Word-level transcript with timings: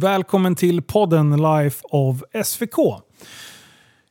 Välkommen 0.00 0.54
till 0.54 0.82
podden 0.82 1.36
Life 1.36 1.84
of 1.90 2.22
SVK. 2.44 2.76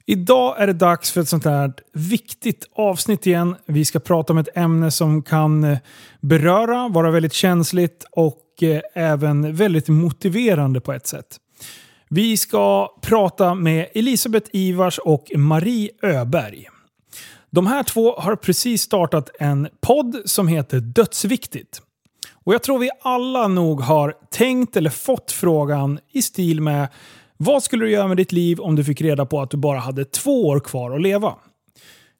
Idag 0.05 0.61
är 0.61 0.67
det 0.67 0.73
dags 0.73 1.11
för 1.11 1.21
ett 1.21 1.29
sånt 1.29 1.45
här 1.45 1.73
viktigt 1.93 2.65
avsnitt 2.73 3.27
igen. 3.27 3.55
Vi 3.65 3.85
ska 3.85 3.99
prata 3.99 4.33
om 4.33 4.39
ett 4.39 4.57
ämne 4.57 4.91
som 4.91 5.23
kan 5.23 5.63
eh, 5.63 5.77
beröra, 6.21 6.87
vara 6.87 7.11
väldigt 7.11 7.33
känsligt 7.33 8.05
och 8.11 8.43
eh, 8.61 8.81
även 8.95 9.55
väldigt 9.55 9.87
motiverande 9.87 10.81
på 10.81 10.93
ett 10.93 11.07
sätt. 11.07 11.37
Vi 12.09 12.37
ska 12.37 12.95
prata 13.01 13.53
med 13.53 13.87
Elisabeth 13.93 14.49
Ivars 14.53 14.97
och 14.97 15.31
Marie 15.35 15.89
Öberg. 16.01 16.67
De 17.49 17.67
här 17.67 17.83
två 17.83 18.15
har 18.19 18.35
precis 18.35 18.81
startat 18.81 19.29
en 19.39 19.67
podd 19.81 20.21
som 20.25 20.47
heter 20.47 20.79
Dödsviktigt. 20.79 21.81
Och 22.49 22.53
jag 22.55 22.63
tror 22.63 22.79
vi 22.79 22.89
alla 23.01 23.47
nog 23.47 23.81
har 23.81 24.15
tänkt 24.31 24.75
eller 24.75 24.89
fått 24.89 25.31
frågan 25.31 25.99
i 26.11 26.21
stil 26.21 26.61
med 26.61 26.87
vad 27.37 27.63
skulle 27.63 27.85
du 27.85 27.91
göra 27.91 28.07
med 28.07 28.17
ditt 28.17 28.31
liv 28.31 28.59
om 28.59 28.75
du 28.75 28.83
fick 28.83 29.01
reda 29.01 29.25
på 29.25 29.41
att 29.41 29.51
du 29.51 29.57
bara 29.57 29.79
hade 29.79 30.05
två 30.05 30.47
år 30.47 30.59
kvar 30.59 30.91
att 30.91 31.01
leva? 31.01 31.35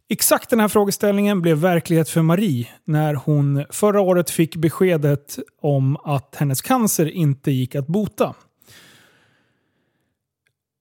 Exakt 0.10 0.50
den 0.50 0.60
här 0.60 0.68
frågeställningen 0.68 1.42
blev 1.42 1.58
verklighet 1.58 2.10
för 2.10 2.22
Marie 2.22 2.68
när 2.86 3.14
hon 3.14 3.66
förra 3.70 4.02
året 4.02 4.30
fick 4.30 4.56
beskedet 4.56 5.40
om 5.62 5.98
att 5.98 6.36
hennes 6.36 6.62
cancer 6.62 7.10
inte 7.12 7.52
gick 7.52 7.76
att 7.76 7.88
bota. 7.88 8.34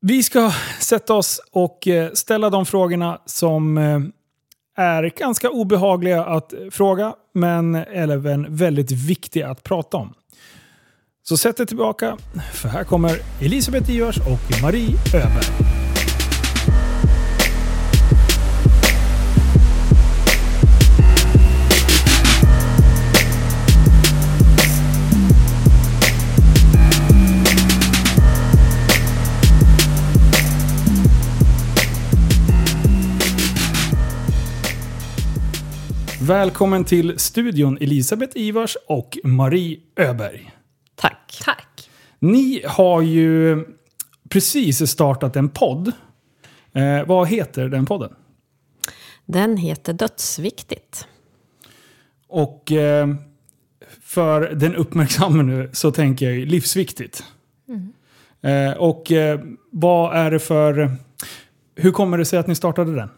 Vi 0.00 0.22
ska 0.22 0.52
sätta 0.80 1.14
oss 1.14 1.40
och 1.52 1.88
eh, 1.88 2.12
ställa 2.12 2.50
de 2.50 2.66
frågorna 2.66 3.20
som 3.26 3.78
eh, 3.78 4.00
är 4.76 5.12
ganska 5.16 5.50
obehagliga 5.50 6.24
att 6.24 6.54
fråga, 6.70 7.14
men 7.38 7.74
även 7.74 8.56
väldigt 8.56 8.90
viktiga 8.90 9.50
att 9.50 9.62
prata 9.62 9.96
om. 9.96 10.14
Så 11.28 11.36
sätt 11.36 11.56
dig 11.56 11.66
tillbaka, 11.66 12.16
för 12.52 12.68
här 12.68 12.84
kommer 12.84 13.18
Elisabeth 13.40 13.90
Ivars 13.90 14.18
och 14.18 14.62
Marie 14.62 14.96
Öberg. 15.14 15.77
Välkommen 36.28 36.84
till 36.84 37.18
studion 37.18 37.78
Elisabeth 37.80 38.32
Ivars 38.36 38.76
och 38.86 39.18
Marie 39.24 39.78
Öberg. 39.96 40.52
Tack. 40.94 41.40
Tack. 41.44 41.90
Ni 42.18 42.62
har 42.66 43.02
ju 43.02 43.64
precis 44.28 44.90
startat 44.90 45.36
en 45.36 45.48
podd. 45.48 45.92
Eh, 46.72 47.06
vad 47.06 47.28
heter 47.28 47.68
den 47.68 47.86
podden? 47.86 48.14
Den 49.26 49.56
heter 49.56 49.92
Dödsviktigt. 49.92 51.06
Och 52.28 52.72
eh, 52.72 53.08
för 54.02 54.40
den 54.40 54.74
uppmärksamma 54.74 55.42
nu 55.42 55.70
så 55.72 55.90
tänker 55.90 56.26
jag 56.26 56.34
ju 56.34 56.46
livsviktigt. 56.46 57.24
Eh, 58.40 58.72
och 58.72 59.12
eh, 59.12 59.40
vad 59.70 60.16
är 60.16 60.30
det 60.30 60.38
för... 60.38 60.96
Hur 61.74 61.90
kommer 61.90 62.18
det 62.18 62.24
sig 62.24 62.38
att 62.38 62.46
ni 62.46 62.54
startade 62.54 62.94
den? 62.94 63.08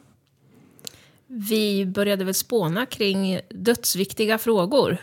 Vi 1.33 1.87
började 1.87 2.25
väl 2.25 2.35
spåna 2.35 2.87
kring 2.87 3.41
dödsviktiga 3.51 4.39
frågor. 4.39 4.97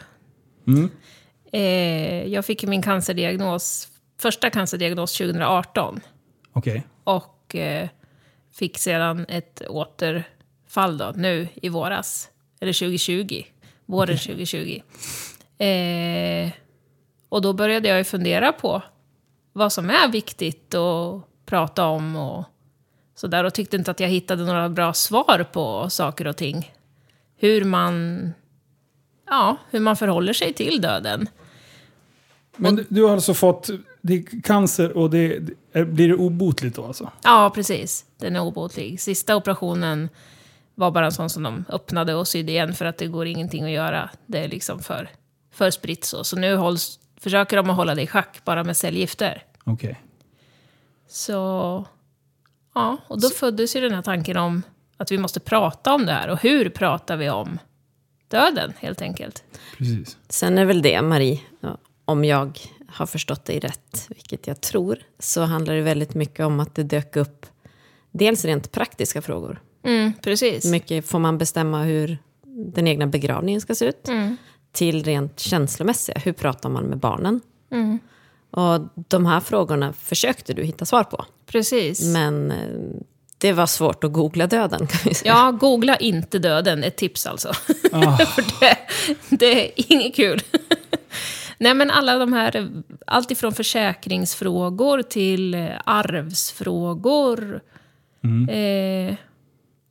Mm. 0.68 0.90
Eh, 1.52 2.28
jag 2.28 2.46
fick 2.46 2.64
min 2.64 2.82
cancerdiagnos, 2.82 3.88
första 4.18 4.50
cancerdiagnos 4.50 5.18
2018. 5.18 6.00
Okej. 6.54 6.84
Och 7.04 7.56
eh, 7.56 7.90
fick 8.54 8.78
sedan 8.78 9.26
ett 9.30 9.62
återfall 9.70 10.98
då, 10.98 11.14
nu 11.16 11.48
i 11.56 11.70
våras. 11.70 12.30
Eller 12.60 12.74
2020. 12.74 13.44
Våren 13.86 14.18
2020. 14.18 14.82
Eh, 15.64 16.50
och 17.30 17.42
då 17.42 17.54
började 17.54 17.88
jag 17.88 17.98
ju 17.98 18.04
fundera 18.04 18.54
på 18.54 18.82
vad 19.54 19.74
som 19.74 19.90
är 19.90 20.08
viktigt 20.12 20.76
att 20.76 21.22
prata 21.46 21.86
om 21.86 22.16
och 22.16 22.46
sådär. 23.20 23.44
Och 23.44 23.54
tyckte 23.54 23.78
inte 23.78 23.92
att 23.92 24.00
jag 24.00 24.10
hittade 24.10 24.46
några 24.46 24.70
bra 24.70 24.94
svar 24.94 25.46
på 25.52 25.90
saker 25.90 26.28
och 26.28 26.38
ting. 26.38 26.72
Hur 27.38 27.64
man, 27.64 28.34
ja, 29.30 29.58
hur 29.70 29.80
man 29.80 29.96
förhåller 29.96 30.34
sig 30.34 30.54
till 30.54 30.82
döden. 30.82 31.30
Men 32.56 32.86
du, 32.90 33.04
har 33.04 33.14
alltså 33.14 33.34
fått 33.34 33.70
det 34.02 34.14
är 34.14 34.42
cancer 34.42 34.98
och 34.98 35.10
det, 35.10 35.40
det, 35.74 35.86
blir 35.86 36.08
det 36.08 36.16
obotligt 36.16 36.76
då 36.76 36.86
alltså? 36.86 37.12
Ja, 37.24 37.52
precis. 37.56 38.06
Den 38.18 38.36
är 38.36 38.42
obotlig. 38.42 39.02
Sista 39.02 39.36
operationen 39.36 40.10
var 40.76 40.92
bara 40.92 41.06
en 41.06 41.12
sån 41.12 41.30
som 41.30 41.44
de 41.44 41.66
öppnade 41.70 42.16
och 42.16 42.28
sydde 42.28 42.52
igen 42.52 42.74
för 42.74 42.86
att 42.86 42.98
det 42.98 43.08
går 43.08 43.26
ingenting 43.26 43.64
att 43.64 43.72
göra. 43.72 44.10
Det 44.26 44.40
är 44.40 44.48
liksom 44.48 44.80
för, 44.80 45.10
för 45.52 45.72
spritt 45.72 46.06
så. 46.06 46.24
Så 46.24 46.36
nu 46.36 46.56
hålls, 46.56 47.00
försöker 47.18 47.58
de 47.58 47.70
att 47.70 47.76
hålla 47.76 47.96
det 47.96 48.02
i 48.02 48.08
schack 48.08 48.42
bara 48.46 48.64
med 48.64 48.78
cellgifter. 48.78 49.44
Okej. 49.64 50.02
Så 51.08 51.86
ja, 52.78 52.98
och 53.08 53.22
då 53.22 53.30
föddes 53.30 53.76
ju 53.76 53.82
den 53.82 53.94
här 53.94 54.02
tanken 54.02 54.38
om 54.38 54.64
att 54.98 55.12
vi 55.12 55.18
måste 55.18 55.40
prata 55.40 55.94
om 55.94 56.06
det 56.06 56.12
här. 56.12 56.30
Och 56.30 56.42
hur 56.42 56.70
pratar 56.70 57.18
vi 57.18 57.30
om 57.30 57.60
döden 58.28 58.74
helt 58.80 59.02
enkelt? 59.02 59.44
Precis. 59.78 60.18
Sen 60.30 60.58
är 60.58 60.66
väl 60.66 60.82
det, 60.82 61.02
Marie, 61.02 61.40
om 62.06 62.26
jag 62.26 62.60
har 62.88 63.06
förstått 63.06 63.46
dig 63.46 63.60
rätt, 63.60 64.06
vilket 64.10 64.48
jag 64.48 64.62
tror, 64.62 65.00
så 65.20 65.42
handlar 65.42 65.74
det 65.74 65.82
väldigt 65.82 66.14
mycket 66.14 66.46
om 66.46 66.60
att 66.60 66.76
det 66.76 66.84
dök 66.84 67.16
upp 67.16 67.46
dels 68.12 68.46
rent 68.46 68.72
praktiska 68.72 69.22
frågor. 69.22 69.62
Mm, 69.84 70.14
precis. 70.14 70.66
Mycket 70.66 71.08
får 71.08 71.20
man 71.20 71.38
bestämma 71.38 71.84
hur 71.84 72.18
den 72.46 72.88
egna 72.88 73.08
begravningen 73.08 73.62
ska 73.62 73.76
se 73.76 73.86
ut? 73.86 74.08
Mm. 74.08 74.38
Till 74.72 75.04
rent 75.04 75.40
känslomässiga, 75.40 76.20
hur 76.20 76.34
pratar 76.34 76.70
man 76.70 76.84
med 76.84 76.98
barnen? 76.98 77.42
Mm. 77.72 78.00
Och 78.58 78.82
de 79.08 79.26
här 79.26 79.40
frågorna 79.40 79.94
försökte 79.94 80.54
du 80.54 80.64
hitta 80.64 80.86
svar 80.86 81.04
på. 81.04 81.26
Precis. 81.46 82.14
Men 82.14 82.52
eh, 82.52 82.58
det 83.38 83.54
var 83.54 83.66
svårt 83.66 84.04
att 84.04 84.14
googla 84.14 84.48
döden, 84.48 84.88
kan 84.88 85.00
vi 85.06 85.14
säga. 85.14 85.34
Ja, 85.34 85.52
googla 85.52 85.96
inte 85.96 86.40
döden, 86.40 86.84
ett 86.84 86.96
tips 86.96 87.26
alltså. 87.26 87.52
Ah. 87.92 88.18
För 88.26 88.60
det, 88.60 88.78
det 89.38 89.66
är 89.66 89.72
inget 89.76 90.16
kul. 90.16 90.42
Nej 91.58 91.74
men 91.74 91.92
alla 91.92 92.18
de 92.18 92.34
här, 92.34 92.70
allt 93.08 93.32
ifrån 93.32 93.54
försäkringsfrågor 93.54 95.02
till 95.02 95.54
eh, 95.54 95.70
arvsfrågor. 95.86 97.62
Eh, 98.50 99.16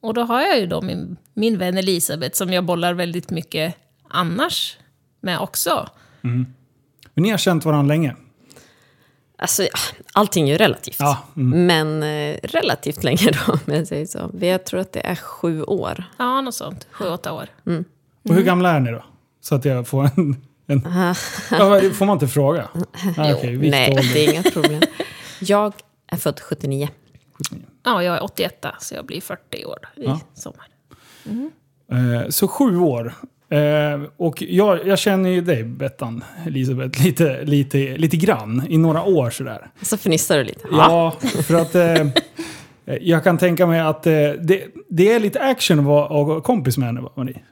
och 0.00 0.15
då 0.15 0.22
har 0.22 0.43
jag 0.43 0.60
ju 0.60 0.66
då 0.66 0.83
min, 0.83 1.16
min 1.34 1.59
vän 1.59 1.77
Elisabeth 1.77 2.34
som 2.34 2.53
jag 2.53 2.65
bollar 2.65 2.94
väldigt 2.94 3.31
mycket 3.31 3.75
annars 4.09 4.77
med 5.21 5.38
också. 5.38 5.88
Men 7.15 7.22
ni 7.22 7.31
har 7.31 7.38
känt 7.38 7.65
varandra 7.65 7.94
länge? 7.94 8.15
Alltså, 9.38 9.66
allting 10.12 10.48
är 10.48 10.52
ju 10.52 10.58
relativt. 10.58 10.97
Ja, 10.98 11.19
mm. 11.36 11.66
Men 11.66 12.02
eh, 12.02 12.38
relativt 12.42 13.04
länge 13.04 13.30
då, 13.47 13.52
om 13.66 13.74
jag 13.74 13.86
säger 13.86 14.06
så. 14.06 14.30
Vi- 14.34 14.48
Jag 14.50 14.64
tror 14.66 14.80
att 14.80 14.92
det 14.92 15.06
är 15.06 15.14
sju 15.14 15.62
år. 15.62 16.04
Ja, 16.16 16.41
något 16.41 16.54
sånt. 16.54 16.86
Sju, 16.91 17.08
åtta 17.08 17.32
år. 17.32 17.48
Och 18.28 18.34
hur 18.34 18.42
gamla 18.42 18.70
är 18.70 18.80
ni 18.80 18.91
då? 18.91 19.04
Så 19.41 19.54
att 19.54 19.64
jag 19.64 19.88
får 19.88 20.04
en... 20.04 20.36
en 20.66 20.80
får 21.94 22.04
man 22.04 22.14
inte 22.14 22.28
fråga? 22.28 22.69
Ah, 23.16 23.24
vikt 23.26 23.44
och 23.44 23.70
Nej, 23.70 23.91
ålder. 23.91 24.14
det 24.14 24.26
är 24.26 24.32
inga 24.32 24.42
problem. 24.42 24.82
Jag 25.41 25.72
är 26.06 26.16
född 26.16 26.41
79. 26.41 26.88
Ja, 27.84 28.03
jag 28.03 28.16
är 28.16 28.22
81 28.24 28.64
så 28.80 28.94
jag 28.94 29.06
blir 29.06 29.20
40 29.20 29.64
år 29.64 29.78
i 29.97 30.04
Ja. 30.04 30.20
sommar. 30.34 30.66
Eh, 31.92 32.28
så 32.30 32.48
sju 32.48 32.78
år. 32.78 33.14
Eh, 33.48 34.02
och 34.16 34.42
jag, 34.42 34.86
jag 34.86 34.98
känner 34.98 35.30
ju 35.30 35.40
dig, 35.40 35.64
Bettan, 35.64 36.24
Elisabeth, 36.46 37.02
lite, 37.04 37.44
lite, 37.44 37.78
lite 37.78 38.16
grann. 38.16 38.66
I 38.68 38.78
några 38.78 39.02
år 39.02 39.30
sådär. 39.30 39.70
Så 39.82 39.97
fnissar 39.97 40.38
du 40.38 40.44
lite. 40.44 40.68
Ja, 40.71 41.16
för 41.21 41.54
att 41.54 41.74
eh, 41.74 42.06
jag 43.00 43.24
kan 43.24 43.38
tänka 43.38 43.66
mig 43.66 43.80
att 43.80 44.06
eh, 44.06 44.12
det, 44.41 44.65
det 44.88 45.12
är 45.12 45.21
lite 45.21 45.41
action 45.41 45.78
att 45.78 45.84
vara 45.84 46.41
kompis 46.41 46.78
med 46.78 46.86
henne, 46.86 47.03
ni? 47.16 47.42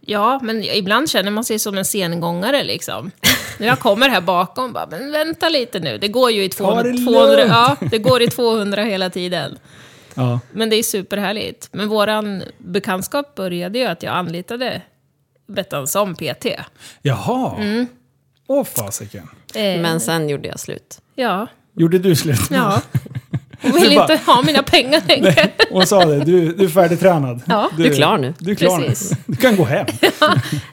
Ja, 0.00 0.40
men 0.42 0.64
ibland 0.64 1.10
känner 1.10 1.30
man 1.30 1.44
sig 1.44 1.58
som 1.58 1.78
en 1.78 1.84
sengångare 1.84 2.64
liksom. 2.64 3.10
När 3.58 3.66
jag 3.66 3.78
kommer 3.78 4.08
här 4.08 4.20
bakom 4.20 4.72
bara, 4.72 4.86
men 4.90 5.12
vänta 5.12 5.48
lite 5.48 5.80
nu. 5.80 5.98
Det 5.98 6.08
går 6.08 6.30
ju 6.30 6.44
i 6.44 6.48
200, 6.48 6.82
det 6.82 6.92
200 6.92 7.36
lugnt. 7.36 7.48
ja, 7.48 7.76
det 7.90 7.98
går 7.98 8.22
i 8.22 8.28
200 8.28 8.82
hela 8.82 9.10
tiden. 9.10 9.58
Ja. 10.14 10.40
Men 10.52 10.70
det 10.70 10.76
är 10.76 10.82
superhärligt. 10.82 11.68
Men 11.72 11.88
våran 11.88 12.42
bekantskap 12.58 13.34
började 13.34 13.78
ju 13.78 13.84
att 13.84 14.02
jag 14.02 14.14
anlitade 14.14 14.82
Bettan 15.50 15.86
som 15.86 16.14
PT. 16.14 16.46
Jaha. 17.02 17.56
Mm. 17.58 17.86
Åh 18.46 18.64
fasiken. 18.64 19.28
Eh, 19.54 19.62
Men 19.62 20.00
sen 20.00 20.28
gjorde 20.28 20.48
jag 20.48 20.60
slut. 20.60 21.00
Ja, 21.14 21.46
Gjorde 21.76 21.98
du 21.98 22.16
slut? 22.16 22.40
ja. 22.50 22.82
Hon 23.62 23.72
vill 23.72 23.90
Du 23.90 23.96
bara- 23.96 24.12
inte 24.12 24.30
ha 24.32 24.42
mina 24.42 24.62
pengar 24.62 25.02
längre. 25.08 25.32
Nej, 25.36 25.54
hon 25.70 25.86
sa 25.86 26.04
det, 26.04 26.18
du, 26.24 26.52
du 26.54 26.64
är 26.64 26.68
färdigtränad. 26.68 27.42
Ja. 27.46 27.70
Du 27.76 27.86
är 27.86 27.94
klar 27.94 28.18
nu. 28.18 28.34
Du 28.38 28.50
är 28.50 28.54
klar 28.54 28.78
Precis. 28.80 29.10
nu. 29.10 29.16
Du 29.26 29.36
kan 29.36 29.56
gå 29.56 29.64
hem. 29.64 29.86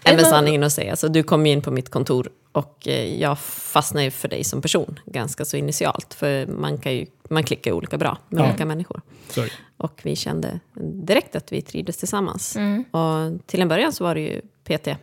Nej, 0.06 0.16
men 0.16 0.26
sanningen 0.26 0.64
att 0.64 0.74
säga, 0.74 0.96
så 0.96 1.08
du 1.08 1.24
kom 1.24 1.46
in 1.46 1.62
på 1.62 1.72
mitt 1.72 1.90
kontor 1.90 2.30
och 2.52 2.88
eh, 2.88 3.22
jag 3.22 3.40
fastnade 3.40 4.04
ju 4.04 4.12
för 4.12 4.28
dig 4.28 4.44
som 4.44 4.62
person 4.62 5.00
ganska 5.06 5.46
så 5.46 5.58
initialt. 5.58 6.14
För 6.14 6.46
man, 6.48 6.78
kan 6.78 6.94
ju, 6.96 7.06
man 7.30 7.44
klickar 7.44 7.72
ju 7.72 7.78
olika 7.78 7.98
bra 7.98 8.18
med 8.30 8.42
Ja. 8.44 8.50
olika 8.50 8.66
människor. 8.66 9.02
Sorry. 9.30 9.50
Och 9.78 10.00
vi 10.04 10.16
kände 10.16 10.60
direkt 11.06 11.36
att 11.36 11.52
vi 11.52 11.62
trivdes 11.62 11.98
tillsammans. 11.98 12.58
Och 12.92 13.48
till 13.48 13.62
en 13.62 13.68
början 13.68 13.94
så 13.94 14.04
var 14.04 14.16
det 14.16 14.22
ju 14.22 14.42
PT 14.68 14.88
eh, 14.88 14.96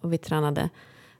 och 0.00 0.12
vi 0.12 0.18
tränade. 0.18 0.68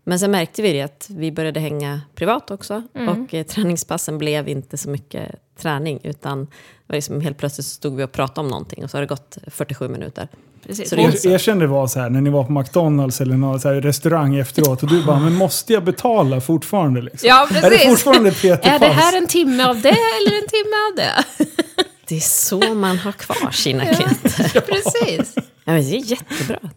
Men 0.05 0.19
sen 0.19 0.31
märkte 0.31 0.62
vi 0.62 0.73
det 0.73 0.82
att 0.82 1.06
vi 1.11 1.32
började 1.32 1.61
hänga 1.61 2.00
privat 2.14 2.50
också. 2.50 2.82
Och 2.93 3.34
eh, 3.34 3.46
träningspassen 3.46 4.19
blev 4.19 4.49
inte 4.49 4.76
så 4.78 4.90
mycket 4.90 5.34
träning. 5.58 6.00
Utan 6.02 6.46
liksom 6.88 7.20
helt 7.20 7.38
plötsligt 7.38 7.67
stod 7.67 7.96
vi 7.96 8.05
och 8.05 8.12
pratade 8.12 8.40
om 8.40 8.49
någonting 8.49 8.84
och 8.84 8.90
så 8.90 8.96
har 8.96 9.02
det 9.02 9.06
gått 9.06 9.38
47 9.46 9.88
minuter. 9.88 10.28
Precis. 10.67 10.90
Så 10.90 10.96
det 10.96 11.02
Er, 11.02 11.26
erkänn 11.26 11.58
det 11.58 11.67
var 11.67 11.87
så 11.87 12.00
här 12.00 12.11
när 12.11 12.20
ni 12.20 12.31
var 12.31 12.44
på 12.44 12.52
McDonalds 12.52 13.20
eller 13.20 13.37
någon 13.37 13.61
så 13.61 13.69
här 13.69 13.81
restaurang 13.81 14.37
efteråt 14.37 14.82
och 14.82 14.88
du 14.88 15.05
bara, 15.05 15.19
men 15.19 15.34
måste 15.34 15.72
jag 15.72 15.84
betala 15.84 16.40
fortfarande? 16.40 17.02
Liksom? 17.02 17.29
Ja, 17.29 17.46
precis. 17.49 17.64
Är 17.64 17.70
det 17.70 17.79
fortfarande 17.79 18.31
Peter 18.32 18.70
Är 18.75 18.79
det 18.79 18.87
här 18.87 19.17
en 19.19 19.26
timme 19.26 19.64
av 19.64 19.81
det 19.81 19.88
eller 19.88 20.43
en 20.43 20.49
timme 20.49 20.76
av 20.90 20.96
det? 20.96 21.44
Det 22.08 22.17
är 22.17 22.20
så 22.20 22.75
man 22.75 22.99
har 22.99 23.12
kvar 23.12 23.50
sina 23.50 23.84
klienter. 23.84 24.61
Precis. 24.67 25.34
Ja, 25.69 25.73
men 25.73 25.83
det 25.83 25.97
är 25.97 26.11
jättebra. 26.11 26.71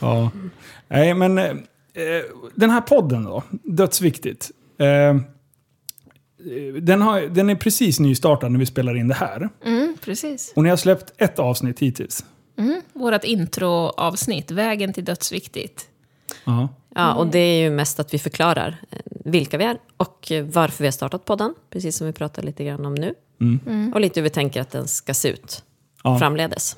Ja. 0.00 0.30
Nej, 0.88 1.14
men 1.14 1.38
eh, 1.38 1.54
den 2.54 2.70
här 2.70 2.80
podden 2.80 3.24
då, 3.24 3.42
Dödsviktigt. 3.50 4.50
Eh, 4.78 5.16
den, 6.80 7.02
har, 7.02 7.20
den 7.20 7.50
är 7.50 7.54
precis 7.54 8.00
nystartad 8.00 8.52
när 8.52 8.58
vi 8.58 8.66
spelar 8.66 8.96
in 8.96 9.08
det 9.08 9.14
här. 9.14 9.48
Mm, 9.64 9.96
precis. 10.00 10.52
Och 10.56 10.62
ni 10.62 10.68
har 10.68 10.76
släppt 10.76 11.12
ett 11.22 11.38
avsnitt 11.38 11.78
hittills. 11.78 12.24
Mm. 12.58 12.80
Vårt 12.92 13.24
introavsnitt, 13.24 14.50
Vägen 14.50 14.92
till 14.92 15.04
dödsviktigt. 15.04 15.86
Ja. 16.44 16.68
Ja, 16.94 17.14
och 17.14 17.26
det 17.26 17.38
är 17.38 17.62
ju 17.62 17.70
mest 17.70 18.00
att 18.00 18.14
vi 18.14 18.18
förklarar 18.18 18.76
eh, 18.90 18.98
vilka 19.24 19.58
vi 19.58 19.64
är 19.64 19.78
och 19.96 20.32
varför 20.44 20.78
vi 20.84 20.86
har 20.86 20.92
startat 20.92 21.24
podden, 21.24 21.54
precis 21.70 21.96
som 21.96 22.06
vi 22.06 22.12
pratar 22.12 22.42
lite 22.42 22.64
grann 22.64 22.86
om 22.86 22.94
nu. 22.94 23.14
Och 23.94 24.00
lite 24.00 24.20
hur 24.20 24.24
vi 24.24 24.30
tänker 24.30 24.60
att 24.60 24.70
den 24.70 24.88
ska 24.88 25.14
se 25.14 25.28
ut 25.28 25.62
Ja. 26.04 26.18
framledes. 26.18 26.76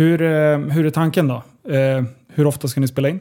Hur, 0.00 0.22
eh, 0.22 0.58
hur 0.58 0.86
är 0.86 0.90
tanken 0.90 1.28
då? 1.28 1.42
Eh, 1.74 2.04
hur 2.28 2.46
ofta 2.46 2.68
ska 2.68 2.80
ni 2.80 2.88
spela 2.88 3.08
in? 3.08 3.20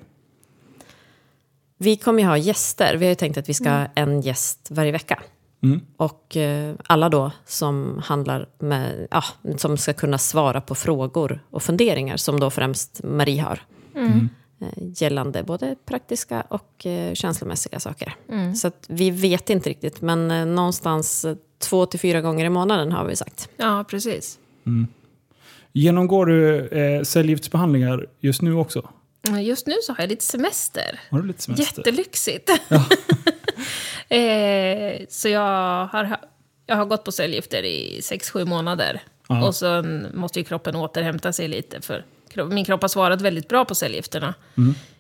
Vi 1.78 1.98
kommer 1.98 2.24
ju 2.24 2.28
ha 2.28 2.38
gäster. 2.38 2.96
Vi 2.96 3.06
har 3.06 3.10
ju 3.10 3.16
tänkt 3.16 3.38
att 3.38 3.50
vi 3.50 3.54
ska 3.54 3.70
ha 3.70 3.88
en 3.96 4.22
gäst 4.22 4.68
varje 4.72 4.92
vecka. 4.92 5.20
Mm. 5.64 5.82
Och 5.98 6.38
eh, 6.38 6.76
alla 6.84 7.10
då 7.10 7.32
som 7.46 8.02
handlar 8.06 8.50
med, 8.60 9.08
ja, 9.12 9.24
som 9.58 9.78
ska 9.78 9.94
kunna 9.94 10.18
svara 10.18 10.62
på 10.62 10.76
frågor 10.76 11.44
och 11.50 11.64
funderingar 11.64 12.18
som 12.18 12.40
då 12.40 12.50
främst 12.50 13.04
Marie 13.04 13.42
har. 13.42 13.62
Eh, 14.62 14.68
gällande 14.78 15.44
både 15.44 15.76
praktiska 15.86 16.42
och 16.42 16.86
eh, 16.86 17.14
känslomässiga 17.14 17.80
saker. 17.80 18.16
Så 18.56 18.68
att 18.68 18.86
vi 18.90 19.12
vet 19.12 19.50
inte 19.50 19.70
riktigt, 19.70 20.02
men 20.02 20.56
någonstans 20.56 21.26
två 21.58 21.86
till 21.86 22.00
fyra 22.00 22.22
gånger 22.22 22.46
i 22.46 22.50
månaden 22.50 22.92
har 22.92 23.06
vi 23.06 23.16
sagt. 23.16 23.50
Ja, 23.58 23.86
precis. 23.90 24.40
Genomgår 25.74 26.26
du 26.26 26.68
eh, 26.68 27.04
cellgiftsbehandlingar 27.04 28.06
just 28.20 28.42
nu 28.42 28.54
också? 28.54 28.90
Mm, 29.28 29.42
Just 29.44 29.68
nu 29.68 29.74
så 29.84 29.94
har 29.94 30.00
jag 30.04 30.10
lite 30.10 30.26
semester. 30.26 31.00
Har 31.12 31.20
du 31.22 31.28
lite 31.28 31.42
semester? 31.42 31.78
Jättelyxigt. 31.78 32.50
eh, 34.10 35.06
så 35.10 35.30
jag 35.30 35.86
har, 35.86 36.18
jag 36.66 36.76
har 36.76 36.86
gått 36.86 37.04
på 37.04 37.12
cellgifter 37.12 37.64
i 37.66 38.00
6-7 38.02 38.46
månader. 38.46 39.02
Ja. 39.28 39.48
Och 39.48 39.56
så 39.56 39.84
måste 40.14 40.40
ju 40.40 40.46
kroppen 40.46 40.76
återhämta 40.76 41.34
sig 41.34 41.48
lite. 41.48 41.82
för 41.82 42.06
Min 42.50 42.66
kropp 42.66 42.82
har 42.82 42.90
svarat 42.90 43.22
väldigt 43.22 43.48
bra 43.48 43.66
på 43.66 43.76
cellgifterna. 43.76 44.34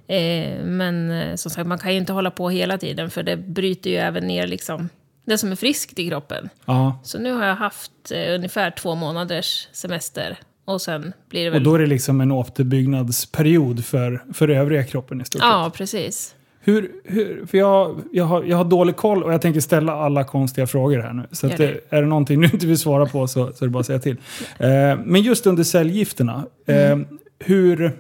Eh, 0.08 0.64
men 0.64 1.12
eh, 1.12 1.36
som 1.36 1.52
sagt, 1.52 1.68
man 1.68 1.80
kan 1.80 1.92
ju 1.92 1.98
inte 1.98 2.14
hålla 2.14 2.32
på 2.32 2.50
hela 2.50 2.78
tiden 2.78 3.10
för 3.10 3.24
det 3.24 3.38
bryter 3.38 3.90
ju 3.90 3.96
även 3.96 4.28
ner 4.28 4.48
liksom, 4.48 4.90
det 5.26 5.38
som 5.38 5.52
är 5.52 5.56
friskt 5.56 6.00
i 6.00 6.10
kroppen. 6.10 6.50
Ja. 6.66 7.00
Så 7.04 7.20
nu 7.20 7.32
har 7.32 7.46
jag 7.46 7.56
haft 7.56 7.92
eh, 8.12 8.36
ungefär 8.36 8.72
två 8.72 8.96
månaders 8.96 9.68
semester. 9.72 10.38
Och 10.70 10.82
sen 10.82 11.14
blir 11.30 11.42
det 11.44 11.50
Och 11.50 11.56
väl... 11.56 11.64
då 11.64 11.76
är 11.76 11.80
det 11.80 11.86
liksom 11.86 12.22
en 12.22 12.32
återbyggnadsperiod 12.32 13.86
för, 13.86 14.24
för 14.34 14.50
övriga 14.50 14.84
kroppen 14.84 15.22
i 15.22 15.26
stort 15.26 15.42
sett. 15.42 15.50
Ja, 15.50 15.72
precis. 15.76 16.36
Hur, 16.62 16.92
hur, 17.04 17.46
för 17.46 17.58
jag, 17.58 18.02
jag, 18.12 18.26
har, 18.26 18.44
jag 18.44 18.58
har 18.58 18.66
dålig 18.66 18.96
koll 18.96 19.24
och 19.24 19.34
jag 19.34 19.42
tänker 19.42 19.60
ställa 19.62 19.94
alla 19.94 20.24
konstiga 20.24 20.68
frågor 20.68 21.00
här 21.00 21.14
nu. 21.14 21.24
Så 21.32 21.48
Gör 21.48 21.58
det, 21.58 21.80
är 21.90 22.02
det 22.02 22.08
någonting 22.08 22.42
du 22.42 22.46
inte 22.46 22.68
vill 22.68 22.78
svara 22.78 23.06
på 23.06 23.28
så, 23.28 23.54
så 23.54 23.66
är 23.66 23.68
det 23.68 23.72
bara 23.72 23.80
att 23.80 23.86
säga 23.86 24.00
till. 24.00 24.18
Eh, 24.58 24.70
men 25.06 25.22
just 25.22 25.48
under 25.48 25.64
cellgifterna, 25.64 26.46
eh, 26.66 26.98
hur, 27.40 27.92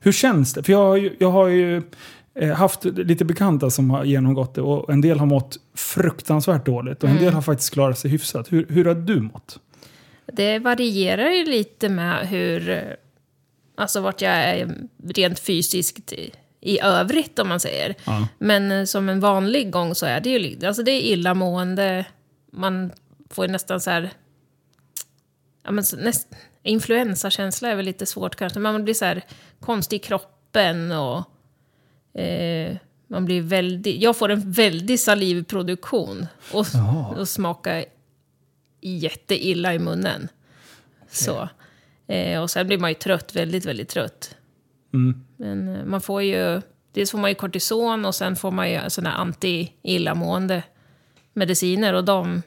hur 0.00 0.12
känns 0.12 0.54
det? 0.54 0.62
För 0.62 0.72
jag 0.72 1.10
jag 1.18 1.30
har 1.30 1.48
ju 1.48 1.82
eh, 2.34 2.50
haft 2.50 2.84
lite 2.84 3.24
bekanta 3.24 3.70
som 3.70 3.90
har 3.90 4.04
genomgått 4.04 4.54
det 4.54 4.62
och 4.62 4.92
en 4.92 5.00
del 5.00 5.18
har 5.18 5.26
mått 5.26 5.56
fruktansvärt 5.76 6.66
dåligt 6.66 7.02
och 7.02 7.08
en 7.08 7.16
del 7.16 7.32
har 7.32 7.42
faktiskt 7.42 7.72
klarat 7.72 7.98
sig 7.98 8.10
hyfsat. 8.10 8.52
Hur, 8.52 8.66
hur 8.68 8.84
har 8.84 8.94
du 8.94 9.20
mått? 9.20 9.58
Det 10.32 10.58
varierar 10.58 11.30
ju 11.30 11.44
lite 11.44 11.88
med 11.88 12.28
hur... 12.28 12.96
Alltså 13.74 14.00
vart 14.00 14.22
jag 14.22 14.32
är 14.32 14.76
rent 15.04 15.40
fysiskt 15.40 16.12
i, 16.60 16.80
övrigt 16.80 17.38
om 17.38 17.48
man 17.48 17.60
säger. 17.60 17.94
Ja. 18.04 18.28
Men 18.38 18.72
eh, 18.72 18.84
som 18.84 19.08
en 19.08 19.20
vanlig 19.20 19.70
gång 19.70 19.94
så 19.94 20.06
är 20.06 20.20
det 20.20 20.30
ju. 20.30 20.66
Alltså 20.66 20.82
det 20.82 20.90
är 20.90 21.00
illamående. 21.00 22.04
Man 22.52 22.90
får 23.30 23.46
ju 23.46 23.52
nästan 23.52 23.80
så 23.80 23.90
här... 23.90 24.10
Ja, 25.62 25.70
men 25.70 25.84
näst, 25.98 26.28
influensakänsla 26.62 27.68
är 27.68 27.74
väl 27.74 27.84
lite 27.84 28.06
svårt 28.06 28.36
kanske. 28.36 28.58
Men 28.58 28.72
man 28.72 28.84
blir 28.84 28.94
så 28.94 29.04
här 29.04 29.24
konstig 29.60 29.96
i 29.96 29.98
kroppen 29.98 30.92
och... 30.92 31.24
Eh, 32.20 32.76
man 33.06 33.24
blir 33.24 33.42
väldigt... 33.42 34.02
Jag 34.02 34.16
får 34.16 34.28
en 34.28 34.52
väldig 34.52 35.00
salivproduktion. 35.00 36.26
Och, 36.52 36.66
Jaha. 36.74 37.06
och 37.18 37.28
smakar 37.28 37.84
jätteilla 38.80 39.74
i 39.74 39.78
munnen. 39.78 40.28
Så. 41.10 41.48
Eh, 42.06 42.42
och 42.42 42.50
sen 42.50 42.66
blir 42.66 42.78
man 42.78 42.90
ju 42.90 42.94
trött, 42.94 43.36
väldigt, 43.36 43.64
väldigt 43.64 43.88
trött. 43.88 44.36
Mm. 44.94 45.24
Men 45.36 45.76
eh, 45.76 45.84
man 45.84 46.00
får 46.00 46.22
ju... 46.22 46.60
Dels 46.92 47.10
får 47.10 47.18
man 47.18 47.30
ju 47.30 47.34
kortison 47.34 48.04
och 48.04 48.14
sen 48.14 48.36
får 48.36 48.50
man 48.50 48.70
ju 48.70 48.80
sådana 48.88 49.16
anti-illamående 49.16 50.62
mediciner 51.32 51.92
och 51.94 52.04
de 52.04 52.42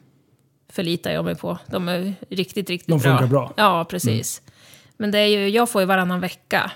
förlitar 0.69 1.12
jag 1.12 1.25
mig 1.25 1.35
på. 1.35 1.57
De 1.68 1.88
är 1.89 2.13
riktigt, 2.30 2.69
riktigt 2.69 2.88
De 2.88 3.00
bra. 3.00 3.12
funkar 3.12 3.27
bra. 3.27 3.53
Ja, 3.57 3.85
precis. 3.89 4.41
Men 4.97 5.12
det 5.12 5.19
är 5.19 5.27
ju, 5.27 5.50
jag 5.50 5.69
får 5.69 5.81
ju 5.81 5.85
varannan 5.85 6.19
vecka. 6.19 6.71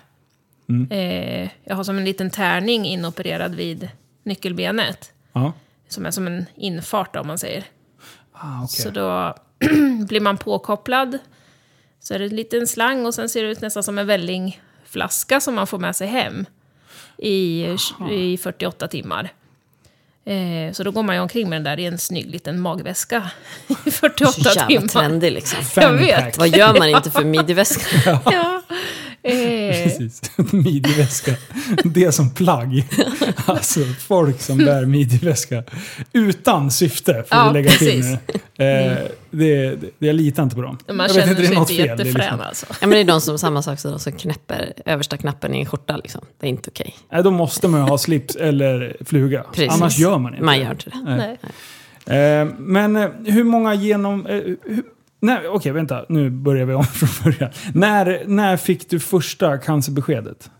Mm. 0.69 0.91
Eh, 0.91 1.49
jag 1.63 1.75
har 1.75 1.83
som 1.83 1.97
en 1.97 2.05
liten 2.05 2.29
tärning 2.29 2.85
inopererad 2.85 3.55
vid 3.55 3.89
nyckelbenet. 4.23 5.11
Ja. 5.33 5.53
Som 5.87 6.05
är 6.05 6.11
som 6.11 6.27
en 6.27 6.45
infart 6.55 7.15
om 7.15 7.27
man 7.27 7.37
säger. 7.37 7.63
Ah, 8.31 8.63
okej. 8.63 8.67
Så 8.67 8.89
då 8.89 9.35
blir 10.07 10.19
man 10.19 10.37
påkopplad. 10.37 11.17
Så 11.99 12.13
är 12.13 12.19
det 12.19 12.25
en 12.25 12.35
liten 12.35 12.67
slang 12.67 13.05
och 13.05 13.13
sen 13.13 13.29
ser 13.29 13.43
det 13.43 13.49
ut 13.49 13.61
nästan 13.61 13.83
som 13.83 13.97
en 13.97 14.07
vällingflaska 14.07 15.39
som 15.39 15.55
man 15.55 15.67
får 15.67 15.79
med 15.79 15.95
sig 15.95 16.07
hem 16.07 16.45
i, 17.17 17.65
i 18.11 18.37
48 18.43 18.87
timmar. 18.87 19.29
Eh, 20.25 20.71
så 20.73 20.83
då 20.83 20.91
går 20.91 21.03
man 21.03 21.15
ju 21.15 21.21
omkring 21.21 21.49
med 21.49 21.55
den 21.55 21.63
där 21.63 21.79
i 21.79 21.85
en 21.85 21.97
snygg 21.97 22.29
liten 22.29 22.59
magväska 22.61 23.31
i 23.85 23.91
48 23.91 24.33
Jävla 24.37 24.67
timmar. 24.67 24.87
trendig 24.87 25.31
liksom. 25.31 25.59
Jag 25.75 25.93
vet. 25.93 26.37
Vad 26.37 26.47
gör 26.47 26.79
man 26.79 26.89
inte 26.89 27.11
för 27.11 27.23
midjeväska? 27.35 28.19
Ja. 28.25 28.61
Eh, 29.23 29.33
Precis. 29.89 30.21
Midjeväska. 30.53 31.31
Det 31.83 32.11
som 32.11 32.29
plagg. 32.33 32.83
Alltså 33.45 33.79
folk 33.99 34.41
som 34.41 34.57
bär 34.57 34.85
midjeväska. 34.85 35.63
Utan 36.13 36.71
syfte, 36.71 37.13
får 37.13 37.25
Ja, 37.37 37.47
vi 37.47 37.53
lägga 37.53 37.69
till 37.71 37.87
precis. 37.87 38.05
nu. 38.05 38.17
Eh, 38.59 38.97
det, 39.31 39.75
det, 39.75 39.91
jag 40.07 40.15
litar 40.15 40.43
inte 40.43 40.55
på 40.55 40.61
dem. 40.61 40.77
man 40.87 40.97
jag 40.97 41.11
känner 41.15 41.35
det 41.35 41.41
är 41.43 41.45
sig 41.47 41.55
inte 41.55 41.73
fel. 41.73 41.77
Det 41.77 41.83
är 41.83 41.87
jättefrän 42.05 42.13
liksom, 42.13 42.39
alltså. 42.41 42.65
Ja, 42.69 42.75
men 42.87 42.89
det 42.89 42.99
är 42.99 43.03
de 43.03 43.21
som, 43.21 43.37
samma 43.37 43.61
sak 43.61 43.79
som 43.79 43.91
de 43.91 43.99
som 43.99 44.11
knäpper 44.13 44.73
översta 44.85 45.17
knappen 45.17 45.53
i 45.55 45.59
en 45.59 45.65
skjorta. 45.65 45.97
Liksom. 45.97 46.21
Det 46.39 46.45
är 46.47 46.49
inte 46.49 46.69
okej. 46.69 46.95
nej, 47.11 47.23
då 47.23 47.31
måste 47.31 47.67
man 47.67 47.79
ju 47.81 47.87
ha 47.89 47.97
slips 47.97 48.35
eller 48.35 48.97
fluga. 49.05 49.43
Precis. 49.53 49.73
Annars 49.73 49.97
gör 49.97 50.17
man 50.17 50.33
inte 50.33 50.45
Man 50.45 50.57
det. 50.57 50.63
gör 50.63 50.71
inte 50.71 50.89
det. 50.89 50.97
Nej. 51.05 51.37
Nej. 52.05 52.41
Eh, 52.41 52.47
men 52.59 52.95
eh, 52.95 53.09
hur 53.25 53.43
många 53.43 53.73
genom... 53.73 54.27
Nej, 55.19 55.47
okej, 55.47 55.71
vänta. 55.71 56.05
Nu 56.09 56.29
börjar 56.29 56.65
vi 56.65 56.73
om 56.73 56.83
från 56.93 57.09
början. 57.31 57.51
När, 57.73 58.23
när 58.25 58.57
fick 58.57 58.89
du 58.89 58.99
första 58.99 59.57
cancerbeskedet? 59.57 60.51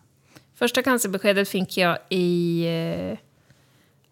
Första 0.56 0.84
cancerbeskedet 0.84 1.50
fick 1.50 1.78
jag 1.78 1.98
i 2.10 2.66
eh, 3.12 3.18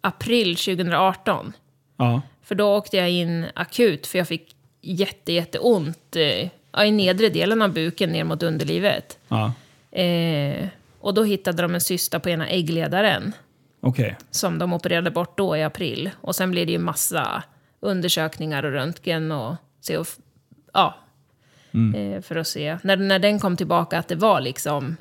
april 0.00 0.56
2018. 0.56 1.52
Ja. 1.96 2.22
För 2.42 2.54
då 2.54 2.76
åkte 2.76 2.96
jag 2.96 3.10
in 3.10 3.46
akut 3.54 4.06
för 4.06 4.18
jag 4.18 4.28
fick 4.28 4.56
jätte, 4.82 5.32
jätteont 5.32 6.16
eh, 6.16 6.84
i 6.86 6.90
nedre 6.90 7.28
delen 7.28 7.62
av 7.62 7.72
buken 7.72 8.12
ner 8.12 8.24
mot 8.24 8.42
underlivet. 8.42 9.18
ja. 9.28 9.52
Eh, 10.00 10.68
och 11.00 11.14
då 11.14 11.24
hittade 11.24 11.62
de 11.62 11.74
en 11.74 11.80
cysta 11.80 12.20
på 12.20 12.28
ena 12.30 12.48
äggledaren 12.48 13.32
Okej. 13.80 14.16
som 14.30 14.58
de 14.58 14.72
opererade 14.72 15.10
bort 15.10 15.38
då 15.38 15.56
i 15.56 15.62
april. 15.62 16.10
Och 16.20 16.36
sen 16.36 16.50
blev 16.50 16.66
det 16.66 16.72
ju 16.72 16.78
massa 16.78 17.42
undersökningar 17.80 18.62
och 18.62 18.72
röntgen 18.72 19.32
och 19.32 19.54
se 19.80 19.98
och, 19.98 20.06
ja, 20.76 20.94
eh, 21.96 22.22
för 22.22 22.36
att 22.36 22.46
se. 22.48 22.78
När, 22.82 22.96
när 22.96 23.18
den 23.18 23.40
kom 23.40 23.56
tillbaka 23.56 23.98
att 23.98 24.08
det 24.08 24.14
var 24.16 24.40
liksom 24.40 24.96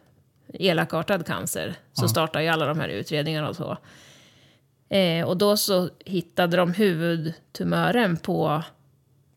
elakartad 0.54 1.26
cancer 1.26 1.76
så 1.94 2.08
startade 2.08 2.46
ju 2.46 2.50
alla 2.52 2.66
de 2.66 2.80
här 2.80 2.88
utredningarna 2.88 3.50
och 3.50 3.56
så. 3.56 3.78
Eh, 4.96 5.28
och 5.28 5.38
då 5.38 5.58
så 5.58 5.90
hittade 6.06 6.58
de 6.58 6.74
huvudtumören 6.74 8.18
på 8.18 8.64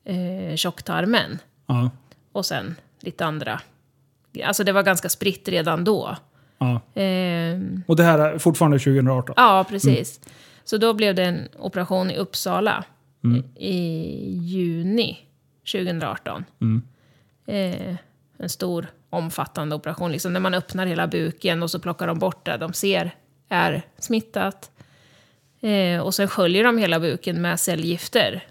eh, 0.04 0.56
tjocktarmen 0.56 1.38
Ja. 1.66 1.90
och 2.32 2.46
sen 2.46 2.74
lite 3.00 3.24
andra. 3.26 3.60
Alltså 4.44 4.64
det 4.64 4.72
var 4.72 4.82
ganska 4.82 5.08
spritt 5.08 5.48
redan 5.48 5.84
då. 5.84 6.16
ja. 6.58 7.00
Eh, 7.02 7.60
Och 7.86 7.96
det 7.96 8.02
här 8.02 8.18
är 8.18 8.38
fortfarande 8.38 8.78
2018? 8.78 9.34
Ja, 9.36 9.64
precis. 9.68 10.20
Så 10.64 10.76
då 10.78 10.94
blev 10.94 11.14
det 11.14 11.24
en 11.24 11.48
operation 11.58 12.10
i 12.10 12.16
Uppsala 12.16 12.84
i 13.56 13.76
juni 14.38 15.18
2018. 15.72 16.44
Eh, 17.46 17.96
en 18.38 18.48
stor 18.48 18.86
omfattande 19.10 19.74
operation, 19.74 20.12
liksom 20.12 20.32
när 20.32 20.40
man 20.40 20.54
öppnar 20.54 20.86
hela 20.86 21.06
buken 21.06 21.62
och 21.62 21.70
så 21.70 21.78
plockar 21.78 22.06
de 22.06 22.18
bort 22.18 22.46
det 22.46 22.56
de 22.56 22.72
ser 22.72 23.14
är 23.48 23.82
smittat. 23.98 24.70
Eh, 25.60 26.00
och 26.00 26.14
sen 26.14 26.28
sköljer 26.28 26.64
de 26.64 26.78
hela 26.78 27.00
buken 27.00 27.42
med 27.42 27.60
cellgifter 27.60 28.46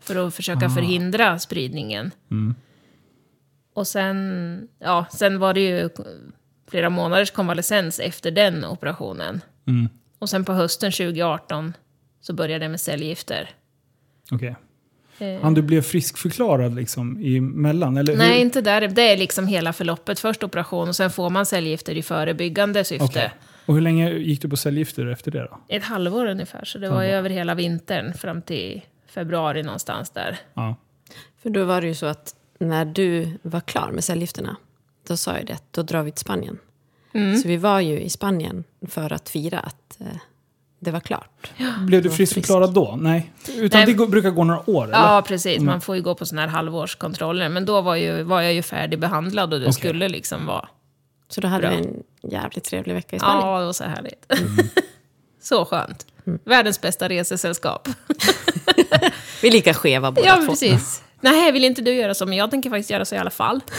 för 0.00 0.26
att 0.26 0.34
försöka 0.34 0.60
förhindra 0.74 1.38
spridningen. 1.38 2.10
Och 3.74 3.86
sen, 3.88 4.68
ja, 4.78 5.06
sen 5.12 5.38
var 5.38 5.54
det 5.54 5.60
ju 5.60 5.90
flera 6.70 6.90
månaders 6.90 7.30
konvalescens 7.30 8.00
efter 8.00 8.30
den 8.30 8.64
operationen. 8.64 9.40
Och 10.18 10.28
sen 10.30 10.44
på 10.44 10.52
hösten 10.52 10.92
2018 10.92 11.72
så 12.20 12.32
började 12.32 12.64
jag 12.64 12.70
med 12.70 12.80
cellgifter. 12.80 13.50
Okej. 14.30 14.56
Eh, 15.18 15.40
Han 15.42 15.54
du 15.54 15.62
blev 15.62 15.82
friskförklarad 15.82 16.74
liksom 16.74 17.16
emellan? 17.24 17.96
Eller 17.96 18.16
Nej, 18.16 18.34
hur? 18.34 18.40
inte 18.40 18.60
där. 18.60 18.88
Det 18.88 19.12
är 19.12 19.16
liksom 19.16 19.46
hela 19.46 19.72
förloppet. 19.72 20.20
Först 20.20 20.42
operation 20.44 20.88
och 20.88 20.96
sen 20.96 21.10
får 21.10 21.30
man 21.30 21.46
cellgifter 21.46 21.94
i 21.94 22.02
förebyggande 22.02 22.84
syfte. 22.84 23.04
Okej. 23.04 23.30
Och 23.66 23.74
hur 23.74 23.80
länge 23.80 24.10
gick 24.10 24.42
du 24.42 24.48
på 24.48 24.56
cellgifter 24.56 25.06
efter 25.06 25.30
det 25.30 25.40
då? 25.40 25.58
Ett 25.68 25.84
halvår 25.84 26.26
ungefär, 26.26 26.64
så 26.64 26.78
det 26.78 26.88
var 26.90 27.02
ju 27.02 27.08
över 27.08 27.30
hela 27.30 27.54
vintern 27.54 28.14
fram 28.14 28.42
till 28.42 28.82
februari 29.06 29.62
någonstans 29.62 30.10
där. 30.10 30.38
Ja. 30.54 30.76
För 31.42 31.50
då 31.50 31.64
var 31.64 31.80
det 31.80 31.86
ju 31.86 31.94
så 31.94 32.06
att 32.06 32.34
när 32.58 32.84
du 32.84 33.38
var 33.42 33.60
klar 33.60 33.90
med 33.92 34.04
cellgifterna, 34.04 34.56
då 35.08 35.16
sa 35.16 35.36
jag 35.36 35.46
det 35.46 35.52
att 35.52 35.72
då 35.72 35.82
drar 35.82 36.02
vi 36.02 36.10
till 36.10 36.20
Spanien. 36.20 36.58
Mm. 37.14 37.36
Så 37.36 37.48
vi 37.48 37.56
var 37.56 37.80
ju 37.80 38.00
i 38.00 38.10
Spanien 38.10 38.64
för 38.88 39.12
att 39.12 39.28
fira 39.28 39.58
att 39.58 40.00
eh, 40.00 40.06
det 40.84 40.90
var 40.90 41.00
klart. 41.00 41.52
Blev 41.86 42.02
du 42.02 42.10
friskförklarad 42.10 42.74
då? 42.74 42.98
Nej. 43.00 43.32
Utan 43.56 43.78
Nej. 43.78 43.86
det 43.86 43.92
går, 43.92 44.06
brukar 44.06 44.30
gå 44.30 44.44
några 44.44 44.70
år? 44.70 44.84
Eller? 44.84 44.94
Ja, 44.98 45.22
precis. 45.26 45.60
Man 45.62 45.80
får 45.80 45.96
ju 45.96 46.02
gå 46.02 46.14
på 46.14 46.26
sådana 46.26 46.42
här 46.42 46.48
halvårskontroller. 46.48 47.48
Men 47.48 47.64
då 47.64 47.80
var, 47.80 47.96
ju, 47.96 48.22
var 48.22 48.40
jag 48.42 48.52
ju 48.54 48.62
färdigbehandlad 48.62 49.54
och 49.54 49.60
det 49.60 49.66
Okej. 49.66 49.72
skulle 49.72 50.08
liksom 50.08 50.46
vara... 50.46 50.68
Så 51.28 51.40
då 51.40 51.48
hade 51.48 51.68
Bra. 51.68 51.76
vi 51.76 51.76
en 51.76 52.02
jävligt 52.30 52.64
trevlig 52.64 52.94
vecka 52.94 53.16
i 53.16 53.18
Spanien. 53.18 53.48
Ja, 53.48 53.58
det 53.58 53.66
var 53.66 53.72
så 53.72 53.84
härligt. 53.84 54.32
så 55.42 55.64
skönt. 55.64 56.06
Världens 56.44 56.80
bästa 56.80 57.08
resesällskap. 57.08 57.88
Vi 59.42 59.48
är 59.48 59.52
lika 59.52 59.74
skeva 59.74 60.12
båda 60.12 60.26
Ja, 60.26 60.36
två. 60.36 60.46
precis. 60.46 61.02
Nej, 61.20 61.52
vill 61.52 61.64
inte 61.64 61.82
du 61.82 61.92
göra 61.94 62.14
så? 62.14 62.26
Men 62.26 62.38
jag 62.38 62.50
tänker 62.50 62.70
faktiskt 62.70 62.90
göra 62.90 63.04
så 63.04 63.14
i 63.14 63.18
alla 63.18 63.30
fall. 63.30 63.60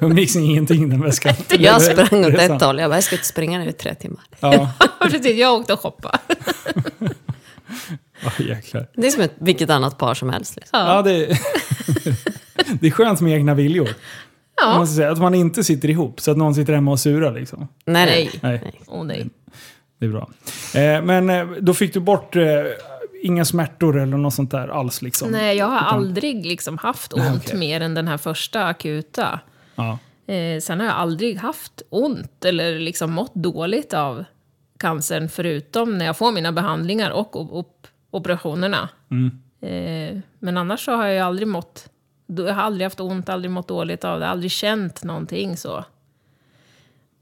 Umgicks 0.00 0.36
ingenting 0.36 0.88
den 0.88 1.02
väskan? 1.02 1.34
Jag 1.58 1.82
sprang 1.82 2.24
åt 2.24 2.34
ett 2.34 2.62
håll. 2.62 2.78
Jag 2.78 2.90
bara, 2.90 2.96
jag 2.96 3.04
ska 3.04 3.14
inte 3.16 3.26
springa 3.28 3.58
nu 3.58 3.68
i 3.68 3.72
tre 3.72 3.94
timmar. 3.94 4.22
Ja, 4.40 4.72
precis, 5.00 5.36
jag 5.36 5.54
åkte 5.54 5.72
och 5.72 5.80
shoppade. 5.80 6.18
oh, 8.24 8.46
jäklar. 8.48 8.86
Det 8.94 9.06
är 9.06 9.10
som 9.10 9.22
ett, 9.22 9.34
vilket 9.38 9.70
annat 9.70 9.98
par 9.98 10.14
som 10.14 10.30
helst. 10.30 10.56
Liksom. 10.56 10.78
Ja, 10.78 11.02
det, 11.02 11.26
det 12.80 12.86
är 12.86 12.90
skönt 12.90 13.20
med 13.20 13.32
egna 13.32 13.54
viljor. 13.54 13.88
Ja. 14.60 14.74
Man 14.76 14.86
säga, 14.86 15.10
att 15.12 15.18
man 15.18 15.34
inte 15.34 15.64
sitter 15.64 15.90
ihop, 15.90 16.20
så 16.20 16.30
att 16.30 16.36
någon 16.36 16.54
sitter 16.54 16.72
hemma 16.72 16.90
och 16.90 17.00
surar. 17.00 17.32
Liksom. 17.32 17.68
Nej, 17.84 18.06
nej. 18.06 18.30
Nej. 18.42 18.60
Nej, 18.64 18.80
Åh 18.86 19.04
nej. 19.04 19.26
det 20.00 20.06
är 20.06 20.10
bra. 20.10 20.30
Eh, 20.74 21.02
men 21.02 21.30
eh, 21.30 21.46
då 21.60 21.74
fick 21.74 21.94
du 21.94 22.00
bort 22.00 22.36
eh, 22.36 22.42
inga 23.22 23.44
smärtor 23.44 24.00
eller 24.00 24.16
något 24.16 24.34
sånt 24.34 24.50
där 24.50 24.68
alls? 24.68 25.02
Liksom. 25.02 25.30
Nej, 25.30 25.56
jag 25.56 25.66
har 25.66 25.76
Utan- 25.76 25.94
aldrig 25.94 26.46
liksom 26.46 26.78
haft 26.78 27.12
ont 27.12 27.22
Nej, 27.24 27.36
okej. 27.44 27.58
mer 27.58 27.80
än 27.80 27.94
den 27.94 28.08
här 28.08 28.16
första 28.16 28.64
akuta. 28.64 29.40
Ja. 29.78 29.98
Eh, 30.34 30.60
sen 30.60 30.80
har 30.80 30.86
jag 30.86 30.96
aldrig 30.96 31.36
haft 31.38 31.82
ont 31.90 32.44
eller 32.44 32.78
liksom 32.78 33.12
mått 33.12 33.34
dåligt 33.34 33.94
av 33.94 34.24
cancern 34.78 35.28
förutom 35.28 35.98
när 35.98 36.04
jag 36.06 36.16
får 36.16 36.32
mina 36.32 36.52
behandlingar 36.52 37.10
och 37.10 37.36
op- 37.36 37.52
op- 37.52 37.86
operationerna. 38.10 38.88
Eh, 39.60 40.18
men 40.38 40.56
annars 40.56 40.84
så 40.84 40.92
har 40.92 41.06
jag 41.06 41.26
aldrig 41.26 41.48
mått... 41.48 41.88
Jag 42.26 42.54
har 42.54 42.62
aldrig 42.62 42.86
haft 42.86 43.00
ont, 43.00 43.28
aldrig 43.28 43.50
mått 43.50 43.68
dåligt 43.68 44.04
av 44.04 44.20
det, 44.20 44.26
aldrig 44.28 44.50
känt 44.50 45.04
någonting 45.04 45.56
så. 45.56 45.84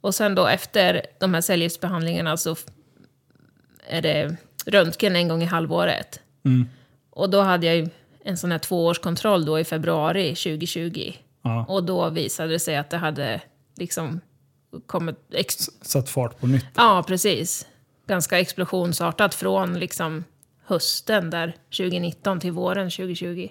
Och 0.01 0.15
sen 0.15 0.35
då 0.35 0.47
efter 0.47 1.03
de 1.21 1.35
här 1.35 1.41
cellgiftsbehandlingarna 1.41 2.37
så 2.37 2.57
är 3.89 4.03
det 4.03 4.37
röntgen 4.67 5.17
en 5.17 5.29
gång 5.29 5.43
i 5.43 5.47
halvåret. 5.47 6.21
Och 7.11 7.31
då 7.31 7.41
hade 7.41 7.67
jag 7.75 7.89
en 8.25 8.37
sån 8.37 8.53
här 8.53 8.59
tvåårskontroll 8.59 9.45
då 9.45 9.61
i 9.61 9.65
februari 9.65 10.29
2020. 10.35 11.13
Ja. 11.49 11.65
Och 11.69 11.85
då 11.85 12.11
visade 12.11 12.53
det 12.53 12.59
sig 12.59 12.77
att 12.77 12.91
det 12.91 12.97
hade 12.97 13.41
liksom 13.77 14.21
kommit... 14.87 15.17
Ex- 15.33 15.71
Satt 15.83 16.09
fart 16.09 16.41
på 16.41 16.47
nytt. 16.47 16.67
ja, 16.75 17.05
precis. 17.07 17.67
Ganska 18.07 18.41
explosionsartat 18.41 19.35
från 19.35 19.79
liksom 19.79 20.25
hösten 20.65 21.31
där 21.31 21.57
2019 21.77 22.41
till 22.41 22.53
våren 22.53 22.91
2020. 22.91 23.49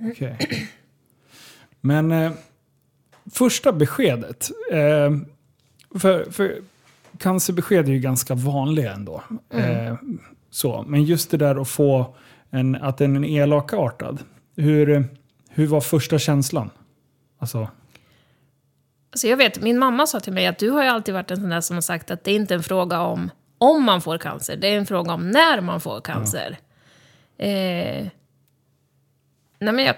Okej. 0.00 0.38
Men 1.80 2.12
eh, 2.12 2.32
första 3.32 3.72
beskedet. 3.72 4.50
Eh, 4.72 5.16
för, 6.00 6.30
för 6.30 6.62
cancerbesked 7.18 7.88
är 7.88 7.92
ju 7.92 7.98
ganska 7.98 8.34
vanliga 8.34 8.92
ändå. 8.92 9.22
Eh, 9.50 9.94
så. 10.50 10.84
Men 10.86 11.04
just 11.04 11.30
det 11.30 11.36
där 11.36 11.60
att 11.60 11.68
få 11.68 12.16
en, 12.50 12.74
att 12.74 12.98
den 12.98 13.24
är 13.24 13.42
elakartad. 13.42 14.18
Hur, 14.56 15.04
hur 15.48 15.66
var 15.66 15.80
första 15.80 16.18
känslan? 16.18 16.70
Alltså, 17.38 17.68
Alltså 19.10 19.26
jag 19.26 19.36
vet, 19.36 19.62
min 19.62 19.78
mamma 19.78 20.06
sa 20.06 20.20
till 20.20 20.32
mig 20.32 20.46
att 20.46 20.58
du 20.58 20.70
har 20.70 20.82
ju 20.82 20.88
alltid 20.88 21.14
varit 21.14 21.30
en 21.30 21.36
sån 21.36 21.48
där 21.48 21.60
som 21.60 21.76
har 21.76 21.80
sagt 21.80 22.10
att 22.10 22.24
det 22.24 22.30
är 22.30 22.36
inte 22.36 22.54
en 22.54 22.62
fråga 22.62 23.00
om 23.00 23.30
om 23.58 23.84
man 23.84 24.00
får 24.00 24.18
cancer, 24.18 24.56
det 24.56 24.68
är 24.68 24.78
en 24.78 24.86
fråga 24.86 25.12
om 25.12 25.30
när 25.30 25.60
man 25.60 25.80
får 25.80 26.00
cancer. 26.00 26.58
Eh, 27.38 28.06
nej 29.58 29.72
men 29.72 29.78
jag, 29.78 29.96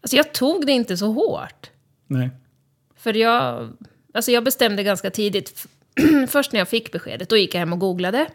alltså 0.00 0.16
jag 0.16 0.32
tog 0.32 0.66
det 0.66 0.72
inte 0.72 0.96
så 0.96 1.12
hårt. 1.12 1.70
nej. 2.06 2.30
För 2.96 3.16
jag, 3.16 3.72
alltså 4.14 4.30
jag 4.30 4.44
bestämde 4.44 4.82
ganska 4.82 5.10
tidigt, 5.10 5.66
först 6.28 6.52
när 6.52 6.60
jag 6.60 6.68
fick 6.68 6.92
beskedet, 6.92 7.28
då 7.28 7.36
gick 7.36 7.54
jag 7.54 7.58
hem 7.58 7.72
och 7.72 7.78
googlade. 7.78 8.26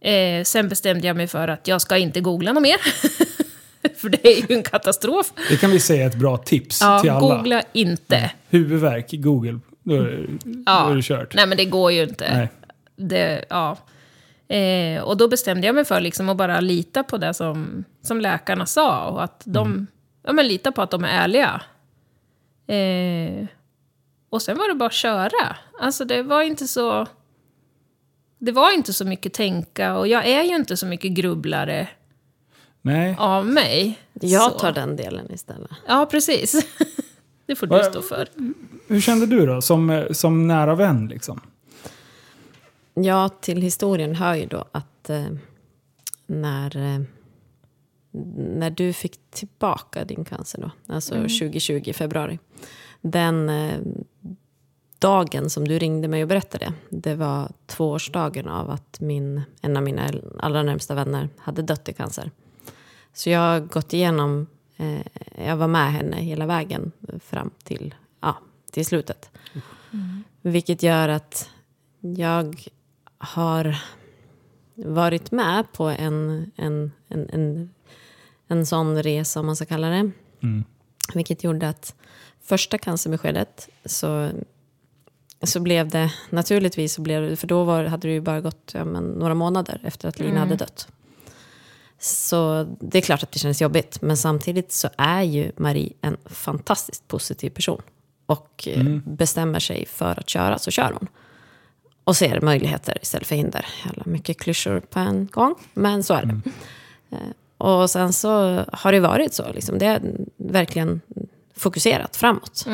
Eh, 0.00 0.44
sen 0.44 0.68
bestämde 0.68 1.06
jag 1.06 1.16
mig 1.16 1.26
för 1.26 1.48
att 1.48 1.68
jag 1.68 1.80
ska 1.80 1.96
inte 1.96 2.20
googla 2.20 2.52
något 2.52 2.62
mer. 2.62 2.76
för 3.96 4.08
det 4.08 4.26
är 4.26 4.50
ju 4.50 4.56
en 4.56 4.62
katastrof. 4.62 5.32
Det 5.50 5.56
kan 5.56 5.70
vi 5.70 5.80
säga 5.80 6.02
är 6.04 6.06
ett 6.08 6.14
bra 6.18 6.36
tips 6.36 6.78
till 6.78 6.86
Ja, 6.86 7.12
alla. 7.12 7.20
googla 7.36 7.62
inte. 7.72 8.30
Huvudvärk, 8.48 9.06
Google. 9.12 9.60
Då 9.82 9.94
är, 9.94 10.26
Ja. 10.66 10.84
då 10.86 10.92
är 10.92 10.96
det 10.96 11.02
kört. 11.02 11.34
Nej 11.34 11.46
men 11.46 11.56
det 11.58 11.64
går 11.64 11.92
ju 11.92 12.02
inte. 12.02 12.34
Nej. 12.36 12.48
Det, 12.96 13.44
ja. 13.50 13.76
eh, 14.56 15.02
och 15.02 15.16
då 15.16 15.28
bestämde 15.28 15.66
jag 15.66 15.74
mig 15.74 15.84
för 15.84 16.00
liksom 16.00 16.28
att 16.28 16.36
bara 16.36 16.60
lita 16.60 17.02
på 17.02 17.18
det 17.18 17.34
som, 17.34 17.84
som 18.02 18.20
läkarna 18.20 18.66
sa. 18.66 19.04
Och 19.06 19.24
att 19.24 19.42
de, 19.44 19.86
ja, 20.22 20.32
men 20.32 20.48
lita 20.48 20.72
på 20.72 20.82
att 20.82 20.90
de 20.90 21.04
är 21.04 21.08
ärliga. 21.08 21.60
Eh, 22.66 23.46
och 24.30 24.42
sen 24.42 24.58
var 24.58 24.68
det 24.68 24.74
bara 24.74 24.86
att 24.86 24.92
köra. 24.92 25.56
Alltså 25.80 26.04
det 26.04 26.22
var 26.22 26.42
inte 26.42 26.66
så... 26.68 27.06
Det 28.38 28.52
var 28.52 28.74
inte 28.74 28.92
så 28.92 29.04
mycket 29.04 29.32
tänka 29.34 29.96
och 29.98 30.08
jag 30.08 30.26
är 30.26 30.42
ju 30.42 30.56
inte 30.56 30.76
så 30.76 30.86
mycket 30.86 31.10
grubblare 31.10 31.88
Nej. 32.86 33.16
av 33.18 33.46
mig. 33.46 33.98
Jag 34.12 34.52
Så. 34.52 34.58
tar 34.58 34.72
den 34.72 34.96
delen 34.96 35.32
istället. 35.32 35.70
Ja, 35.86 36.06
precis. 36.10 36.66
det 37.46 37.56
får 37.56 37.66
du 37.66 37.82
stå 37.90 38.02
för. 38.02 38.28
Hur 38.88 39.00
kände 39.00 39.26
du 39.26 39.46
då, 39.46 39.62
som, 39.62 39.90
eh, 39.90 40.12
som 40.12 40.46
nära 40.46 40.74
vän? 40.74 41.08
Liksom? 41.08 41.40
Ja, 42.94 43.28
till 43.28 43.62
historien 43.62 44.14
hör 44.14 44.34
ju 44.34 44.46
då 44.46 44.64
att 44.72 45.10
eh, 45.10 45.26
när, 46.26 46.76
eh, 46.76 47.00
när 48.36 48.70
du 48.70 48.92
fick 48.92 49.18
tillbaka 49.30 50.04
din 50.04 50.24
cancer 50.24 50.60
då, 50.60 50.94
alltså 50.94 51.14
2020 51.14 51.82
i 51.84 51.92
februari. 51.92 52.38
Den 53.00 53.48
eh, 53.48 53.78
dagen 54.98 55.50
som 55.50 55.68
du 55.68 55.78
ringde 55.78 56.08
mig 56.08 56.22
och 56.22 56.28
berättade, 56.28 56.72
det 56.88 57.14
var 57.14 57.52
tvåårsdagen 57.66 58.48
av 58.48 58.70
att 58.70 59.00
min, 59.00 59.42
en 59.60 59.76
av 59.76 59.82
mina 59.82 60.10
allra 60.38 60.62
närmsta 60.62 60.94
vänner 60.94 61.28
hade 61.38 61.62
dött 61.62 61.88
i 61.88 61.92
cancer. 61.92 62.30
Så 63.16 63.30
jag 63.30 63.40
har 63.40 63.60
gått 63.60 63.92
igenom, 63.92 64.46
eh, 64.76 65.00
jag 65.46 65.56
var 65.56 65.68
med 65.68 65.92
henne 65.92 66.16
hela 66.16 66.46
vägen 66.46 66.92
fram 67.20 67.50
till, 67.64 67.94
ja, 68.20 68.36
till 68.72 68.86
slutet. 68.86 69.30
Vilket 70.42 70.82
gör 70.82 71.08
att 71.08 71.50
jag 72.00 72.68
har 73.18 73.76
varit 74.74 75.30
med 75.30 75.72
på 75.72 75.84
en, 75.84 76.50
en, 76.56 76.92
en, 77.08 77.30
en, 77.30 77.70
en 78.48 78.66
sån 78.66 79.02
resa, 79.02 79.40
om 79.40 79.46
man 79.46 79.56
ska 79.56 79.64
kalla 79.64 79.88
det. 79.88 80.10
Vilket 81.14 81.44
gjorde 81.44 81.68
att 81.68 81.94
första 82.42 82.78
cancerbeskedet 82.78 83.68
så, 83.84 84.30
så 85.42 85.60
blev 85.60 85.88
det 85.88 86.12
naturligtvis, 86.30 86.94
så 86.94 87.02
blev 87.02 87.30
det, 87.30 87.36
för 87.36 87.46
då 87.46 87.64
var, 87.64 87.84
hade 87.84 88.08
det 88.08 88.14
ju 88.14 88.20
bara 88.20 88.40
gått 88.40 88.70
ja, 88.74 88.84
några 88.84 89.34
månader 89.34 89.80
efter 89.84 90.08
att 90.08 90.18
Lina 90.18 90.40
hade 90.40 90.56
dött. 90.56 90.88
Så 92.08 92.66
det 92.80 92.98
är 92.98 93.02
klart 93.02 93.22
att 93.22 93.32
det 93.32 93.38
kändes 93.38 93.60
jobbigt. 93.62 94.02
Men 94.02 94.16
samtidigt 94.16 94.72
så 94.72 94.88
är 94.98 95.22
ju 95.22 95.52
Marie 95.56 95.92
en 96.00 96.16
fantastiskt 96.26 97.08
positiv 97.08 97.50
person. 97.50 97.82
Och 98.26 98.68
eh, 98.70 98.84
bestämmer 99.04 99.58
sig 99.60 99.86
för 99.86 100.20
att 100.20 100.28
köra 100.28 100.58
så 100.58 100.70
kör 100.70 100.92
hon. 100.92 101.08
Och 102.04 102.16
ser 102.16 102.40
möjligheter 102.40 102.98
istället 103.02 103.26
för 103.26 103.36
hinder. 103.36 103.66
Jävla 103.84 104.02
mycket 104.06 104.40
klyschor 104.40 104.80
på 104.80 104.98
en 104.98 105.26
gång, 105.26 105.54
men 105.74 106.02
så 106.02 106.14
är 106.14 106.24
det. 106.26 106.40
Eh, 107.10 107.18
Och 107.58 107.90
sen 107.90 108.12
så 108.12 108.64
har 108.72 108.92
det 108.92 109.00
varit 109.00 109.34
så. 109.34 109.52
Liksom. 109.52 109.78
Det 109.78 109.86
är 109.86 110.02
verkligen 110.36 111.00
fokuserat 111.56 112.16
framåt. 112.16 112.64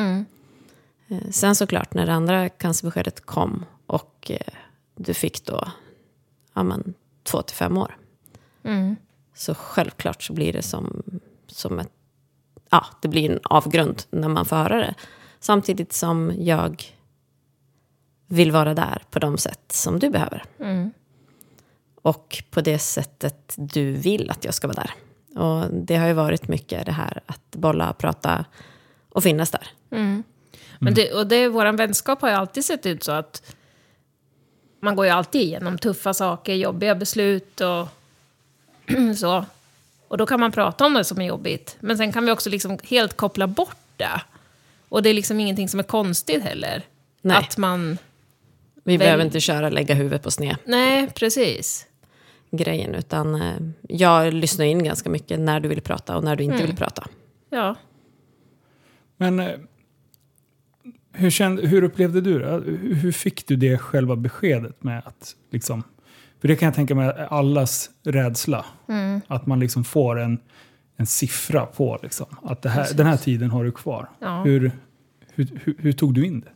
Eh, 1.07 1.17
Sen 1.31 1.55
såklart 1.55 1.93
när 1.93 2.05
det 2.05 2.13
andra 2.13 2.49
cancerbeskedet 2.49 3.25
kom 3.25 3.65
och 3.87 4.31
du 4.95 5.13
fick 5.13 5.45
då 5.45 5.67
ja, 6.53 6.63
men, 6.63 6.93
två 7.23 7.41
till 7.41 7.55
fem 7.55 7.77
år. 7.77 7.97
Så 9.33 9.55
självklart 9.55 10.23
så 10.23 10.33
blir 10.33 10.53
det 10.53 10.61
som, 10.61 11.03
som 11.47 11.79
ett, 11.79 11.91
ja, 12.69 12.85
det 13.01 13.07
blir 13.07 13.31
en 13.31 13.39
avgrund 13.43 14.03
när 14.09 14.29
man 14.29 14.45
får 14.45 14.55
höra 14.55 14.77
det. 14.77 14.95
Samtidigt 15.39 15.93
som 15.93 16.33
jag 16.37 16.83
vill 18.27 18.51
vara 18.51 18.73
där 18.73 19.03
på 19.09 19.19
de 19.19 19.37
sätt 19.37 19.71
som 19.71 19.99
du 19.99 20.09
behöver. 20.09 20.43
Och 22.01 22.43
på 22.49 22.61
det 22.61 22.79
sättet 22.79 23.55
du 23.57 23.91
vill 23.91 24.29
att 24.29 24.45
jag 24.45 24.53
ska 24.53 24.67
vara 24.67 24.83
där. 24.83 24.93
Och 25.41 25.73
det 25.73 25.95
har 25.95 26.07
ju 26.07 26.13
varit 26.13 26.47
mycket 26.47 26.85
det 26.85 26.91
här 26.91 27.21
att 27.25 27.55
bolla, 27.55 27.93
prata 27.93 28.45
och 29.09 29.23
finnas 29.23 29.51
där. 29.51 29.67
Men 30.79 30.93
det, 30.93 31.13
och 31.13 31.27
det, 31.27 31.47
vår 31.47 31.77
vänskap 31.77 32.21
har 32.21 32.29
ju 32.29 32.35
alltid 32.35 32.65
sett 32.65 32.85
ut 32.85 33.03
så 33.03 33.11
att 33.11 33.55
man 34.79 34.95
går 34.95 35.05
ju 35.05 35.11
alltid 35.11 35.41
igenom 35.41 35.77
tuffa 35.77 36.13
saker, 36.13 36.53
jobbiga 36.53 36.95
beslut 36.95 37.61
och 37.61 37.87
så. 39.17 39.45
Och 40.07 40.17
då 40.17 40.25
kan 40.25 40.39
man 40.39 40.51
prata 40.51 40.85
om 40.85 40.93
det 40.93 41.03
som 41.03 41.21
är 41.21 41.25
jobbigt. 41.25 41.77
Men 41.79 41.97
sen 41.97 42.11
kan 42.11 42.25
vi 42.25 42.31
också 42.31 42.49
liksom 42.49 42.77
helt 42.83 43.17
koppla 43.17 43.47
bort 43.47 43.77
det. 43.97 44.21
Och 44.89 45.03
det 45.03 45.09
är 45.09 45.13
liksom 45.13 45.39
ingenting 45.39 45.69
som 45.69 45.79
är 45.79 45.83
konstigt 45.83 46.43
heller. 46.43 46.81
Nej. 47.21 47.37
Att 47.37 47.57
man... 47.57 47.97
Vi 48.83 48.97
Väl- 48.97 48.99
behöver 49.05 49.25
inte 49.25 49.39
köra 49.39 49.69
lägga 49.69 49.95
huvudet 49.95 50.23
på 50.23 50.31
sned 50.31 50.57
Nej, 50.65 51.09
precis. 51.15 51.85
grejen. 52.51 52.95
Utan 52.95 53.35
eh, 53.35 53.55
jag 53.81 54.33
lyssnar 54.33 54.65
in 54.65 54.83
ganska 54.83 55.09
mycket 55.09 55.39
när 55.39 55.59
du 55.59 55.69
vill 55.69 55.81
prata 55.81 56.17
och 56.17 56.23
när 56.23 56.35
du 56.35 56.43
inte 56.43 56.63
vill 56.65 56.75
prata. 56.75 57.07
Ja. 57.49 57.75
Men 59.17 59.39
eh, 59.39 59.51
hur, 61.11 61.29
kände, 61.29 61.67
hur 61.67 61.83
upplevde 61.83 62.21
du 62.21 62.39
det? 62.39 62.45
Hur 62.51 62.93
hur 62.95 63.11
fick 63.11 63.47
du 63.47 63.55
det 63.55 63.77
själva 63.77 64.15
beskedet 64.15 64.83
med 64.83 65.01
att 65.05 65.35
liksom... 65.51 65.83
För 66.43 66.47
det 66.47 66.55
kan 66.55 66.65
jag 66.65 66.75
tänka 66.75 66.95
mig 66.95 67.07
är 67.07 67.33
allas 67.33 67.89
rädsla. 68.03 68.65
Att 69.27 69.45
man 69.45 69.59
liksom 69.59 69.83
får 69.83 70.19
en, 70.19 70.39
en 70.97 71.05
siffra 71.05 71.65
på 71.65 71.99
liksom, 72.03 72.25
att 72.43 72.61
det 72.61 72.69
här, 72.69 72.93
den 72.93 73.07
här 73.07 73.17
tiden 73.17 73.49
har 73.49 73.63
du 73.63 73.71
kvar. 73.71 74.09
Ja. 74.19 74.43
Hur, 74.43 74.71
hur, 75.33 75.59
hur, 75.63 75.75
hur 75.79 75.93
tog 75.93 76.13
du 76.13 76.25
in 76.25 76.39
det? 76.39 76.51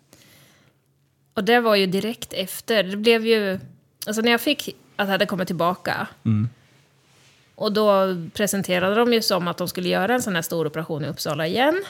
Och 1.34 1.44
det 1.44 1.60
var 1.60 1.76
ju 1.76 1.86
direkt 1.86 2.34
efter. 2.34 2.84
Det 2.84 2.98
blev 2.98 3.26
ju... 3.26 3.60
Alltså 4.08 4.22
när 4.22 4.32
jag 4.32 4.42
fick 4.42 4.68
att 4.68 4.76
jag 4.96 5.06
hade 5.06 5.26
kommit 5.26 5.48
tillbaka. 5.48 6.08
Och 7.56 7.74
då 7.74 8.16
presenterade 8.34 8.96
de 8.96 9.14
ju 9.14 9.22
som 9.22 9.48
att 9.48 9.58
de 9.58 9.68
skulle 9.68 9.90
göra 9.90 10.14
en 10.14 10.22
sån 10.22 10.36
här 10.36 10.42
stor 10.42 10.68
operation 10.68 11.06
i 11.06 11.08
Uppsala 11.08 11.48
igen. 11.48 11.84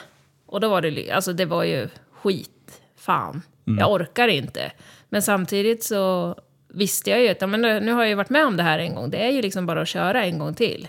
Och 0.46 0.60
då 0.60 0.68
var 0.68 0.80
det, 0.80 1.10
alltså 1.10 1.32
det 1.32 1.44
var 1.44 1.64
ju 1.64 1.88
skit. 2.12 2.80
Fan. 2.96 3.42
Jag 3.64 3.92
orkar 3.92 4.28
inte. 4.28 4.72
Men 5.08 5.22
samtidigt 5.22 5.84
så 5.84 6.34
visste 6.68 7.10
jag 7.10 7.20
ju 7.22 7.28
att 7.28 7.40
ja, 7.40 7.46
men 7.46 7.60
nu 7.60 7.92
har 7.92 8.02
jag 8.02 8.08
ju 8.08 8.14
varit 8.14 8.30
med 8.30 8.44
om 8.46 8.56
det 8.56 8.62
här 8.62 8.78
en 8.78 8.94
gång. 8.94 9.10
Det 9.10 9.18
är 9.26 9.30
ju 9.30 9.42
liksom 9.42 9.66
bara 9.66 9.80
att 9.82 9.88
köra 9.88 10.24
en 10.24 10.38
gång 10.38 10.54
till. 10.54 10.88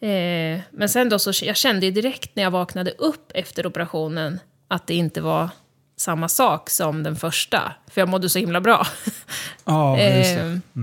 Eh, 0.00 0.60
men 0.70 0.88
sen 0.88 1.08
då 1.08 1.18
så 1.18 1.44
jag 1.44 1.56
kände 1.56 1.86
ju 1.86 1.92
direkt 1.92 2.36
när 2.36 2.42
jag 2.42 2.50
vaknade 2.50 2.90
upp 2.90 3.32
efter 3.34 3.66
operationen 3.66 4.40
att 4.68 4.86
det 4.86 4.94
inte 4.94 5.20
var 5.20 5.48
samma 5.96 6.28
sak 6.28 6.70
som 6.70 7.02
den 7.02 7.16
första. 7.16 7.72
För 7.90 8.00
jag 8.00 8.08
mådde 8.08 8.28
så 8.28 8.38
himla 8.38 8.60
bra. 8.60 8.86
Ja, 9.64 9.98
just 9.98 10.34
det. 10.36 10.40
Eh, 10.42 10.82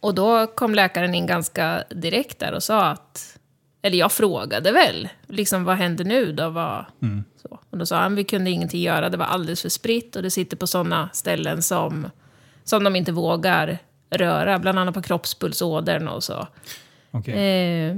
Och 0.00 0.14
då 0.14 0.46
kom 0.46 0.74
läkaren 0.74 1.14
in 1.14 1.26
ganska 1.26 1.84
direkt 1.90 2.38
där 2.38 2.52
och 2.52 2.62
sa 2.62 2.84
att... 2.84 3.38
Eller 3.84 3.98
jag 3.98 4.12
frågade 4.12 4.72
väl, 4.72 5.08
liksom 5.26 5.64
vad 5.64 5.76
händer 5.76 6.04
nu 6.04 6.32
då? 6.32 6.50
Vad, 6.50 6.84
så. 7.42 7.58
Och 7.70 7.78
då 7.78 7.86
sa 7.86 7.98
han, 7.98 8.14
vi 8.14 8.24
kunde 8.24 8.50
ingenting 8.50 8.82
göra, 8.82 9.08
det 9.08 9.16
var 9.16 9.26
alldeles 9.26 9.62
för 9.62 9.68
spritt 9.68 10.16
och 10.16 10.22
det 10.22 10.30
sitter 10.30 10.56
på 10.56 10.66
sådana 10.66 11.08
ställen 11.12 11.62
som, 11.62 12.10
som 12.64 12.84
de 12.84 12.96
inte 12.96 13.12
vågar 13.12 13.78
röra, 14.10 14.58
bland 14.58 14.78
annat 14.78 14.94
på 14.94 15.02
kroppspulsådern 15.02 16.08
och 16.08 16.24
så. 16.24 16.48
Okej. 17.10 17.34
Eh, 17.34 17.96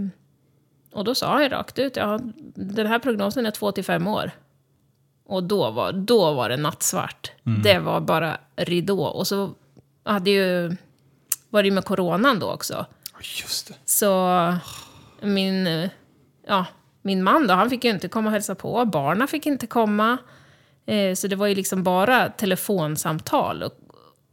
och 0.93 1.05
då 1.05 1.15
sa 1.15 1.33
han 1.33 1.51
rakt 1.51 1.79
ut, 1.79 1.97
ja, 1.97 2.21
den 2.55 2.87
här 2.87 2.99
prognosen 2.99 3.47
är 3.47 3.51
två 3.51 3.73
till 3.73 3.85
fem 3.85 4.07
år. 4.07 4.31
Och 5.27 5.43
då 5.43 5.71
var, 5.71 5.93
då 5.93 6.33
var 6.33 6.49
det 6.49 6.57
nattsvart. 6.57 7.33
Det 7.63 7.79
var 7.79 8.01
bara 8.01 8.39
ridå. 8.57 9.05
Och 9.05 9.27
så 9.27 9.51
hade 10.05 10.31
ju, 10.31 10.77
var 11.51 11.63
det 11.63 11.69
ju 11.69 11.75
med 11.75 11.85
coronan 11.85 12.39
då 12.39 12.53
också. 12.53 12.87
Just 13.43 13.69
det. 13.69 13.75
Så 13.85 14.55
min, 15.21 15.67
eh, 15.67 15.91
ja, 16.47 16.67
min 17.03 17.23
man 17.23 17.47
då, 17.47 17.55
han 17.55 17.71
fick 17.71 17.85
ju 17.85 17.91
inte 17.91 18.09
komma 18.09 18.29
och 18.29 18.33
hälsa 18.33 18.55
på. 18.55 18.85
Barnen 18.85 19.29
fick 19.29 19.47
inte 19.47 19.67
komma. 19.67 20.19
Eh, 20.87 21.15
så 21.15 21.29
det 21.29 21.37
var 21.37 21.47
ju 21.47 21.55
liksom 21.55 21.83
bara 21.83 22.29
telefonsamtal. 22.29 23.63
Och, 23.63 23.73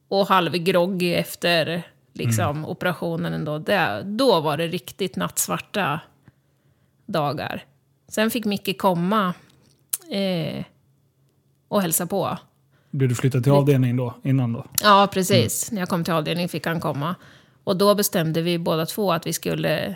och 0.08 0.28
halvgroggy 0.28 1.14
efter 1.14 1.88
liksom, 2.14 2.66
operationen 2.66 3.34
ändå. 3.34 3.58
Det, 3.58 4.04
då 4.06 4.42
var 4.42 4.58
det 4.58 4.68
riktigt 4.68 5.16
nattsvarta 5.16 6.00
dagar. 7.06 7.66
Sen 8.08 8.32
fick 8.32 8.46
Micke 8.46 8.78
komma 8.78 9.34
eh, 10.12 10.66
och 11.68 11.82
hälsa 11.82 12.06
på. 12.06 12.38
Blev 12.92 13.10
du 13.10 13.16
flyttad 13.16 13.44
till 13.44 13.52
avdelningen 13.52 13.98
då, 13.98 14.14
innan 14.24 14.54
då? 14.54 14.66
Ja, 14.82 15.10
precis. 15.14 15.72
När 15.72 15.80
jag 15.80 15.90
kom 15.90 16.04
till 16.04 16.14
avdelningen 16.14 16.50
fick 16.50 16.66
han 16.66 16.80
komma. 16.80 17.16
Och 17.64 17.78
då 17.78 17.96
bestämde 17.96 18.42
vi 18.42 18.60
båda 18.60 18.86
två 18.86 19.12
att 19.12 19.28
vi 19.28 19.34
skulle 19.34 19.96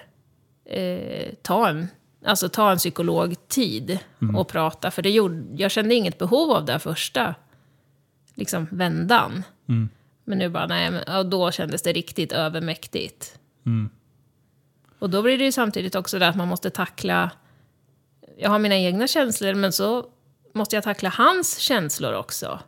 eh, 0.69 1.33
ta, 1.41 1.69
en, 1.69 1.87
alltså 2.25 2.49
ta 2.49 2.71
en 2.71 2.77
psykologtid 2.77 3.99
och 4.37 4.47
prata. 4.47 4.91
För 4.91 5.01
det 5.01 5.09
gjorde, 5.09 5.45
jag 5.63 5.71
kände 5.71 5.95
inget 5.95 6.17
behov 6.17 6.51
av 6.51 6.65
det 6.65 6.79
första 6.79 7.35
liksom, 8.35 8.67
vändan. 8.71 9.43
Men 10.23 10.37
nu 10.37 10.49
bara, 10.49 10.67
nej, 10.67 10.91
men, 10.91 11.03
ja, 11.07 11.23
då 11.23 11.51
kändes 11.51 11.81
det 11.81 11.93
riktigt 11.93 12.31
övermäktigt. 12.31 13.39
Och 14.99 15.09
då 15.09 15.21
blir 15.21 15.37
det 15.37 15.43
ju 15.43 15.51
samtidigt 15.51 15.95
också 15.95 16.19
det 16.19 16.27
att 16.27 16.35
man 16.35 16.47
måste 16.47 16.69
tackla... 16.69 17.31
Jag 18.37 18.49
har 18.49 18.59
mina 18.59 18.75
egna 18.77 19.07
känslor, 19.07 19.53
men 19.53 19.71
så 19.73 20.05
måste 20.53 20.75
jag 20.75 20.83
tackla 20.83 21.09
hans 21.09 21.57
känslor 21.57 22.13
också. 22.13 22.59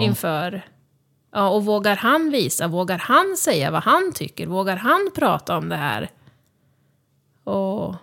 Inför... 0.00 0.62
Ja, 1.32 1.48
och 1.48 1.64
vågar 1.64 1.96
han 1.96 2.30
visa? 2.30 2.68
Vågar 2.68 2.98
han 2.98 3.36
säga 3.36 3.70
vad 3.70 3.82
han 3.82 4.12
tycker? 4.14 4.46
Vågar 4.46 4.76
han 4.76 5.10
prata 5.14 5.56
om 5.56 5.68
det 5.68 5.76
här? 5.76 6.10
Och... 7.46 7.94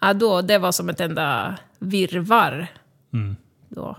Ja, 0.00 0.12
då, 0.14 0.42
det 0.42 0.58
var 0.58 0.72
som 0.72 0.88
ett 0.88 1.00
enda 1.00 1.58
virvar. 1.78 2.66
Då. 3.68 3.96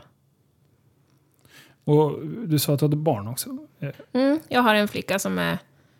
Och 1.84 2.26
du 2.26 2.60
sa 2.60 2.74
att 2.74 2.80
du 2.80 2.86
hade 2.86 2.96
barn 2.96 3.28
också? 3.28 3.58
Eh, 3.80 3.89
Mm, 4.13 4.39
jag 4.48 4.62
har 4.62 4.76
en 4.76 4.88
flicka 4.88 5.20
som 5.20 5.38
är 5.39 5.58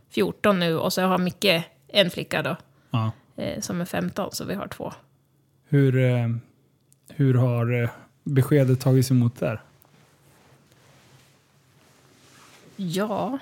14 0.10 0.60
nu 0.60 0.78
och 0.78 0.94
så 0.94 1.02
har 1.02 1.18
Micke 1.18 1.64
en 1.88 2.10
flicka 2.10 2.42
då, 2.42 2.56
Ja. 2.92 3.12
eh, 3.36 3.60
som 3.62 3.82
är 3.82 3.86
15, 3.86 4.30
så 4.32 4.46
vi 4.46 4.54
har 4.54 4.68
två. 4.68 4.94
Hur, 5.68 5.98
eh, 5.98 6.28
hur 7.10 7.34
har 7.34 7.90
beskedet 8.24 8.80
tagits 8.80 9.12
emot 9.12 9.40
där? 9.40 9.62
Ja. 12.76 13.38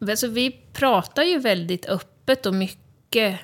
Alltså, 0.00 0.28
vi 0.28 0.50
pratar 0.72 1.22
ju 1.22 1.38
väldigt 1.38 1.86
öppet 1.86 2.46
och 2.46 2.54
mycket 2.54 3.40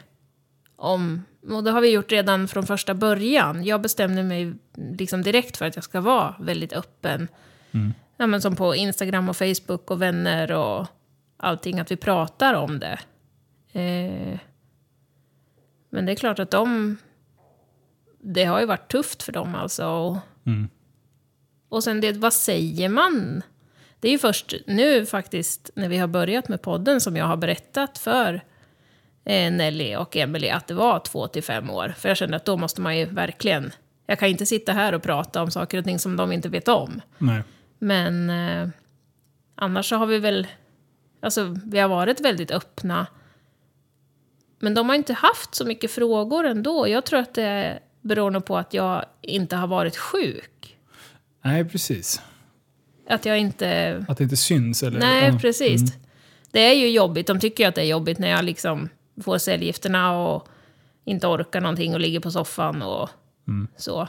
om... 0.77 1.25
Och 1.51 1.65
det 1.65 1.71
har 1.71 1.81
vi 1.81 1.91
gjort 1.91 2.13
redan 2.13 2.49
från 2.49 2.67
första 2.67 2.95
början. 2.95 3.65
Jag 3.65 3.81
bestämde 3.81 4.23
mig 4.23 4.55
liksom 4.75 5.23
direkt 5.23 5.57
för 5.57 5.67
att 5.67 5.75
jag 5.75 5.85
ska 5.85 6.01
vara 6.01 6.35
väldigt 6.41 6.73
öppen. 6.73 7.29
Ja, 8.17 8.27
men 8.27 8.43
som 8.43 8.57
på 8.57 8.75
Instagram 8.75 9.29
och 9.29 9.37
Facebook 9.37 9.91
och 9.91 10.03
vänner 10.03 10.53
och 10.53 10.87
allting, 11.37 11.81
att 11.81 11.91
vi 11.91 11.97
pratar 11.97 12.55
om 12.55 12.79
det. 12.79 12.99
Eh, 13.73 14.39
men 15.91 16.07
det 16.07 16.13
är 16.13 16.17
klart 16.17 16.39
att 16.39 16.51
de... 16.51 16.97
Det 18.21 18.45
har 18.45 18.61
ju 18.61 18.67
varit 18.67 18.91
tufft 18.91 19.23
för 19.23 19.33
dem 19.33 19.55
alltså. 19.55 19.87
Och, 19.87 20.17
och 21.69 21.85
sen 21.85 22.01
det, 22.01 22.13
vad 22.13 22.33
säger 22.33 22.89
man? 22.89 23.43
Det 24.01 24.09
är 24.09 24.13
ju 24.13 24.19
först 24.19 24.55
nu 24.67 25.07
faktiskt, 25.07 25.71
när 25.75 25.89
vi 25.89 25.99
har 25.99 26.09
börjat 26.09 26.49
med 26.49 26.63
podden, 26.63 27.01
som 27.01 27.17
jag 27.17 27.27
har 27.27 27.37
berättat 27.37 27.99
för 27.99 28.45
Nelly 29.27 29.97
och 29.97 30.17
Emily 30.17 30.49
att 30.49 30.67
det 30.67 30.75
var 30.75 30.99
två 30.99 31.29
till 31.29 31.43
fem 31.43 31.71
år. 31.71 31.95
För 31.99 32.09
jag 32.09 32.17
kände 32.17 32.37
att 32.37 32.45
då 32.45 32.57
måste 32.57 32.81
man 32.81 32.99
ju 32.99 33.05
verkligen... 33.05 33.73
Jag 34.07 34.19
kan 34.19 34.29
inte 34.29 34.47
sitta 34.47 34.73
här 34.73 34.93
och 34.93 35.03
prata 35.03 35.43
om 35.43 35.51
saker 35.51 35.79
och 35.79 35.85
ting 35.85 35.99
som 35.99 36.17
de 36.17 36.33
inte 36.33 36.49
vet 36.49 36.69
om. 36.69 37.01
Nej. 37.19 37.43
Men 37.79 38.31
eh, 38.31 38.69
annars 39.55 39.89
så 39.89 39.97
har 39.97 40.07
vi 40.07 40.19
väl... 40.19 40.47
Alltså, 41.21 41.57
vi 41.65 41.79
har 41.79 41.89
varit 41.89 42.21
väldigt 42.21 42.51
öppna. 42.51 43.07
Men 44.59 44.75
de 44.75 44.89
har 44.89 44.97
inte 44.97 45.13
haft 45.13 45.55
så 45.55 45.65
mycket 45.65 45.91
frågor 45.91 46.47
ändå. 46.47 46.89
Jag 46.89 47.05
tror 47.05 47.21
att 47.21 47.35
det 47.35 47.79
beror 48.01 48.31
nog 48.31 48.45
på 48.45 48.57
att 48.59 48.75
jag 48.75 49.05
inte 49.23 49.57
har 49.57 49.67
varit 49.67 49.97
sjuk. 49.97 50.77
Nej, 51.45 51.65
precis. 51.65 52.23
Att 53.09 53.25
jag 53.25 53.39
inte... 53.39 54.05
Att 54.09 54.19
det 54.19 54.25
inte 54.25 54.37
syns 54.37 54.83
eller? 54.83 55.01
Nej, 55.01 55.39
precis. 55.39 55.81
Mm. 55.81 56.03
Det 56.51 56.61
är 56.61 56.75
ju 56.75 56.91
jobbigt. 56.91 57.27
De 57.27 57.41
tycker 57.41 57.65
ju 57.65 57.69
att 57.69 57.75
det 57.75 57.81
är 57.81 57.87
jobbigt 57.87 58.19
när 58.19 58.29
jag 58.29 58.45
liksom 58.45 58.89
får 59.25 59.39
cellgifterna 59.39 60.19
och 60.19 60.49
inte 61.05 61.27
orkar 61.27 61.61
någonting 61.61 61.95
och 61.95 62.01
ligger 62.01 62.21
på 62.21 62.31
soffan 62.31 62.83
och 62.83 63.09
Mm. 63.49 63.69
så. 63.77 64.09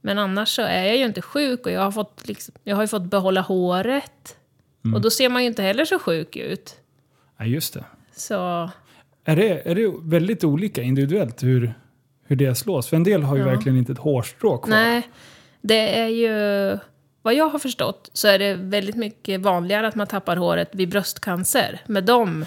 Men 0.00 0.18
annars 0.18 0.48
så 0.48 0.62
är 0.62 0.84
jag 0.84 0.96
ju 0.96 1.04
inte 1.04 1.22
sjuk 1.22 1.66
och 1.66 1.72
jag 1.72 1.80
har, 1.80 1.90
fått 1.92 2.28
liksom, 2.28 2.54
jag 2.64 2.76
har 2.76 2.82
ju 2.82 2.88
fått 2.88 3.02
behålla 3.02 3.40
håret. 3.40 4.36
Mm. 4.84 4.94
Och 4.94 5.00
då 5.00 5.10
ser 5.10 5.28
man 5.28 5.42
ju 5.42 5.48
inte 5.48 5.62
heller 5.62 5.84
så 5.84 5.98
sjuk 5.98 6.36
ut. 6.36 6.76
Nej, 7.36 7.48
just 7.50 7.74
det. 7.74 7.84
Så 8.16 8.70
Är 9.24 9.36
det, 9.36 9.70
är 9.70 9.74
det 9.74 9.92
väldigt 10.02 10.44
olika 10.44 10.82
individuellt 10.82 11.42
hur, 11.42 11.74
hur 12.24 12.36
det 12.36 12.54
slås? 12.54 12.86
För 12.88 12.96
en 12.96 13.04
del 13.04 13.22
har 13.22 13.36
ju 13.36 13.42
Ja. 13.42 13.48
verkligen 13.48 13.78
inte 13.78 13.92
ett 13.92 13.98
hårstrå 13.98 14.58
kvar. 14.58 14.70
nej, 14.76 15.08
det 15.60 15.98
är 16.00 16.08
ju... 16.08 16.78
Vad 17.22 17.34
jag 17.34 17.48
har 17.48 17.58
förstått 17.58 18.10
så 18.12 18.28
är 18.28 18.38
det 18.38 18.54
väldigt 18.54 18.96
mycket 18.96 19.40
vanligare 19.40 19.88
att 19.88 19.94
man 19.94 20.06
tappar 20.06 20.36
håret 20.36 20.68
vid 20.72 20.88
bröstcancer 20.88 21.80
med 21.86 22.04
de 22.04 22.44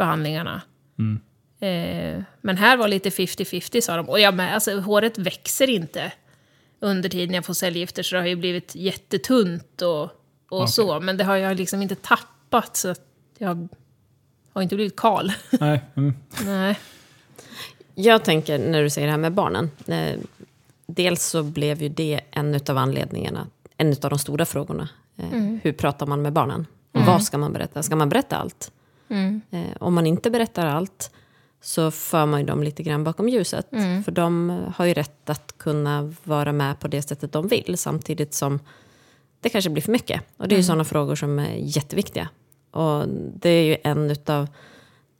cellgiftsbehandlingarna. 0.00 0.62
Mm. 0.98 1.20
Eh, 1.60 2.22
men 2.40 2.56
här 2.56 2.76
var 2.76 2.88
lite 2.88 3.10
50-50 3.10 3.80
sa 3.80 3.96
de. 3.96 4.08
Och 4.08 4.20
jag 4.20 4.34
med, 4.34 4.54
alltså 4.54 4.80
håret 4.80 5.18
växer 5.18 5.70
inte 5.70 6.12
under 6.80 7.08
tiden 7.08 7.34
jag 7.34 7.44
får 7.44 7.54
cellgifter 7.54 8.02
så 8.02 8.14
det 8.14 8.20
har 8.20 8.28
ju 8.28 8.36
blivit 8.36 8.74
jättetunt 8.74 9.82
och, 9.82 10.02
och 10.02 10.62
Okej. 10.62 10.68
så. 10.68 11.00
Men 11.00 11.16
det 11.16 11.24
har 11.24 11.36
jag 11.36 11.56
liksom 11.56 11.82
inte 11.82 11.94
tappat 11.94 12.76
så 12.76 12.88
att 12.88 13.00
jag 13.38 13.68
har 14.52 14.62
inte 14.62 14.74
blivit 14.74 14.96
kal. 14.96 15.32
Nej. 15.60 15.80
Mm. 15.96 16.14
Nej. 16.44 16.78
Jag 17.94 18.24
tänker 18.24 18.58
när 18.58 18.82
du 18.82 18.90
säger 18.90 19.06
det 19.06 19.12
här 19.12 19.18
med 19.18 19.32
barnen. 19.32 19.70
Eh, 19.86 20.18
dels 20.86 21.24
så 21.24 21.42
blev 21.42 21.82
ju 21.82 21.88
det 21.88 22.20
en 22.30 22.60
av 22.68 22.78
anledningarna, 22.78 23.46
en 23.76 23.88
av 24.02 24.10
de 24.10 24.18
stora 24.18 24.44
frågorna. 24.44 24.88
Eh, 25.16 25.28
Hur 25.62 25.72
pratar 25.72 26.06
man 26.06 26.22
med 26.22 26.32
barnen? 26.32 26.66
Och 26.92 27.00
Vad 27.00 27.22
ska 27.22 27.38
man 27.38 27.52
berätta? 27.52 27.82
Ska 27.82 27.96
man 27.96 28.08
berätta 28.08 28.36
allt? 28.36 28.72
Mm. 29.10 29.40
Eh, 29.50 29.76
om 29.80 29.94
man 29.94 30.06
inte 30.06 30.30
berättar 30.30 30.66
allt 30.66 31.10
så 31.60 31.90
för 31.90 32.26
man 32.26 32.40
ju 32.40 32.46
dem 32.46 32.62
lite 32.62 32.82
grann 32.82 33.04
bakom 33.04 33.28
ljuset. 33.28 33.66
För 34.04 34.12
de 34.12 34.50
har 34.76 34.84
ju 34.84 34.94
rätt 34.94 35.30
att 35.30 35.58
kunna 35.58 36.14
vara 36.24 36.52
med 36.52 36.80
på 36.80 36.88
det 36.88 37.02
sättet 37.02 37.32
de 37.32 37.48
vill 37.48 37.78
samtidigt 37.78 38.34
som 38.34 38.58
det 39.40 39.48
kanske 39.48 39.70
blir 39.70 39.82
för 39.82 39.92
mycket. 39.92 40.22
Och 40.36 40.48
det 40.48 40.54
är 40.54 40.56
ju 40.56 40.62
sådana 40.62 40.84
frågor 40.84 41.14
som 41.14 41.38
är 41.38 41.54
jätteviktiga. 41.56 42.28
Och 42.70 43.08
det 43.34 43.50
är 43.50 43.64
ju 43.64 43.76
en 43.84 44.10
utav 44.10 44.48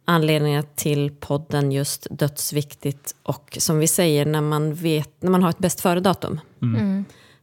anledningarna 0.04 0.62
till 0.74 1.10
podden 1.10 1.72
just 1.72 2.06
dödsviktigt 2.10 3.14
och 3.22 3.56
som 3.60 3.78
vi 3.78 3.86
säger 3.86 4.26
när 4.26 4.40
man, 4.40 4.74
vet, 4.74 5.22
när 5.22 5.30
man 5.30 5.42
har 5.42 5.50
ett 5.50 5.58
bäst 5.58 5.80
före-datum. 5.80 6.40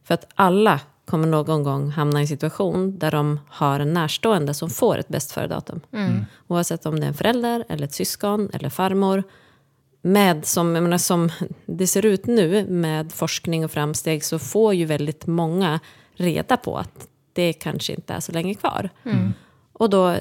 För 0.04 0.14
att 0.14 0.26
alla 0.34 0.80
kommer 1.08 1.28
någon 1.28 1.62
gång 1.62 1.90
hamna 1.90 2.18
i 2.20 2.22
en 2.22 2.28
situation 2.28 2.98
där 2.98 3.10
de 3.10 3.40
har 3.48 3.80
en 3.80 3.92
närstående 3.92 4.54
som 4.54 4.70
får 4.70 4.98
ett 4.98 5.08
bäst 5.08 5.32
före-datum. 5.32 5.80
Oavsett 6.46 6.86
om 6.86 7.00
det 7.00 7.06
är 7.06 7.08
en 7.08 7.14
förälder, 7.14 7.64
eller 7.68 7.84
ett 7.84 7.94
syskon 7.94 8.50
eller 8.52 8.70
farmor. 8.70 9.22
Med, 10.02 10.46
som, 10.46 10.74
jag 10.74 10.82
menar, 10.82 10.98
som 10.98 11.30
det 11.66 11.86
ser 11.86 12.06
ut 12.06 12.26
nu 12.26 12.66
med 12.68 13.12
forskning 13.12 13.64
och 13.64 13.70
framsteg 13.70 14.24
så 14.24 14.38
får 14.38 14.74
ju 14.74 14.84
väldigt 14.84 15.26
många 15.26 15.80
reda 16.14 16.56
på 16.56 16.78
att 16.78 17.06
det 17.32 17.52
kanske 17.52 17.92
inte 17.92 18.14
är 18.14 18.20
så 18.20 18.32
länge 18.32 18.54
kvar. 18.54 18.90
Och 19.72 19.90
då, 19.90 20.16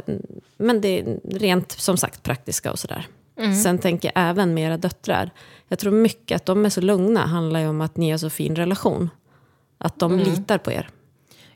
men 0.58 0.82
det 0.82 1.00
är 1.00 1.19
rent 1.23 1.71
som 1.71 1.97
sagt 1.97 2.23
praktiska 2.23 2.71
och 2.71 2.80
sådär. 2.80 3.08
Sen 3.63 3.80
tänker 3.80 4.12
jag 4.15 4.30
även 4.30 4.54
med 4.54 4.67
era 4.67 4.78
döttrar. 4.78 5.32
Jag 5.67 5.80
tror 5.80 5.91
mycket 5.91 6.36
att 6.36 6.45
de 6.45 6.65
är 6.65 6.69
så 6.69 6.82
lugna 6.82 7.26
handlar 7.26 7.60
ju 7.60 7.67
om 7.67 7.82
att 7.82 7.97
ni 7.97 8.12
har 8.12 8.17
så 8.17 8.30
fin 8.30 8.56
relation. 8.56 9.10
Att 9.78 10.00
de 10.00 10.20
litar 10.20 10.58
på 10.58 10.72
er. 10.72 10.90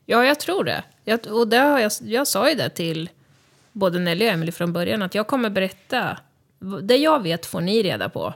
Ja, 0.05 0.25
jag 0.25 0.39
tror 0.39 0.63
det. 0.63 0.83
Jag, 1.03 1.27
och 1.27 1.47
det 1.47 1.57
har 1.57 1.79
jag, 1.79 1.91
jag 2.01 2.27
sa 2.27 2.49
ju 2.49 2.55
det 2.55 2.69
till 2.69 3.09
både 3.71 3.99
Nelly 3.99 4.25
och 4.25 4.31
Emily 4.31 4.51
från 4.51 4.73
början, 4.73 5.01
att 5.01 5.15
jag 5.15 5.27
kommer 5.27 5.49
berätta. 5.49 6.17
Det 6.81 6.97
jag 6.97 7.23
vet 7.23 7.45
får 7.45 7.61
ni 7.61 7.83
reda 7.83 8.09
på. 8.09 8.33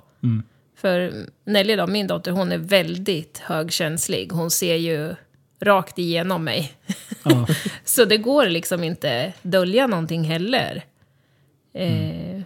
För 0.75 1.13
Nelly, 1.43 1.75
då, 1.75 1.87
min 1.87 2.07
dotter, 2.07 2.31
hon 2.31 2.51
är 2.51 2.57
väldigt 2.57 3.37
högkänslig. 3.37 4.31
Hon 4.31 4.51
ser 4.51 4.75
ju 4.75 5.15
rakt 5.59 5.99
igenom 5.99 6.43
mig. 6.43 6.73
Ja. 7.23 7.47
Så 7.83 8.05
det 8.05 8.17
går 8.17 8.45
liksom 8.45 8.83
inte 8.83 9.33
dölja 9.41 9.87
någonting 9.87 10.23
heller. 10.23 10.85
Eh, 11.73 12.41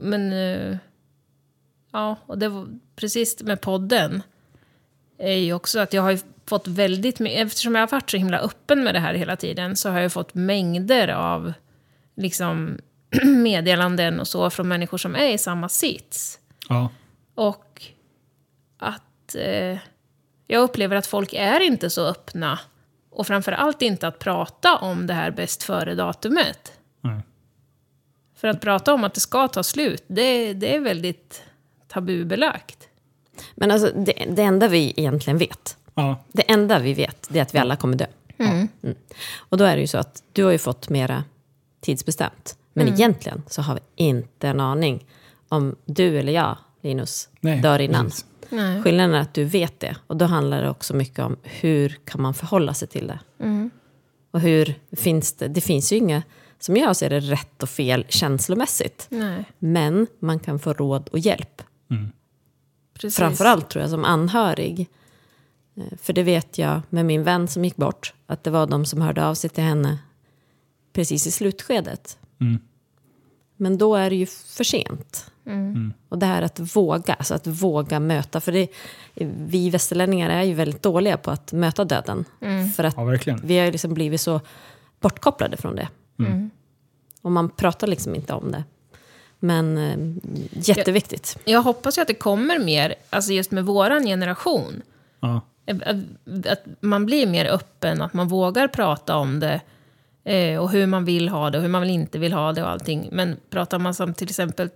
men... 0.00 0.32
Eh, 0.32 0.76
ja, 1.92 2.16
och 2.26 2.38
det 2.38 2.48
var 2.48 2.68
precis 2.96 3.42
med 3.42 3.60
podden. 3.60 4.22
Är 5.18 5.36
ju 5.36 5.52
också 5.52 5.78
att 5.78 5.92
jag 5.92 6.02
har 6.02 6.10
ju 6.10 6.18
fått 6.46 6.66
väldigt 6.66 7.20
mycket... 7.20 7.46
Eftersom 7.46 7.74
jag 7.74 7.82
har 7.82 7.88
varit 7.88 8.10
så 8.10 8.16
himla 8.16 8.38
öppen 8.38 8.84
med 8.84 8.94
det 8.94 9.00
här 9.00 9.14
hela 9.14 9.36
tiden 9.36 9.76
så 9.76 9.90
har 9.90 10.00
jag 10.00 10.12
fått 10.12 10.34
mängder 10.34 11.08
av 11.08 11.52
liksom 12.16 12.78
meddelanden 13.24 14.20
och 14.20 14.28
så 14.28 14.50
från 14.50 14.68
människor 14.68 14.98
som 14.98 15.14
är 15.14 15.28
i 15.28 15.38
samma 15.38 15.68
sits. 15.68 16.38
Ja. 16.68 16.88
Och 17.34 17.82
att 18.78 19.34
eh, 19.34 19.78
jag 20.46 20.62
upplever 20.62 20.96
att 20.96 21.06
folk 21.06 21.32
är 21.32 21.60
inte 21.60 21.90
så 21.90 22.06
öppna. 22.06 22.58
Och 23.10 23.26
framför 23.26 23.52
allt 23.52 23.82
inte 23.82 24.08
att 24.08 24.18
prata 24.18 24.76
om 24.76 25.06
det 25.06 25.14
här 25.14 25.30
bäst 25.30 25.62
före-datumet. 25.62 26.72
För 28.44 28.48
att 28.48 28.60
prata 28.60 28.94
om 28.94 29.04
att 29.04 29.14
det 29.14 29.20
ska 29.20 29.48
ta 29.48 29.62
slut, 29.62 30.04
det, 30.06 30.52
det 30.52 30.74
är 30.74 30.80
väldigt 30.80 31.42
tabubelagt. 31.88 32.88
Men 33.54 33.70
alltså, 33.70 33.90
det, 33.96 34.26
det 34.30 34.42
enda 34.42 34.68
vi 34.68 34.94
egentligen 34.96 35.38
vet, 35.38 35.76
Ja. 35.94 36.24
det 36.32 36.50
enda 36.52 36.78
vi 36.78 36.94
vet, 36.94 37.26
det 37.30 37.38
är 37.38 37.42
att 37.42 37.54
vi 37.54 37.58
alla 37.58 37.76
kommer 37.76 37.96
dö. 37.96 38.06
Mm. 38.38 38.68
Och 39.38 39.58
då 39.58 39.64
är 39.64 39.76
det 39.76 39.80
ju 39.80 39.86
så 39.86 39.98
att 39.98 40.22
du 40.32 40.44
har 40.44 40.52
ju 40.52 40.58
fått 40.58 40.88
mera 40.88 41.24
tidsbestämt. 41.80 42.56
Men 42.72 42.88
egentligen 42.88 43.42
så 43.46 43.62
har 43.62 43.74
vi 43.74 43.80
inte 44.04 44.48
en 44.48 44.60
aning 44.60 45.06
om 45.48 45.76
du 45.84 46.18
eller 46.18 46.32
jag, 46.32 46.56
Linus, 46.82 47.28
Nej, 47.40 47.60
dör 47.60 47.78
innan. 47.78 48.04
precis. 48.06 48.26
Nej. 48.48 48.82
Skillnaden 48.82 49.14
är 49.14 49.20
att 49.20 49.34
du 49.34 49.44
vet 49.44 49.80
det. 49.80 49.96
Och 50.06 50.16
då 50.16 50.24
handlar 50.24 50.62
det 50.62 50.70
också 50.70 50.96
mycket 50.96 51.18
om 51.18 51.36
hur 51.42 51.98
kan 52.04 52.22
man 52.22 52.34
förhålla 52.34 52.74
sig 52.74 52.88
till 52.88 53.06
det. 53.06 53.18
Och 54.30 54.40
hur 54.40 54.74
finns 54.92 55.32
det, 55.32 55.48
det 55.48 55.60
finns 55.60 55.92
ju 55.92 55.96
inga, 55.96 56.22
som 56.58 56.76
jag 56.76 56.96
ser 56.96 57.10
det, 57.10 57.20
rätt 57.20 57.62
och 57.62 57.68
fel 57.70 58.04
känslomässigt. 58.08 59.06
Nej, 59.10 59.44
Men 59.58 60.06
man 60.18 60.38
kan 60.38 60.58
få 60.58 60.72
råd 60.72 61.08
och 61.08 61.18
hjälp. 61.18 61.62
precis. 62.94 63.16
Framförallt 63.16 63.68
tror 63.70 63.82
jag 63.82 63.90
som 63.90 64.04
anhörig. 64.04 64.88
Eh, 65.76 65.98
För 65.98 66.12
det 66.12 66.22
vet 66.22 66.58
jag 66.58 66.80
med 66.90 67.06
min 67.06 67.22
vän 67.22 67.48
som 67.48 67.64
gick 67.64 67.76
bort. 67.76 68.14
Att 68.26 68.44
det 68.44 68.50
var 68.50 68.66
de 68.66 68.86
som 68.86 69.00
hörde 69.00 69.26
av 69.26 69.34
sig 69.34 69.50
till 69.50 69.64
henne 69.64 69.98
precis 70.92 71.26
i 71.26 71.30
slutskedet. 71.30 72.18
Mm. 72.40 72.58
Men 73.56 73.78
då 73.78 73.94
är 73.94 74.10
det 74.10 74.16
ju 74.16 74.26
för 74.26 74.64
sent. 74.64 75.30
Och 76.08 76.18
det 76.18 76.26
här 76.26 76.42
att 76.42 76.76
våga, 76.76 77.14
alltså 77.14 77.34
att 77.34 77.46
våga 77.46 78.00
möta. 78.00 78.40
För 78.40 78.52
det, 78.52 78.68
vi 79.46 79.70
västerlänningar 79.70 80.30
är 80.30 80.42
ju 80.42 80.54
väldigt 80.54 80.82
dåliga 80.82 81.16
på 81.16 81.30
att 81.30 81.52
möta 81.52 81.84
döden. 81.84 82.24
För 82.76 82.84
att 82.84 82.94
ja, 83.26 83.34
vi 83.42 83.58
har 83.58 83.64
ju 83.64 83.70
liksom 83.72 83.94
blivit 83.94 84.20
så 84.20 84.40
bortkopplade 85.00 85.56
från 85.56 85.76
det. 85.76 85.88
Och 87.22 87.32
man 87.32 87.48
pratar 87.48 87.86
liksom 87.86 88.14
inte 88.14 88.32
om 88.32 88.52
det. 88.52 88.64
Men 89.38 89.78
eh, 89.78 89.96
jätteviktigt. 90.50 91.38
Jag 91.44 91.62
hoppas 91.62 91.98
ju 91.98 92.02
att 92.02 92.08
det 92.08 92.14
kommer 92.14 92.58
mer, 92.58 92.94
alltså 93.10 93.32
just 93.32 93.50
med 93.50 93.64
våran 93.64 94.04
generation. 94.04 94.82
Ja. 95.20 95.40
Att, 95.66 96.46
att 96.46 96.62
man 96.80 97.06
blir 97.06 97.26
mer 97.26 97.46
öppen, 97.46 98.02
att 98.02 98.14
man 98.14 98.28
vågar 98.28 98.68
prata 98.68 99.16
om 99.16 99.40
det. 99.40 99.60
Eh, 100.24 100.58
och 100.58 100.70
hur 100.70 100.86
man 100.86 101.04
vill 101.04 101.28
ha 101.28 101.50
det 101.50 101.58
och 101.58 101.62
hur 101.62 101.70
man 101.70 101.90
inte 101.90 102.18
vill 102.18 102.32
ha 102.32 102.52
det 102.52 102.62
och 102.62 102.68
allting. 102.68 103.08
Men 103.12 103.36
pratar 103.50 103.78
man 103.78 103.94
som 103.94 104.14
till 104.14 104.28
exempel 104.28 104.68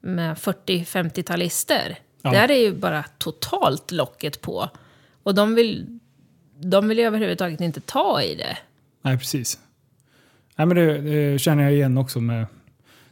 med 0.00 0.36
40-50-talister. 0.36 1.96
Ja. 2.22 2.30
Där 2.30 2.50
är 2.50 2.58
ju 2.58 2.74
bara 2.74 3.04
totalt 3.18 3.92
locket 3.92 4.40
på. 4.40 4.68
Och 5.22 5.34
de 5.34 5.54
vill, 5.54 5.98
de 6.58 6.88
vill 6.88 6.98
ju 6.98 7.04
överhuvudtaget 7.04 7.60
inte 7.60 7.80
ta 7.80 8.22
i 8.22 8.34
det. 8.34 8.58
Nej, 9.02 9.18
precis. 9.18 9.58
Nej, 10.56 10.66
men 10.66 10.76
det, 10.76 10.98
det 10.98 11.38
känner 11.38 11.62
jag 11.62 11.72
igen 11.72 11.98
också 11.98 12.20
med 12.20 12.38
när 12.38 12.46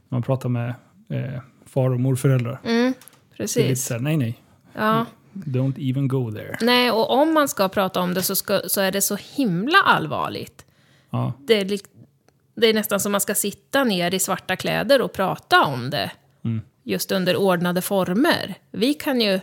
man 0.08 0.22
pratar 0.22 0.48
med 0.48 0.74
eh, 1.08 1.40
far 1.66 1.90
och 1.90 2.00
morföräldrar. 2.00 2.60
Det 2.62 2.70
är 2.70 2.86
lite 2.86 2.98
Precis. 3.36 3.84
så 3.84 3.94
här, 3.94 4.00
nej, 4.00 4.16
nej. 4.16 4.38
Ja. 4.72 5.06
Don't 5.46 5.90
even 5.90 6.08
go 6.08 6.32
there. 6.32 6.56
Nej, 6.60 6.90
och 6.90 7.10
om 7.10 7.34
man 7.34 7.48
ska 7.48 7.68
prata 7.68 8.00
om 8.00 8.14
det 8.14 8.22
så, 8.22 8.36
ska, 8.36 8.60
så 8.66 8.80
är 8.80 8.92
det 8.92 9.00
så 9.00 9.16
himla 9.16 9.78
allvarligt. 9.78 10.64
Ja. 11.10 11.32
Det 11.38 11.54
är 11.54 11.78
det 12.54 12.66
är 12.66 12.74
nästan 12.74 13.00
som 13.00 13.12
man 13.12 13.20
ska 13.20 13.34
sitta 13.34 13.84
ner 13.84 14.14
i 14.14 14.18
svarta 14.18 14.56
kläder 14.56 15.00
och 15.00 15.12
prata 15.12 15.64
om 15.64 15.90
det. 15.90 16.10
Just 16.88 17.12
under 17.12 17.36
ordnade 17.36 17.82
former. 17.82 18.54
Vi 18.70 18.94
kan 18.94 19.20
ju 19.20 19.40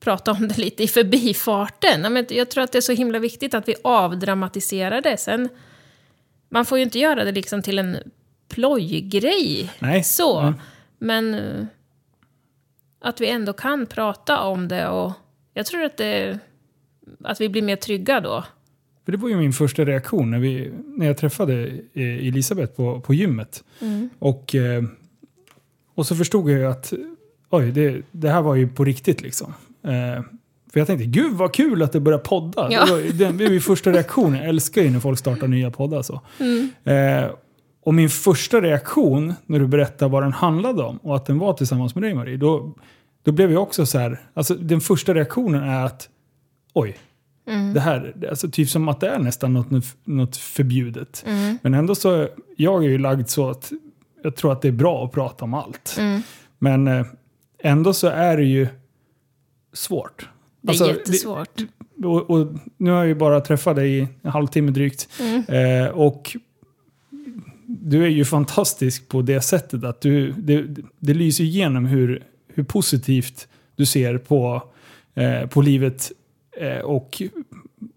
prata 0.00 0.32
om 0.32 0.48
det 0.48 0.58
lite 0.58 0.82
i 0.82 0.88
förbifarten. 0.88 2.26
Jag 2.30 2.50
tror 2.50 2.64
att 2.64 2.72
det 2.72 2.78
är 2.78 2.82
så 2.82 2.92
himla 2.92 3.18
viktigt 3.18 3.54
att 3.54 3.68
vi 3.68 3.74
avdramatiserar 3.84 5.00
det. 5.00 5.16
Sen, 5.16 5.48
man 6.48 6.64
får 6.64 6.78
ju 6.78 6.84
inte 6.84 6.98
göra 6.98 7.24
det 7.24 7.32
liksom 7.32 7.62
till 7.62 7.78
en 7.78 7.96
plojgrej. 8.48 9.70
Nej. 9.78 10.04
Så. 10.04 10.38
Mm. 10.38 10.54
Men 10.98 11.68
att 13.00 13.20
vi 13.20 13.28
ändå 13.30 13.52
kan 13.52 13.86
prata 13.86 14.40
om 14.40 14.68
det 14.68 14.88
och 14.88 15.12
jag 15.54 15.66
tror 15.66 15.82
att, 15.84 15.96
det, 15.96 16.38
att 17.24 17.40
vi 17.40 17.48
blir 17.48 17.62
mer 17.62 17.76
trygga 17.76 18.20
då. 18.20 18.44
För 19.04 19.12
det 19.12 19.18
var 19.18 19.28
ju 19.28 19.36
min 19.36 19.52
första 19.52 19.84
reaktion 19.84 20.30
när, 20.30 20.38
vi, 20.38 20.72
när 20.86 21.06
jag 21.06 21.16
träffade 21.16 21.62
eh, 21.94 22.26
Elisabeth 22.28 22.72
på, 22.76 23.00
på 23.00 23.14
gymmet. 23.14 23.64
Och, 24.18 24.54
eh, 24.54 24.82
och 25.94 26.06
så 26.06 26.16
förstod 26.16 26.50
jag 26.50 26.58
ju 26.58 26.66
att 26.66 26.92
oj, 27.50 27.72
det, 27.72 28.02
det 28.12 28.28
här 28.30 28.42
var 28.42 28.54
ju 28.54 28.68
på 28.68 28.84
riktigt 28.84 29.20
liksom. 29.22 29.54
Eh, 29.84 30.22
för 30.72 30.80
jag 30.80 30.86
tänkte, 30.86 31.06
gud 31.06 31.32
vad 31.32 31.54
kul 31.54 31.82
att 31.82 31.92
det 31.92 32.00
börjar 32.00 32.18
podda. 32.18 32.68
Ja. 32.72 32.84
Det 32.84 32.90
var, 32.92 32.98
ju- 32.98 33.10
det 33.12 33.24
var 33.24 33.32
min 33.32 33.60
första 33.60 33.92
reaktion. 33.92 34.34
Jag 34.36 34.48
älskar 34.48 34.82
ju 34.82 34.90
när 34.90 35.00
folk 35.00 35.18
startar 35.18 35.48
nya 35.48 35.70
poddar. 35.70 36.02
Så. 36.02 36.14
Eh, 36.90 37.30
och 37.88 37.94
min 37.94 38.08
första 38.10 38.60
reaktion 38.60 39.34
när 39.46 39.58
du 39.58 39.66
berättade 39.66 40.10
vad 40.10 40.22
den 40.22 40.32
handlade 40.32 40.82
om 40.82 40.96
och 40.96 41.16
att 41.16 41.26
den 41.26 41.38
var 41.38 41.52
tillsammans 41.52 41.94
med 41.94 42.02
dig 42.04 42.14
Marie, 42.14 42.36
då, 42.36 42.74
då 43.22 43.32
blev 43.32 43.52
jag 43.52 43.62
också 43.62 43.86
så 43.86 43.98
här, 43.98 44.20
alltså 44.34 44.54
den 44.54 44.80
första 44.80 45.14
reaktionen 45.14 45.62
är 45.62 45.84
att 45.84 46.08
oj, 46.72 46.96
det 47.74 47.80
här, 47.80 48.26
alltså 48.30 48.50
typ 48.50 48.68
som 48.68 48.88
att 48.88 49.00
det 49.00 49.08
är 49.08 49.18
nästan 49.18 49.52
något, 49.52 49.84
något 50.04 50.36
förbjudet. 50.36 51.24
Men 51.62 51.74
ändå 51.74 51.94
så, 51.94 52.28
jag 52.56 52.84
är 52.84 52.88
ju 52.88 52.98
lagd 52.98 53.28
så 53.28 53.50
att 53.50 53.72
jag 54.22 54.36
tror 54.36 54.52
att 54.52 54.62
det 54.62 54.68
är 54.68 54.72
bra 54.72 55.04
att 55.04 55.12
prata 55.12 55.44
om 55.44 55.54
allt. 55.54 55.98
Men 56.58 56.88
eh, 56.88 57.06
ändå 57.58 57.92
så 57.92 58.06
är 58.08 58.36
det 58.36 58.44
ju 58.44 58.68
svårt. 59.72 60.28
Det 60.60 60.68
är 60.68 60.70
Alltså, 60.70 60.86
jättesvårt. 60.88 61.60
och, 62.04 62.30
och 62.30 62.46
nu 62.76 62.90
har 62.90 62.98
jag 62.98 63.06
ju 63.06 63.14
bara 63.14 63.40
träffat 63.40 63.76
dig 63.76 63.98
i 63.98 64.08
en 64.22 64.30
halvtimme 64.30 64.70
drygt. 64.70 65.08
Eh, 65.48 65.86
och 65.94 66.36
du 67.82 68.04
är 68.04 68.08
ju 68.08 68.24
fantastisk 68.24 69.08
på 69.08 69.22
det 69.22 69.40
sättet 69.40 69.84
att 69.84 70.00
du, 70.00 70.32
det, 70.32 70.66
det 70.98 71.14
lyser 71.14 71.44
igenom 71.44 71.86
hur, 71.86 72.22
hur 72.48 72.64
positivt 72.64 73.48
du 73.76 73.86
ser 73.86 74.18
på, 74.18 74.62
eh, 75.14 75.46
på 75.46 75.62
livet 75.62 76.12
eh, 76.56 76.78
och 76.78 77.22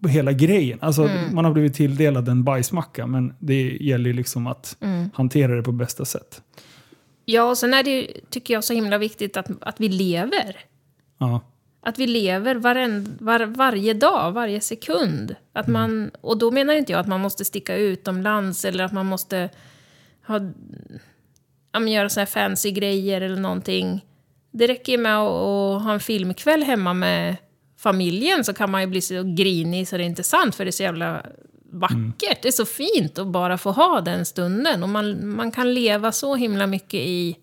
hela 0.08 0.32
grejen. 0.32 0.78
Alltså, 0.82 1.10
Man 1.32 1.44
har 1.44 1.52
blivit 1.52 1.74
tilldelad 1.74 2.28
en 2.28 2.44
bajsmacka 2.44 3.06
men 3.06 3.34
det 3.38 3.76
gäller 3.80 4.12
liksom 4.12 4.46
att 4.46 4.76
hantera 5.14 5.56
det 5.56 5.62
på 5.62 5.72
bästa 5.72 6.04
sätt. 6.04 6.42
Ja, 7.24 7.50
och 7.50 7.58
sen 7.58 7.74
är 7.74 7.82
det 7.82 7.90
ju, 7.90 8.06
tycker 8.30 8.54
jag, 8.54 8.64
så 8.64 8.74
himla 8.74 8.98
viktigt 8.98 9.36
att, 9.36 9.46
att 9.60 9.80
vi 9.80 9.88
lever. 9.88 10.56
Ja. 11.18 11.40
Att 11.80 11.98
vi 11.98 12.06
lever 12.06 12.54
varen, 12.54 13.16
var, 13.20 13.46
varje 13.46 13.94
dag, 13.94 14.32
varje 14.32 14.60
sekund. 14.60 15.36
Att 15.52 15.66
man, 15.66 16.10
och 16.20 16.38
då 16.38 16.50
menar 16.50 16.74
inte 16.74 16.92
jag 16.92 17.00
att 17.00 17.06
man 17.06 17.20
måste 17.20 17.44
sticka 17.44 17.76
utomlands 17.76 18.64
eller 18.64 18.84
att 18.84 18.92
man 18.92 19.06
måste 19.06 19.50
ha, 20.26 20.40
ja, 21.72 21.80
men 21.80 21.92
göra 21.92 22.08
så 22.08 22.20
här 22.20 22.26
fancy 22.26 22.70
grejer 22.70 23.20
eller 23.20 23.40
någonting. 23.40 24.06
Det 24.50 24.66
räcker 24.66 24.92
ju 24.92 24.98
med 24.98 25.18
att, 25.18 25.28
att 25.28 25.82
ha 25.82 25.92
en 25.92 26.00
filmkväll 26.00 26.62
hemma 26.62 26.94
med 26.94 27.36
familjen 27.78 28.44
så 28.44 28.54
kan 28.54 28.70
man 28.70 28.80
ju 28.80 28.86
bli 28.86 29.00
så 29.00 29.22
grinig 29.36 29.88
så 29.88 29.96
det 29.96 30.02
är 30.02 30.06
inte 30.06 30.22
sant 30.22 30.54
för 30.54 30.64
det 30.64 30.68
är 30.68 30.72
så 30.72 30.82
jävla 30.82 31.26
vackert. 31.72 32.42
Det 32.42 32.48
är 32.48 32.52
så 32.52 32.64
fint 32.64 33.18
att 33.18 33.26
bara 33.26 33.58
få 33.58 33.70
ha 33.70 34.00
den 34.00 34.24
stunden 34.24 34.82
och 34.82 34.88
man, 34.88 35.28
man 35.28 35.50
kan 35.50 35.74
leva 35.74 36.12
så 36.12 36.34
himla 36.34 36.66
mycket 36.66 37.00
i, 37.00 37.36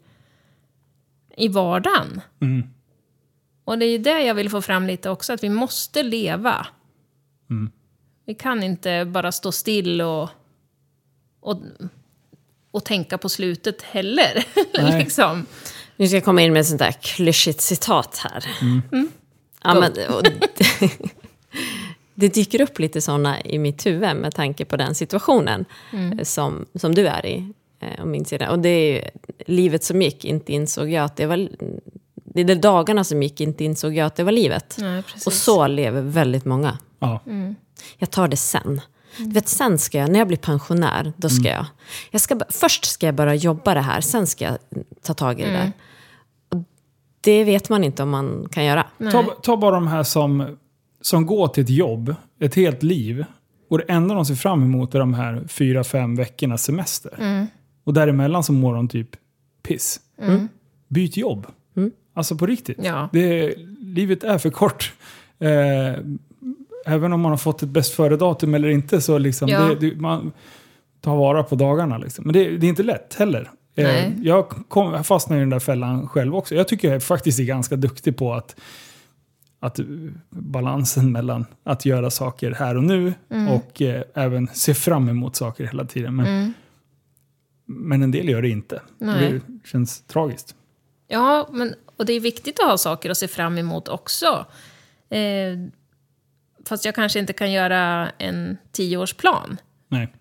i 1.37 1.47
vardagen. 1.47 2.21
Mm. 2.41 2.63
Och 3.63 3.77
det 3.77 3.85
är 3.85 3.91
ju 3.91 3.97
det 3.97 4.21
jag 4.21 4.35
vill 4.35 4.49
få 4.49 4.61
fram 4.61 4.87
lite 4.87 5.09
också, 5.09 5.33
att 5.33 5.43
vi 5.43 5.49
måste 5.49 6.03
leva. 6.03 6.67
Vi 8.25 8.35
kan 8.35 8.63
inte 8.63 9.05
bara 9.05 9.31
stå 9.31 9.51
still 9.51 10.01
och, 10.01 10.29
och, 11.39 11.61
och 12.71 12.85
tänka 12.85 13.17
på 13.17 13.29
slutet 13.29 13.81
heller. 13.81 14.45
Nej. 14.73 14.99
liksom. 15.03 15.45
Nu 15.95 16.07
ska 16.07 16.15
jag 16.17 16.23
komma 16.25 16.41
in 16.41 16.53
med 16.53 16.59
ett 16.59 16.67
sånt 16.67 16.79
där 16.79 16.91
klyschigt 16.91 17.61
citat 17.61 18.17
här. 18.23 18.45
Ja, 19.63 19.73
Go. 19.73 19.79
men, 19.79 19.91
och, 20.13 20.23
det 22.15 22.27
dyker 22.33 22.61
upp 22.61 22.79
lite 22.79 23.01
såna 23.01 23.41
i 23.41 23.57
mitt 23.59 23.85
huvud 23.85 24.15
med 24.15 24.35
tanke 24.35 24.65
på 24.65 24.77
den 24.77 24.95
situationen 24.95 25.65
eh, 25.93 26.23
som, 26.23 26.65
som 26.75 26.95
du 26.95 27.07
är 27.07 27.25
i. 27.25 27.53
eh, 27.81 28.01
Och, 28.01 28.07
min 28.07 28.25
sida. 28.25 28.51
och 28.51 28.59
det 28.59 28.69
är 28.69 28.93
ju, 28.95 29.01
livet 29.47 29.83
som 29.83 30.01
gick, 30.01 30.25
inte 30.25 30.53
insåg 30.53 30.91
jag 30.91 31.05
att 31.05 31.15
det 31.15 31.25
var... 31.25 31.49
Det 32.33 32.41
är 32.41 32.45
de 32.45 32.55
dagarna 32.55 33.03
som 33.03 33.23
gick, 33.23 33.41
inte 33.41 33.63
insåg 33.63 33.95
jag 33.95 34.05
att 34.05 34.15
det 34.15 34.23
var 34.23 34.31
livet. 34.31 34.75
Nej, 34.79 35.03
precis. 35.03 35.27
och 35.27 35.33
så 35.33 35.67
lever 35.67 36.01
väldigt 36.01 36.45
många. 36.45 36.77
Ja. 36.99 37.19
Jag 37.97 38.11
tar 38.11 38.27
det 38.27 38.37
sen. 38.37 38.81
Du 39.19 39.33
vet, 39.33 39.47
sen 39.47 39.77
ska 39.79 39.97
jag, 39.97 40.11
när 40.11 40.19
jag 40.19 40.27
blir 40.27 40.37
pensionär, 40.37 41.13
då 41.17 41.29
ska 41.29 41.47
jag... 41.47 41.65
jag 42.11 42.21
ska, 42.21 42.39
först 42.49 42.85
ska 42.85 43.05
jag 43.05 43.15
börja 43.15 43.35
jobba 43.35 43.73
det 43.73 43.81
här, 43.81 44.01
sen 44.01 44.27
ska 44.27 44.45
jag 44.45 44.57
ta 45.01 45.13
tag 45.13 45.39
i 45.39 45.43
det 45.43 45.51
där. 45.51 45.71
Och 46.49 46.63
det 47.21 47.43
vet 47.43 47.69
man 47.69 47.83
inte 47.83 48.03
om 48.03 48.09
man 48.09 48.47
kan 48.51 48.65
göra. 48.65 48.85
Ta, 49.11 49.23
ta 49.23 49.57
bara 49.57 49.75
de 49.75 49.87
här 49.87 50.03
som, 50.03 50.57
som 51.01 51.25
går 51.25 51.47
till 51.47 51.63
ett 51.63 51.69
jobb, 51.69 52.15
ett 52.39 52.55
helt 52.55 52.83
liv. 52.83 53.25
Och 53.69 53.77
det 53.77 53.83
enda 53.83 54.15
de 54.15 54.25
ser 54.25 54.35
fram 54.35 54.63
emot 54.63 54.95
är 54.95 54.99
de 54.99 55.13
här 55.13 55.43
fyra, 55.47 55.83
fem 55.83 56.15
veckornas 56.15 56.63
semester. 56.63 57.47
Och 57.83 57.93
däremellan 57.93 58.43
så 58.43 58.53
mår 58.53 58.75
de 58.75 58.87
typ 58.87 59.09
piss. 59.67 59.99
Byt 60.87 61.17
jobb. 61.17 61.47
Alltså 62.13 62.35
på 62.35 62.45
riktigt. 62.45 62.77
Ja. 62.83 63.09
Det, 63.13 63.55
livet 63.79 64.23
är 64.23 64.37
för 64.37 64.49
kort. 64.49 64.93
Eh, 65.39 66.03
även 66.85 67.13
om 67.13 67.21
man 67.21 67.31
har 67.31 67.37
fått 67.37 67.63
ett 67.63 67.69
bäst 67.69 67.93
före-datum 67.93 68.53
eller 68.55 68.69
inte 68.69 69.01
så 69.01 69.17
liksom, 69.17 69.49
Ja. 69.49 69.59
det, 69.61 69.75
det, 69.89 69.95
man 69.95 70.31
tar 71.01 71.15
vara 71.15 71.43
på 71.43 71.55
dagarna. 71.55 71.97
Liksom. 71.97 72.25
Men 72.25 72.33
det, 72.33 72.57
det 72.57 72.67
är 72.67 72.69
inte 72.69 72.83
lätt 72.83 73.15
heller. 73.19 73.51
Eh, 73.75 73.83
Nej. 73.83 74.13
jag, 74.23 74.49
kom, 74.49 74.93
jag 74.93 75.05
fastnade 75.05 75.39
i 75.39 75.41
den 75.41 75.49
där 75.49 75.59
fällan 75.59 76.07
själv 76.07 76.35
också. 76.35 76.55
Jag 76.55 76.67
tycker 76.67 76.91
jag 76.91 77.03
faktiskt 77.03 77.39
är 77.39 77.43
ganska 77.43 77.75
duktig 77.75 78.17
på 78.17 78.33
att 78.33 78.55
att 79.61 79.79
balansen 80.29 81.11
mellan 81.11 81.45
att 81.63 81.85
göra 81.85 82.09
saker 82.09 82.51
här 82.51 82.77
och 82.77 82.83
nu 82.83 83.13
och 83.49 83.81
eh, 83.81 84.03
även 84.13 84.47
se 84.53 84.73
fram 84.73 85.09
emot 85.09 85.35
saker 85.35 85.63
hela 85.65 85.85
tiden. 85.85 86.15
Men, 86.15 86.53
men 87.65 88.03
en 88.03 88.11
del 88.11 88.29
gör 88.29 88.41
det 88.41 88.49
inte. 88.49 88.81
Nej. 88.97 89.41
Det 89.47 89.67
känns 89.69 90.01
tragiskt. 90.01 90.55
Ja, 91.07 91.49
men, 91.51 91.73
och 91.97 92.05
det 92.05 92.13
är 92.13 92.19
viktigt 92.19 92.59
att 92.59 92.69
ha 92.69 92.77
saker 92.77 93.09
att 93.09 93.17
se 93.17 93.27
fram 93.27 93.57
emot 93.57 93.87
också. 93.87 94.45
Eh, 95.09 95.19
fast 96.69 96.85
jag 96.85 96.95
kanske 96.95 97.19
inte 97.19 97.33
kan 97.33 97.51
göra 97.51 98.11
en 98.17 98.57
tioårsplan. 98.71 99.57
Nej. 99.87 100.13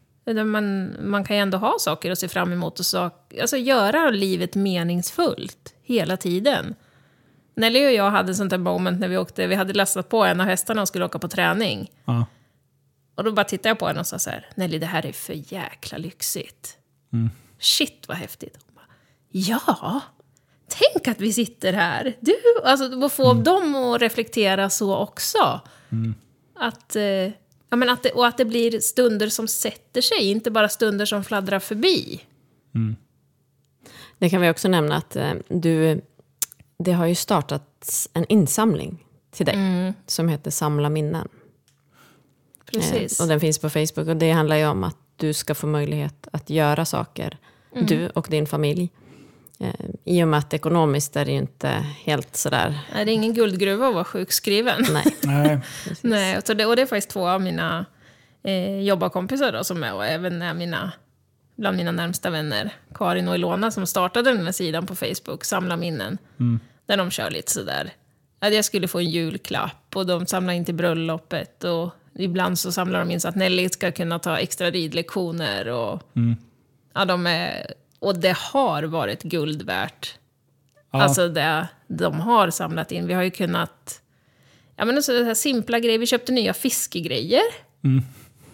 Man, 0.44 0.96
man 1.11 1.24
kan 1.24 1.37
ju 1.37 1.42
ändå 1.42 1.58
ha 1.58 1.76
saker 1.78 2.11
att 2.11 2.18
se 2.18 2.28
fram 2.28 2.52
emot 2.52 2.78
och 2.78 2.87
sak, 2.87 3.34
alltså 3.40 3.56
göra 3.56 4.11
livet 4.11 4.54
meningsfullt 4.54 5.74
hela 5.82 6.16
tiden. 6.16 6.74
Nelly 7.54 7.87
och 7.87 7.92
jag 7.92 8.11
hade 8.11 8.34
sånt 8.34 8.50
där 8.50 8.58
moment 8.58 9.00
när 9.00 9.08
vi 9.08 9.18
åkte, 9.18 9.46
vi 9.46 9.54
hade 9.54 9.72
lastat 9.72 10.08
på 10.08 10.24
en 10.24 10.40
av 10.40 10.46
hästarna 10.46 10.82
och 10.82 10.88
skulle 10.88 11.04
åka 11.04 11.18
på 11.18 11.28
träning. 11.28 11.90
Ja. 12.04 12.26
Och 13.14 13.24
då 13.24 13.32
bara 13.32 13.44
tittade 13.44 13.68
jag 13.68 13.78
på 13.78 13.87
henne 13.87 14.00
och 14.00 14.06
sa 14.06 14.18
så 14.18 14.30
här, 14.30 14.46
Nelly 14.54 14.78
det 14.78 14.87
här 14.87 15.06
är 15.06 15.12
för 15.12 15.52
jäkla 15.52 15.98
lyxigt. 15.98 16.76
Shit 17.58 18.04
vad 18.08 18.16
häftigt. 18.16 18.58
Bara, 18.74 18.87
ja, 19.30 20.00
tänk 20.68 21.08
att 21.08 21.20
vi 21.20 21.32
sitter 21.32 21.72
här. 21.72 22.16
Du, 22.20 22.37
alltså 22.64 23.04
att 23.04 23.12
få 23.12 23.32
dem 23.32 23.74
att 23.74 24.02
reflektera 24.02 24.70
så 24.70 24.96
också. 24.96 25.61
Att, 26.61 26.97
eh, 26.97 27.03
ja, 27.03 27.77
men 27.77 27.88
att 27.88 28.03
det, 28.03 28.11
och 28.11 28.27
att 28.27 28.37
det 28.37 28.44
blir 28.44 28.81
stunder 28.81 29.29
som 29.29 29.49
sätter 29.49 30.01
sig, 30.01 30.31
inte 30.31 30.51
bara 30.51 30.68
stunder 30.68 31.07
som 31.07 31.25
fladdrar 31.25 31.59
förbi. 31.59 32.21
Det 34.18 34.31
kan 34.31 34.40
vi 34.40 34.51
också 34.51 34.68
nämna 34.68 34.97
att 34.97 35.16
eh, 35.16 35.33
du, 35.49 36.01
det 36.79 36.92
har 36.92 37.07
ju 37.07 37.14
startats 37.14 38.09
en 38.12 38.25
insamling 38.29 39.05
till 39.31 39.47
dig 39.47 39.57
som 40.07 40.29
heter 40.29 40.51
Samla 40.51 40.88
minnen. 40.88 41.29
Precis. 42.73 43.21
Eh, 43.21 43.25
och 43.25 43.29
den 43.29 43.40
finns 43.40 43.59
på 43.59 43.71
Facebook 43.71 44.09
och 44.09 44.16
det 44.16 44.31
handlar 44.31 44.57
ju 44.57 44.66
om 44.66 44.85
att 44.85 44.97
du 45.16 45.33
ska 45.33 45.55
få 45.55 45.66
möjlighet 45.66 46.29
att 46.33 46.51
göra 46.51 46.85
saker, 46.85 47.38
du 47.75 48.09
och 48.09 48.27
din 48.31 48.47
familj. 48.47 48.90
Eh, 49.61 49.75
I 50.05 50.25
och 50.25 50.29
med 50.29 50.38
att 50.38 50.55
ekonomiskt 50.55 51.16
är 51.16 51.25
det 51.25 51.31
ju 51.31 51.38
inte 51.38 51.68
helt 52.05 52.37
sådär, 52.37 52.79
Nej, 52.94 53.05
det 53.05 53.12
är 53.12 53.14
ingen 53.14 53.35
guldgruva 53.35 53.88
att 53.88 53.94
vara 53.94 54.05
sjukskriven. 54.05 54.85
nej. 54.92 55.16
Nej. 55.23 55.61
Nej, 56.01 56.38
och 56.49 56.57
det, 56.57 56.66
och 56.66 56.77
det 56.77 56.83
är 56.83 56.87
faktiskt 56.87 57.11
två 57.11 57.29
av 57.29 57.42
mina 57.42 57.87
eh, 58.42 58.81
jobbarkompisar 58.81 59.53
då, 59.53 59.64
som 59.64 59.83
är, 59.85 59.94
och 59.94 60.07
även 60.07 60.42
är 60.42 60.55
mina, 60.55 60.92
bland 61.57 61.77
mina 61.77 61.92
närmsta 61.92 62.31
vänner, 62.31 62.71
Karin 62.94 63.29
och 63.29 63.35
Ilona, 63.35 63.71
som 63.71 63.87
startade 63.87 64.33
den 64.33 64.44
här 64.44 64.53
sidan 64.53 64.87
på 64.87 64.94
Facebook, 64.94 65.44
Samla 65.44 65.77
minnen. 65.77 66.18
Där 66.87 66.97
de 66.97 67.11
kör 67.11 67.31
lite 67.31 67.53
sådär, 67.53 67.90
att 68.38 68.55
jag 68.55 68.64
skulle 68.64 68.88
få 68.88 68.99
en 68.99 69.11
julklapp 69.11 69.97
och 69.97 70.07
de 70.07 70.27
samlar 70.27 70.53
in 70.53 70.64
till 70.64 70.75
bröllopet 70.75 71.64
och 71.64 71.90
ibland 72.14 72.59
så 72.59 72.73
samlar 72.73 72.99
de 72.99 73.11
in 73.11 73.21
så 73.21 73.29
att 73.29 73.35
Nelly 73.37 73.68
ska 73.68 73.92
kunna 73.92 74.18
ta 74.18 74.37
extra 74.38 74.71
ridlektioner. 74.71 75.68
Och, 75.68 76.03
ja, 76.94 77.05
de 77.05 77.27
är, 77.27 77.73
och 77.98 78.18
det 78.18 78.37
har 78.38 78.82
varit 78.82 79.22
guld 79.22 79.62
värt. 79.62 80.14
Ja. 80.92 81.02
Alltså 81.02 81.28
det 81.28 81.68
de 81.87 82.20
har 82.20 82.50
samlat 82.50 82.92
in. 82.92 83.06
Vi 83.06 83.14
har 83.14 83.22
ju 83.22 83.30
kunnat... 83.30 84.00
Ja 84.76 84.84
men 84.84 85.02
så 85.02 85.24
här 85.24 85.34
simpla 85.34 85.78
grejer. 85.80 85.98
Vi 85.98 86.06
köpte 86.06 86.32
nya 86.32 86.54
fiskegrejer. 86.54 87.42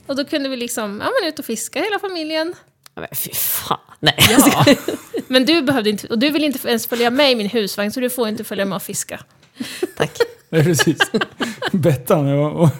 Och 0.07 0.17
då 0.17 0.25
kunde 0.25 0.49
vi 0.49 0.57
liksom, 0.57 1.03
ja 1.05 1.11
men 1.21 1.29
ut 1.29 1.39
och 1.39 1.45
fiska 1.45 1.81
hela 1.83 1.99
familjen. 1.99 2.55
Ja, 2.95 3.01
Men 3.01 3.09
fy 3.13 3.31
fan. 3.35 3.79
Nej. 4.01 4.17
Ja. 4.29 4.65
Men 5.29 5.45
du 5.45 5.63
behövde 5.63 5.91
inte, 5.91 6.07
och 6.07 6.19
du 6.19 6.31
vill 6.31 6.45
inte 6.45 6.69
ens 6.69 6.87
följa 6.87 7.11
med 7.11 7.33
i 7.33 7.35
min 7.35 7.49
husvagn 7.49 7.93
så 7.93 8.01
du 8.01 8.11
får 8.11 8.29
inte 8.29 8.45
följa 8.45 8.65
med 8.65 8.77
och 8.77 8.83
fiska. 8.83 9.21
Tack. 9.97 10.19
Ja, 10.49 10.63
precis. 10.63 10.99
Bettan 11.73 12.29
och... 12.29 12.63
och 12.63 12.71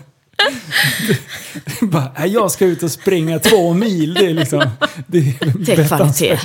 bara, 1.83 2.13
"Nej, 2.19 2.29
jag 2.33 2.51
ska 2.51 2.65
ut 2.67 2.83
och 2.83 2.91
springa 2.91 3.39
två 3.39 3.75
mil. 3.75 4.15
Det 4.15 4.27
är 4.27 4.35
liksom... 4.35 4.65
Det 5.07 5.19
är, 5.19 5.59
Det 5.67 5.73
är 5.73 5.89
kvalitet. 5.89 6.39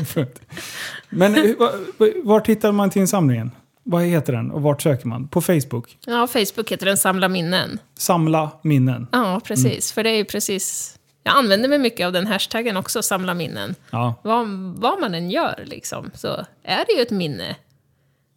Men 1.10 1.36
eh, 1.36 1.56
va- 1.58 1.72
va- 1.98 2.08
vart 2.24 2.48
hittar 2.48 2.72
man 2.72 2.90
till 2.90 3.02
insamlingen? 3.02 3.52
Vad 3.84 4.04
heter 4.04 4.34
den 4.34 4.52
och 4.52 4.62
vart 4.62 4.82
söker 4.82 5.08
man? 5.08 5.28
På 5.28 5.42
Facebook? 5.42 5.98
Ja, 6.06 6.28
Facebook 6.28 6.72
heter 6.72 6.86
den 6.86 6.98
Samla 6.98 7.28
minnen. 7.28 7.80
Samla 7.98 8.52
minnen. 8.62 9.08
Ja, 9.12 9.42
precis. 9.44 9.92
För 9.92 10.04
det 10.04 10.10
är 10.10 10.16
ju 10.18 10.26
precis... 10.26 10.96
Jag 11.24 11.36
använder 11.38 11.70
mig 11.70 11.78
mycket 11.78 12.06
av 12.06 12.14
den 12.14 12.28
hashtaggen 12.28 12.78
också, 12.78 13.02
Samla 13.04 13.34
minnen. 13.34 13.76
Ja. 13.92 14.16
Vad, 14.24 14.48
vad 14.78 15.00
man 15.00 15.14
än 15.16 15.32
gör 15.32 15.64
liksom, 15.66 16.12
så 16.14 16.46
är 16.64 16.86
det 16.88 16.94
ju 16.96 17.02
ett 17.02 17.12
minne. 17.12 17.56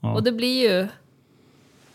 Ja. 0.03 0.13
Och 0.13 0.23
det 0.23 0.33
blir 0.33 0.71
ju... 0.71 0.87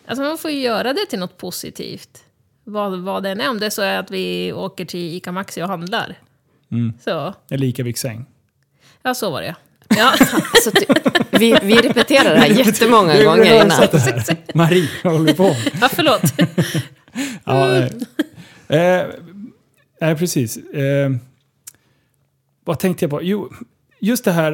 Alltså 0.07 0.23
man 0.23 0.37
får 0.37 0.51
ju 0.51 0.59
göra 0.59 0.93
det 0.93 1.05
till 1.05 1.19
något 1.19 1.37
positivt. 1.37 2.23
Vad, 2.67 2.99
vad 2.99 3.23
det 3.23 3.29
än 3.29 3.41
är. 3.41 3.49
Om 3.49 3.59
det 3.59 3.65
är 3.65 3.69
så 3.69 3.81
är 3.81 3.99
att 3.99 4.11
vi 4.11 4.53
åker 4.53 4.85
till 4.85 5.15
ICA 5.15 5.31
Maxi 5.31 5.61
och 5.61 5.67
handlar. 5.67 6.15
Så, 7.03 7.33
Eller 7.49 7.67
Ica 7.67 7.93
säng. 7.95 8.25
ja 9.03 9.13
så 9.13 9.31
var 9.31 9.41
det 9.41 9.55
ja. 9.97 10.11
Alltså, 10.53 10.71
ty, 10.71 10.85
vi, 11.31 11.57
vi 11.63 11.75
repeterar 11.75 12.33
det 12.33 12.39
här 12.39 12.47
jättemånga 12.65 13.13
är 13.13 13.25
gånger 13.25 13.43
redan 13.43 13.65
innan. 13.65 14.37
Marie 14.53 14.89
håller 15.03 15.33
på. 15.33 15.43
ja, 15.81 15.89
förlåt. 15.91 16.21
Ja, 17.43 17.75
eh, 18.67 18.81
eh, 18.81 19.07
nej, 20.01 20.15
precis. 20.15 20.57
Eh, 20.57 21.11
vad 22.63 22.79
tänkte 22.79 23.05
jag 23.05 23.09
på? 23.09 23.23
Jo, 23.23 23.49
just 23.99 24.25
det 24.25 24.31
här. 24.31 24.51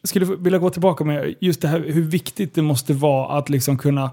Jag 0.00 0.08
skulle 0.08 0.26
vilja 0.26 0.58
gå 0.58 0.70
tillbaka 0.70 1.04
med 1.04 1.34
just 1.40 1.60
det 1.60 1.68
här 1.68 1.80
hur 1.80 2.02
viktigt 2.02 2.54
det 2.54 2.62
måste 2.62 2.92
vara 2.94 3.38
att 3.38 3.48
liksom 3.48 3.78
kunna 3.78 4.10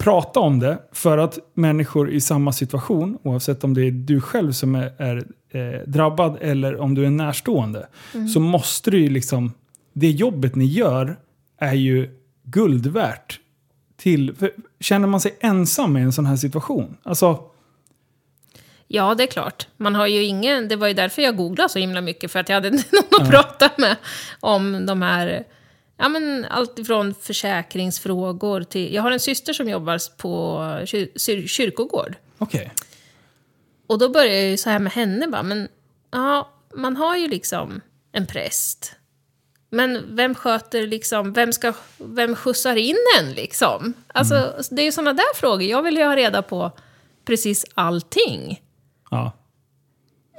prata 0.00 0.40
om 0.40 0.58
det 0.58 0.78
för 0.92 1.18
att 1.18 1.38
människor 1.54 2.10
i 2.10 2.20
samma 2.20 2.52
situation, 2.52 3.18
oavsett 3.22 3.64
om 3.64 3.74
det 3.74 3.82
är 3.82 3.90
du 3.90 4.20
själv 4.20 4.52
som 4.52 4.74
är, 4.74 4.92
är 4.96 5.24
eh, 5.50 5.80
drabbad 5.86 6.38
eller 6.40 6.80
om 6.80 6.94
du 6.94 7.06
är 7.06 7.10
närstående, 7.10 7.86
så 8.34 8.40
måste 8.40 8.90
det 8.90 8.96
ju 8.96 9.08
liksom, 9.08 9.52
det 9.92 10.10
jobbet 10.10 10.54
ni 10.54 10.64
gör 10.64 11.16
är 11.58 11.74
ju 11.74 12.10
guld 12.42 12.86
värt. 12.86 13.40
Till, 13.96 14.34
för 14.38 14.50
känner 14.80 15.06
man 15.06 15.20
sig 15.20 15.36
ensam 15.40 15.96
i 15.96 16.00
en 16.00 16.12
sån 16.12 16.26
här 16.26 16.36
situation? 16.36 16.96
Alltså, 17.02 17.38
Ja, 18.92 19.14
det 19.14 19.22
är 19.22 19.26
klart. 19.26 19.68
Man 19.76 19.94
har 19.94 20.06
ju 20.06 20.24
ingen... 20.24 20.68
Det 20.68 20.76
var 20.76 20.88
ju 20.88 20.94
därför 20.94 21.22
jag 21.22 21.36
googlade 21.36 21.68
så 21.68 21.78
himla 21.78 22.00
mycket, 22.00 22.32
för 22.32 22.38
att 22.40 22.48
jag 22.48 22.56
hade 22.56 22.70
någon 22.70 23.22
att 23.22 23.30
prata 23.30 23.70
med 23.78 23.96
om 24.40 24.86
de 24.86 25.02
här... 25.02 25.44
Ja, 26.00 26.08
men 26.08 26.46
allt 26.50 26.78
ifrån 26.78 27.14
försäkringsfrågor 27.20 28.62
till... 28.62 28.94
Jag 28.94 29.02
har 29.02 29.10
en 29.10 29.20
syster 29.20 29.52
som 29.52 29.68
jobbar 29.68 30.16
på 30.16 30.62
kyr, 30.86 31.08
kyr, 31.18 31.46
kyrkogård. 31.46 32.14
okej. 32.38 32.72
Och 33.86 33.98
då 33.98 34.08
började 34.08 34.36
jag 34.40 34.50
ju 34.50 34.56
så 34.56 34.70
här 34.70 34.78
med 34.78 34.92
henne 34.92 35.28
bara, 35.28 35.42
men 35.42 35.68
ja, 36.10 36.50
man 36.74 36.96
har 36.96 37.16
ju 37.16 37.28
liksom 37.28 37.80
en 38.12 38.26
präst. 38.26 38.92
Men 39.70 40.16
vem 40.16 40.34
sköter 40.34 40.86
liksom, 40.86 41.32
vem, 41.32 41.52
ska, 41.52 41.72
vem 41.98 42.36
skjutsar 42.36 42.76
in 42.76 42.96
en 43.18 43.32
liksom? 43.32 43.94
Alltså, 44.06 44.54
det 44.70 44.82
är 44.82 44.84
ju 44.86 44.92
sådana 44.92 45.12
där 45.12 45.34
frågor. 45.34 45.62
Jag 45.62 45.82
vill 45.82 45.96
ju 45.96 46.04
ha 46.04 46.16
reda 46.16 46.42
på 46.42 46.72
precis 47.24 47.66
allting. 47.74 48.62
Ja. 49.10 49.32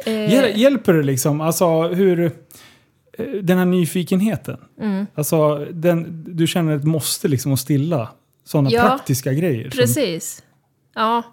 Eh, 0.06 0.13
Hjäl- 0.13 0.58
Hjälper 0.58 0.93
det 0.93 1.04
liksom? 1.04 1.41
Alltså 1.41 1.82
hur... 1.88 2.32
Den 3.43 3.57
här 3.57 3.65
nyfikenheten. 3.65 4.57
Mm. 4.81 5.07
Alltså 5.15 5.65
den, 5.71 6.25
du 6.38 6.47
känner 6.47 6.75
ett 6.75 6.84
måste 6.84 7.27
liksom 7.27 7.53
att 7.53 7.60
stilla 7.60 8.10
sådana 8.43 8.69
Ja, 8.71 8.81
praktiska 8.81 9.34
grejer. 9.34 9.69
som- 9.69 9.77
Precis. 9.77 10.43
Ja, 10.95 11.23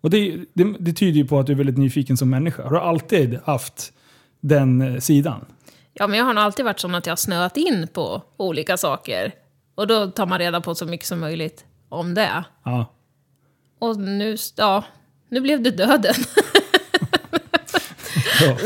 Och 0.00 0.10
det, 0.10 0.36
det, 0.54 0.74
det 0.78 0.92
tyder 0.92 1.16
ju 1.18 1.24
på 1.26 1.38
att 1.38 1.46
du 1.46 1.52
är 1.52 1.56
väldigt 1.56 1.78
nyfiken 1.78 2.16
som 2.16 2.30
människa. 2.30 2.62
Har 2.62 2.70
du 2.70 2.78
alltid 2.78 3.38
haft 3.44 3.92
den 4.40 4.80
eh, 4.82 4.98
sidan? 4.98 5.44
ja, 5.94 6.06
men 6.06 6.18
jag 6.18 6.24
har 6.26 6.34
nog 6.34 6.44
alltid 6.44 6.64
varit 6.64 6.80
sån 6.80 6.94
att 6.94 7.06
jag 7.06 7.10
har 7.10 7.16
snöat 7.16 7.56
in 7.56 7.88
på 7.92 8.22
olika 8.36 8.76
saker. 8.76 9.32
Och 9.74 9.86
då 9.86 10.06
tar 10.10 10.26
man 10.26 10.38
reda 10.38 10.60
på 10.60 10.74
så 10.74 10.86
mycket 10.86 11.06
som 11.06 11.20
möjligt 11.20 11.64
om 11.88 12.14
det. 12.14 12.44
Ja. 12.64 12.86
Och 13.78 13.96
nu, 13.98 14.36
ja, 14.56 14.84
nu 15.28 15.40
blev 15.40 15.62
det 15.62 15.70
döden. 15.70 16.14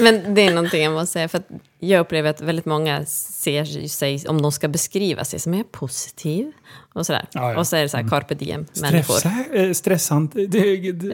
Men 0.02 0.34
det 0.34 0.40
är 0.46 0.54
någonting 0.54 0.82
jag 0.82 0.92
måste 0.92 1.12
säga, 1.12 1.28
för 1.28 1.38
att 1.38 1.48
jag 1.78 2.00
upplever 2.00 2.30
att 2.30 2.40
väldigt 2.40 2.64
många 2.66 3.04
ser 3.06 3.88
sig, 3.88 4.28
om 4.28 4.42
de 4.42 4.52
ska 4.52 4.68
beskriva 4.68 5.24
sig, 5.24 5.40
som 5.40 5.54
är 5.54 5.62
positiv? 5.62 6.52
Och 6.92 7.06
sådär. 7.06 7.28
Ja, 7.32 7.52
ja. 7.52 7.58
Och 7.58 7.66
så 7.66 7.76
är 7.76 7.82
det 7.82 7.88
så 7.88 7.96
här 7.96 8.08
carpe 8.08 8.34
diem-människor. 8.34 9.14
Stress, 9.14 9.46
äh, 9.52 9.72
stressant, 9.72 10.34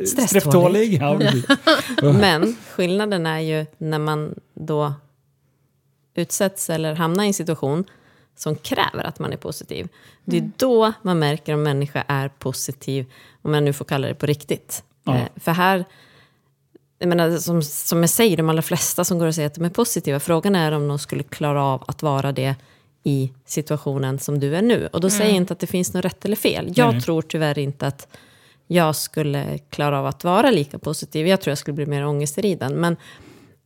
Stresstålig. 0.08 0.98
Ja. 1.02 1.20
Men 2.12 2.56
skillnaden 2.70 3.26
är 3.26 3.40
ju 3.40 3.66
när 3.78 3.98
man 3.98 4.34
då 4.54 4.94
utsätts 6.14 6.70
eller 6.70 6.94
hamnar 6.94 7.24
i 7.24 7.26
en 7.26 7.34
situation 7.34 7.84
som 8.36 8.56
kräver 8.56 9.04
att 9.04 9.18
man 9.18 9.32
är 9.32 9.36
positiv. 9.36 9.88
Det 10.24 10.38
är 10.38 10.50
då 10.56 10.92
man 11.02 11.18
märker 11.18 11.54
om 11.54 11.62
människa 11.62 12.04
är 12.08 12.28
positiv, 12.28 13.06
om 13.42 13.54
jag 13.54 13.62
nu 13.62 13.72
får 13.72 13.84
kalla 13.84 14.08
det 14.08 14.14
på 14.14 14.26
riktigt. 14.26 14.84
Eh, 15.08 15.22
För 15.36 15.52
här, 15.52 15.84
jag 17.02 17.08
menar, 17.08 17.38
som, 17.38 17.62
som 17.62 18.00
jag 18.00 18.10
säger, 18.10 18.36
de 18.36 18.48
allra 18.48 18.62
flesta 18.62 19.04
som 19.04 19.18
går 19.18 19.26
och 19.26 19.34
säger 19.34 19.46
att 19.46 19.54
de 19.54 19.64
är 19.64 19.70
positiva, 19.70 20.20
frågan 20.20 20.54
är 20.54 20.72
om 20.72 20.88
de 20.88 20.98
skulle 20.98 21.22
klara 21.22 21.64
av 21.64 21.84
att 21.86 22.02
vara 22.02 22.32
det 22.32 22.54
i 23.04 23.32
situationen 23.46 24.18
som 24.18 24.40
du 24.40 24.56
är 24.56 24.62
nu. 24.62 24.88
Och 24.92 25.00
då 25.00 25.10
säger 25.10 25.30
jag 25.30 25.36
inte 25.36 25.52
att 25.52 25.58
det 25.58 25.66
finns 25.66 25.94
något 25.94 26.04
rätt 26.04 26.24
eller 26.24 26.36
fel. 26.36 26.72
Jag 26.76 26.92
Nej. 26.92 27.02
tror 27.02 27.22
tyvärr 27.22 27.58
inte 27.58 27.86
att 27.86 28.08
jag 28.66 28.96
skulle 28.96 29.58
klara 29.58 29.98
av 29.98 30.06
att 30.06 30.24
vara 30.24 30.50
lika 30.50 30.78
positiv. 30.78 31.26
Jag 31.26 31.40
tror 31.40 31.50
jag 31.50 31.58
skulle 31.58 31.74
bli 31.74 31.86
mer 31.86 32.06
ångestriden. 32.06 32.74
Men, 32.74 32.96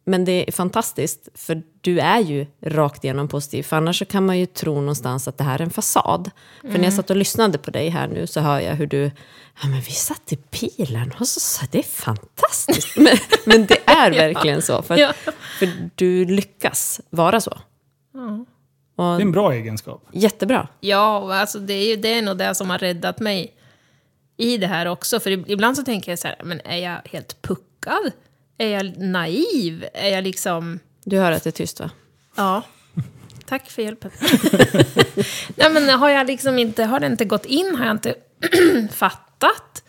men 0.07 0.25
det 0.25 0.49
är 0.49 0.53
fantastiskt, 0.53 1.29
för 1.35 1.63
du 1.81 2.01
är 2.01 2.21
ju 2.21 2.47
rakt 2.63 3.05
igenom 3.05 3.29
positiv. 3.29 3.63
För 3.63 3.77
annars 3.77 3.99
så 3.99 4.05
kan 4.05 4.27
man 4.27 4.39
ju 4.39 4.47
tro 4.47 4.75
någonstans 4.75 5.29
att 5.29 5.39
det 5.39 5.45
här 5.45 5.59
är 5.59 5.63
en 5.65 5.71
fasad. 5.71 6.31
För 6.61 6.69
när 6.69 6.85
jag 6.85 6.93
satt 6.93 7.11
och 7.11 7.17
lyssnade 7.17 7.59
på 7.59 7.71
dig 7.71 7.89
här 7.89 8.09
nu 8.09 8.27
så 8.27 8.41
hör 8.41 8.61
jag 8.61 8.75
hur 8.75 8.87
du, 8.87 9.03
ja 9.63 9.69
men 9.69 9.81
vi 9.81 9.91
satt 9.91 10.33
i 10.33 10.39
bilen 10.61 11.13
och 11.21 11.29
så 11.29 11.41
sa 11.41 11.67
det 11.71 11.79
är 11.79 11.83
fantastiskt. 11.83 12.97
Men, 12.97 13.17
men 13.47 13.67
det 13.67 13.79
är 13.87 14.11
verkligen 14.11 14.63
så, 14.63 14.83
för, 14.83 14.97
Ja. 14.97 15.13
för 15.59 15.69
du 15.95 16.25
lyckas 16.25 17.01
vara 17.11 17.41
så. 17.41 17.59
Det 18.97 19.03
är 19.03 19.21
en 19.21 19.33
bra 19.33 19.53
egenskap. 19.55 20.05
Jättebra. 20.13 20.69
Ja, 20.81 21.35
alltså 21.35 21.59
det 21.59 21.73
är 21.75 21.89
ju 21.89 21.97
det 21.97 22.15
är 22.15 22.23
nog 22.23 22.37
det 22.39 22.55
som 22.55 22.71
har 22.71 22.79
räddat 22.79 23.21
mig 23.21 23.53
i 24.37 24.59
det 24.59 24.67
här 24.67 24.87
också. 24.87 25.21
För 25.21 25.31
ib- 25.31 25.45
ibland 25.49 25.77
så 25.77 25.83
tänker 25.85 26.13
jag 26.13 26.19
så 26.19 26.29
här, 26.29 26.37
men 26.45 26.61
är 26.65 26.77
jag 26.77 26.99
helt 27.05 27.43
puckad? 27.43 28.13
Är 28.59 28.69
jag 28.69 28.99
naiv? 28.99 29.87
Är 29.95 30.09
jag 30.09 30.25
liksom... 30.25 30.79
Du 31.05 31.19
hör 31.19 31.33
att 31.33 31.45
det 31.45 31.51
är 31.51 31.53
tyst 31.53 31.81
va? 31.81 31.91
Ja. 32.37 32.63
Tack 33.47 33.71
för 33.71 33.83
hjälpen. 33.83 34.11
Nej, 35.57 35.71
men 35.73 35.89
har 35.89 36.11
jag 36.11 36.27
liksom 36.27 36.59
inte, 36.59 36.85
har 36.85 37.01
det 37.01 37.07
inte 37.07 37.25
gått 37.25 37.47
in? 37.47 37.75
Har 37.75 37.85
jag 37.85 37.95
inte 37.95 38.15
fattat? 38.93 39.83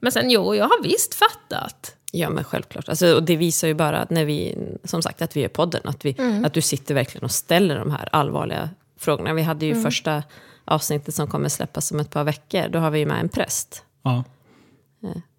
Men 0.00 0.12
sen, 0.12 0.30
jo, 0.30 0.54
jag 0.54 0.64
har 0.64 0.82
visst 0.82 1.14
fattat. 1.14 1.96
Ja, 2.12 2.30
men 2.30 2.44
självklart. 2.44 2.88
Alltså, 2.88 3.14
och 3.14 3.22
det 3.22 3.36
visar 3.36 3.68
ju 3.68 3.74
bara 3.74 3.98
att 3.98 4.10
när 4.10 4.24
vi, 4.24 4.58
som 4.84 5.02
sagt, 5.02 5.22
att 5.22 5.36
vi 5.36 5.40
gör 5.40 5.48
podden, 5.48 5.80
att, 5.84 6.04
vi, 6.04 6.16
att 6.44 6.54
du 6.54 6.60
sitter 6.60 6.94
verkligen 6.94 7.24
och 7.24 7.30
ställer 7.30 7.78
de 7.78 7.90
här 7.90 8.08
allvarliga 8.12 8.70
frågorna. 8.98 9.34
Vi 9.34 9.42
hade 9.42 9.66
ju 9.66 9.82
första 9.82 10.22
avsnittet 10.64 11.14
som 11.14 11.26
kommer 11.26 11.48
släppas 11.48 11.92
om 11.92 12.00
ett 12.00 12.10
par 12.10 12.24
veckor, 12.24 12.68
då 12.68 12.78
har 12.78 12.90
vi 12.90 12.98
ju 12.98 13.06
med 13.06 13.20
en 13.20 13.28
präst. 13.28 13.84
Ja. 14.02 14.24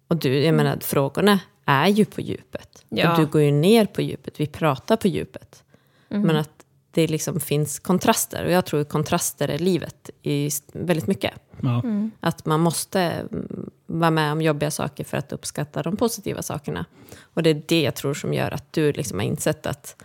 Och 0.08 0.16
du, 0.16 0.44
jag 0.44 0.54
menar, 0.54 0.78
frågorna 0.80 1.40
är 1.64 1.88
ju 1.88 2.04
på 2.04 2.20
djupet. 2.20 2.84
Ja. 2.88 3.12
Och 3.12 3.18
du 3.18 3.26
går 3.26 3.42
ju 3.42 3.50
ner 3.50 3.86
på 3.86 4.02
djupet, 4.02 4.40
vi 4.40 4.46
pratar 4.46 4.96
på 4.96 5.08
djupet. 5.08 5.64
Men 6.08 6.36
att 6.36 6.64
det 6.90 7.06
liksom 7.06 7.40
finns 7.40 7.78
kontraster, 7.78 8.44
och 8.44 8.50
jag 8.50 8.66
tror 8.66 8.84
kontraster 8.84 9.48
är 9.48 9.58
livet 9.58 10.10
i 10.22 10.50
väldigt 10.72 11.06
mycket. 11.06 11.32
Ja. 11.60 11.82
Att 12.20 12.46
man 12.46 12.60
måste 12.60 13.00
mm, 13.00 13.70
vara 13.86 14.10
med 14.10 14.32
om 14.32 14.42
jobbiga 14.42 14.70
saker 14.70 15.04
för 15.04 15.16
att 15.16 15.32
uppskatta 15.32 15.82
de 15.82 15.96
positiva 15.96 16.42
sakerna. 16.42 16.84
Och 17.20 17.42
det 17.42 17.50
är 17.50 17.62
det 17.66 17.82
jag 17.82 17.94
tror 17.94 18.14
som 18.14 18.34
gör 18.34 18.50
att 18.50 18.72
du 18.72 18.92
liksom 18.92 19.18
har 19.18 19.26
insett 19.26 19.66
att 19.66 20.02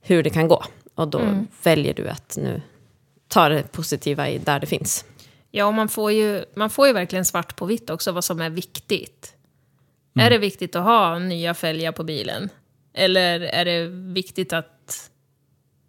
hur 0.00 0.22
det 0.22 0.30
kan 0.30 0.48
gå. 0.48 0.64
Och 0.94 1.08
då 1.08 1.44
väljer 1.62 1.94
du 1.94 2.08
att 2.08 2.38
nu 2.40 2.62
ta 3.28 3.48
det 3.48 3.72
positiva 3.72 4.26
där 4.30 4.60
det 4.60 4.66
finns. 4.66 5.04
Ja, 5.50 5.66
och 5.66 5.74
man 5.74 5.88
får, 5.88 6.12
ju, 6.12 6.44
man 6.54 6.70
får 6.70 6.86
ju 6.86 6.92
verkligen 6.92 7.24
svart 7.24 7.56
på 7.56 7.66
vitt 7.66 7.90
också 7.90 8.12
vad 8.12 8.24
som 8.24 8.40
är 8.40 8.50
viktigt. 8.50 9.34
Är 10.14 10.30
det 10.30 10.38
viktigt 10.38 10.76
att 10.76 10.84
ha 10.84 11.18
nya 11.18 11.54
fälgar 11.54 11.92
på 11.92 12.04
bilen? 12.04 12.48
Eller 12.94 13.40
är 13.40 13.64
det 13.64 13.86
viktigt 14.12 14.52
att, 14.52 15.10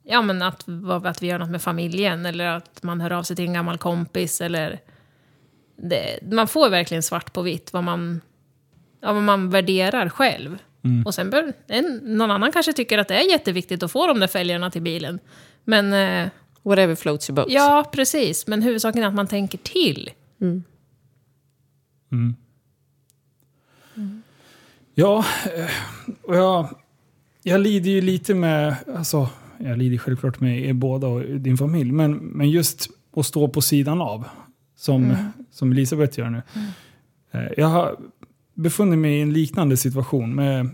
ja, 0.04 0.22
men 0.22 0.42
att, 0.42 0.66
att 1.04 1.24
vi 1.24 1.28
gör 1.28 1.40
något 1.40 1.50
med 1.50 1.62
familjen? 1.62 2.26
Eller 2.26 2.46
att 2.46 2.84
man 2.84 3.02
hör 3.02 3.12
av 3.12 3.24
sig 3.24 3.36
till 3.36 3.46
en 3.46 3.54
gammal 3.54 3.78
kompis? 3.78 4.42
Eller 4.42 4.80
det, 5.76 6.20
man 6.32 6.48
får 6.48 6.70
verkligen 6.70 7.04
svart 7.04 7.34
på 7.34 7.42
vitt 7.42 7.74
vad 7.74 7.84
man, 7.84 8.22
ja, 9.02 9.14
vad 9.14 9.24
man 9.24 9.50
värderar 9.50 10.10
själv. 10.10 10.58
Och 11.06 11.14
sen 11.14 11.30
bör, 11.30 11.54
en, 11.68 12.00
någon 12.04 12.32
annan 12.32 12.52
kanske 12.52 12.74
tycker 12.74 12.98
att 12.98 13.08
det 13.08 13.16
är 13.16 13.30
jätteviktigt 13.32 13.84
att 13.84 13.92
få 13.92 14.08
de 14.08 14.20
där 14.20 14.28
fälgarna 14.28 14.72
till 14.72 14.82
bilen. 14.82 15.20
Men 15.64 15.94
eh, 15.94 16.30
Whatever 16.64 16.96
floats 16.96 17.30
your 17.30 17.36
boat. 17.36 17.48
ja, 17.50 17.90
precis. 17.94 18.48
Men 18.48 18.62
huvudsaken 18.62 19.04
är 19.04 19.08
att 19.08 19.14
man 19.14 19.28
tänker 19.28 19.58
till. 19.58 20.10
Ja, 24.96 25.26
eh, 25.58 25.70
och 26.24 26.36
jag, 26.36 26.68
jag 27.44 27.62
lider 27.62 27.92
ju 27.92 28.02
lite 28.02 28.34
med, 28.34 28.76
alltså, 28.96 29.30
jag 29.58 29.78
lider 29.78 29.98
självklart 29.98 30.40
med 30.40 30.66
er 30.66 30.74
båda 30.74 31.08
och 31.08 31.22
din 31.22 31.58
familj, 31.58 31.92
men, 31.92 32.14
men 32.14 32.50
just 32.50 32.90
att 33.16 33.26
stå 33.26 33.48
på 33.48 33.62
sidan 33.62 34.02
av, 34.02 34.26
som, 34.76 35.16
som 35.52 35.72
Elisabeth 35.72 36.20
gör 36.20 36.30
nu. 36.30 36.42
Eh, 37.32 37.48
Jag 37.58 37.68
har 37.68 37.96
befunnit 38.54 39.00
mig 39.00 39.18
i 39.18 39.22
en 39.22 39.34
liknande 39.34 39.78
situation 39.78 40.36
med 40.36 40.70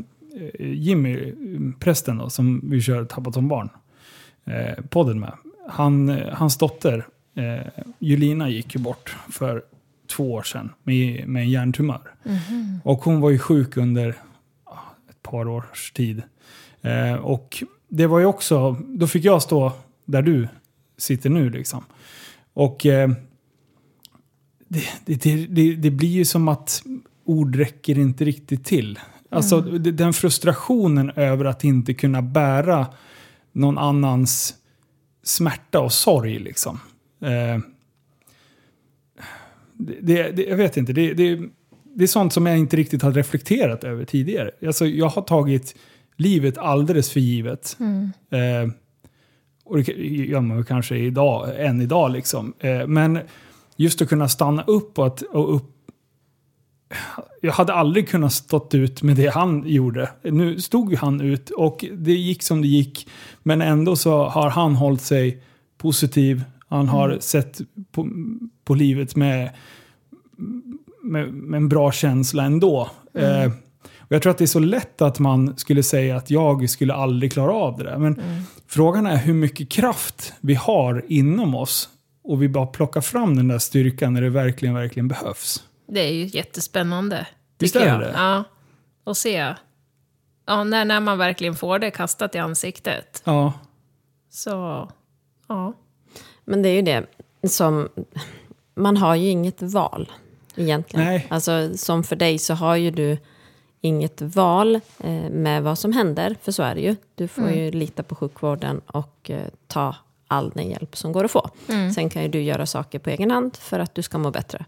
eh, 0.59 0.71
Jimmy, 0.73 1.33
prästen 1.79 2.17
då, 2.17 2.29
som 2.29 2.61
vi 2.63 2.81
kör 2.81 3.05
Tappat 3.05 3.33
som 3.33 3.47
barn, 3.47 3.69
eh, 4.45 4.83
podden 4.89 5.19
med. 5.19 5.33
Han, 5.69 6.09
hans 6.33 6.57
dotter, 6.57 7.05
eh, 7.35 7.83
Julina, 7.99 8.49
gick 8.49 8.75
ju 8.75 8.81
bort 8.81 9.15
för 9.29 9.63
två 10.09 10.33
år 10.33 10.43
sedan 10.43 10.73
med, 10.83 11.27
med 11.27 11.41
en 11.43 11.49
hjärntumör. 11.49 12.13
Och 12.83 12.99
hon 12.99 13.21
var 13.21 13.29
ju 13.29 13.39
sjuk 13.39 13.77
under 13.77 14.09
ett 15.09 15.21
par 15.21 15.47
års 15.47 15.91
tid. 15.91 16.23
Eh, 16.81 17.13
och 17.13 17.63
det 17.87 18.07
var 18.07 18.19
ju 18.19 18.25
också, 18.25 18.71
då 18.87 19.07
fick 19.07 19.25
jag 19.25 19.41
stå 19.41 19.71
där 20.05 20.21
du 20.21 20.47
sitter 20.97 21.29
nu 21.29 21.49
liksom. 21.49 21.83
Och 22.53 22.85
eh, 22.85 23.09
det, 24.67 24.83
det, 25.05 25.47
det, 25.47 25.75
det, 25.75 25.91
blir 25.91 26.09
ju 26.09 26.25
som 26.25 26.47
att 26.47 26.83
ord 27.25 27.55
räcker 27.55 27.97
inte 27.99 28.25
riktigt 28.25 28.65
till. 28.65 28.99
Alltså 29.29 29.61
d- 29.61 29.91
den 29.91 30.13
frustrationen 30.13 31.09
över 31.09 31.45
att 31.45 31.63
inte 31.63 31.93
kunna 31.93 32.21
bära 32.21 32.87
någon 33.51 33.77
annans 33.77 34.55
smärta 35.23 35.79
och 35.79 35.93
sorg 35.93 36.39
liksom. 36.39 36.79
Eh, 37.21 37.61
det, 39.79 40.31
det, 40.31 40.43
jag 40.43 40.57
vet 40.57 40.77
inte, 40.77 40.93
det, 40.93 41.13
det, 41.13 41.39
det 41.95 42.03
är 42.03 42.07
sånt 42.07 42.33
som 42.33 42.45
jag 42.45 42.57
inte 42.57 42.77
riktigt 42.77 43.01
har 43.01 43.11
reflekterat 43.11 43.83
över 43.83 44.05
tidigare. 44.05 44.51
Alltså, 44.65 44.85
jag 44.85 45.09
har 45.09 45.21
tagit 45.21 45.75
livet 46.17 46.57
alldeles 46.57 47.11
för 47.11 47.19
givet. 47.19 47.77
Eh, 48.31 48.71
och 49.65 49.77
det 49.77 49.91
gör 50.25 50.41
man 50.41 50.63
kanske 50.63 50.97
idag, 50.97 51.65
än 51.65 51.81
idag. 51.81 52.11
Liksom. 52.11 52.53
Eh, 52.59 52.87
men 52.87 53.19
just 53.75 54.01
att 54.01 54.09
kunna 54.09 54.29
stanna 54.29 54.63
upp 54.63 54.99
och, 54.99 55.07
att, 55.07 55.21
och 55.21 55.55
upp... 55.55 55.75
Jag 57.41 57.53
hade 57.53 57.73
aldrig 57.73 58.09
kunnat 58.09 58.33
stått 58.33 58.75
ut 58.75 59.03
med 59.03 59.15
det 59.15 59.27
han 59.27 59.63
gjorde. 59.67 60.09
Nu 60.23 60.61
stod 60.61 60.91
ju 60.91 60.97
han 60.97 61.21
ut 61.21 61.49
och 61.49 61.85
det 61.91 62.13
gick 62.13 62.43
som 62.43 62.61
det 62.61 62.67
gick. 62.67 63.07
Men 63.43 63.61
ändå 63.61 63.95
så 63.95 64.23
har 64.23 64.49
han 64.49 64.75
hållit 64.75 65.01
sig 65.01 65.43
positiv. 65.77 66.43
Han 66.69 66.87
har 66.87 67.17
sett 67.19 67.61
på, 67.91 68.09
på 68.63 68.73
livet 68.73 69.15
med, 69.15 69.49
med, 71.03 71.33
med 71.33 71.57
en 71.57 71.69
bra 71.69 71.91
känsla 71.91 72.43
ändå. 72.43 72.89
Eh, 73.13 73.51
och 73.97 74.15
jag 74.15 74.21
tror 74.21 74.31
att 74.31 74.37
det 74.37 74.45
är 74.45 74.47
så 74.47 74.59
lätt 74.59 75.01
att 75.01 75.19
man 75.19 75.57
skulle 75.57 75.83
säga 75.83 76.17
att 76.17 76.31
jag 76.31 76.69
skulle 76.69 76.93
aldrig 76.93 77.33
klara 77.33 77.53
av 77.53 77.77
det 77.77 77.83
där. 77.83 77.97
Men 77.97 78.21
frågan 78.67 79.05
är 79.05 79.17
hur 79.17 79.33
mycket 79.33 79.69
kraft 79.69 80.33
vi 80.41 80.55
har 80.55 81.05
inom 81.07 81.55
oss 81.55 81.89
och 82.23 82.41
vi 82.41 82.49
bara 82.49 82.65
plockar 82.65 83.01
fram 83.01 83.35
den 83.35 83.47
där 83.47 83.57
styrkan 83.57 84.13
när 84.13 84.21
det 84.21 84.29
verkligen, 84.29 84.75
verkligen 84.75 85.07
behövs. 85.07 85.63
Det 85.87 85.99
är 85.99 86.13
ju 86.13 86.25
jättespännande. 86.25 87.27
Visst 87.59 87.75
är 87.75 87.87
jag. 87.87 87.99
det? 87.99 88.13
Ja. 88.15 88.43
Och 89.03 89.17
se. 89.17 89.53
Ja, 90.45 90.63
när, 90.63 90.85
när 90.85 90.99
man 90.99 91.17
verkligen 91.17 91.55
får 91.55 91.79
det 91.79 91.91
kastat 91.91 92.35
i 92.35 92.37
ansiktet. 92.37 93.21
Ja, 93.25 93.53
Så, 94.29 94.89
ja. 95.47 95.73
Men 96.49 96.61
det 96.61 96.69
är 96.69 96.73
ju 96.73 96.81
det 96.81 97.05
som... 97.49 97.89
Man 98.75 98.97
har 98.97 99.15
ju 99.15 99.29
inget 99.29 99.61
val 99.61 100.11
egentligen. 100.55 101.05
Nej. 101.05 101.27
Alltså, 101.29 101.77
som 101.77 102.03
för 102.03 102.15
dig 102.15 102.37
så 102.37 102.53
har 102.53 102.75
ju 102.75 102.91
du 102.91 103.17
inget 103.81 104.21
val 104.21 104.75
eh, 104.99 105.29
med 105.29 105.63
vad 105.63 105.79
som 105.79 105.93
händer, 105.93 106.35
för 106.41 106.51
så 106.51 106.63
är 106.63 106.75
det 106.75 106.81
ju. 106.81 106.95
Du 107.15 107.27
får 107.27 107.51
ju 107.51 107.71
lita 107.71 108.03
på 108.03 108.15
sjukvården 108.15 108.81
och 108.87 109.29
eh, 109.29 109.47
ta 109.67 109.95
all 110.27 110.49
den 110.49 110.69
hjälp 110.69 110.97
som 110.97 111.11
går 111.11 111.23
att 111.23 111.31
få. 111.31 111.49
Sen 111.95 112.09
kan 112.09 112.23
ju 112.23 112.27
du 112.27 112.41
göra 112.41 112.65
saker 112.65 112.99
på 112.99 113.09
egen 113.09 113.31
hand 113.31 113.57
för 113.57 113.79
att 113.79 113.95
du 113.95 114.01
ska 114.01 114.17
må 114.17 114.31
bättre. 114.31 114.65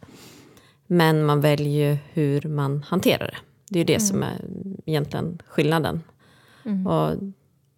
Men 0.88 1.26
man 1.26 1.42
väljer 1.42 1.90
ju 1.92 1.98
hur 2.14 2.42
man 2.42 2.86
hanterar 2.88 3.28
det. 3.28 3.38
Det 3.70 3.80
är 3.80 3.80
ju 3.80 3.94
det 3.94 4.00
som 4.00 4.24
är 4.24 4.42
egentligen 4.86 5.42
skillnaden. 5.48 6.04
Och 6.88 7.16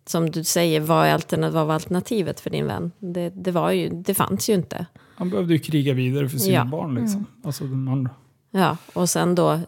som 0.06 0.32
du 0.32 0.44
säger, 0.44 0.80
vad, 0.80 1.08
är 1.08 1.50
vad 1.50 1.68
var 1.68 1.74
alternativet 1.74 2.40
för 2.40 2.50
din 2.50 2.68
vän? 2.68 2.92
Det, 3.00 3.30
det, 3.30 3.52
var 3.52 3.72
ju, 3.72 3.90
det 3.90 4.14
fanns 4.14 4.50
ju 4.50 4.54
inte. 4.54 4.86
han 5.16 5.30
behövde 5.30 5.54
ju 5.54 5.60
kriga 5.60 5.94
vidare 5.94 6.30
för 6.30 6.38
sina 6.38 6.56
Ja. 6.56 6.66
barn. 6.66 6.96
Liksom. 6.96 7.26
Alltså 7.44 7.64
de 7.64 7.88
andra. 7.88 8.10
Ja, 8.52 8.78
och 8.94 9.10
sen 9.10 9.36
då 9.36 9.60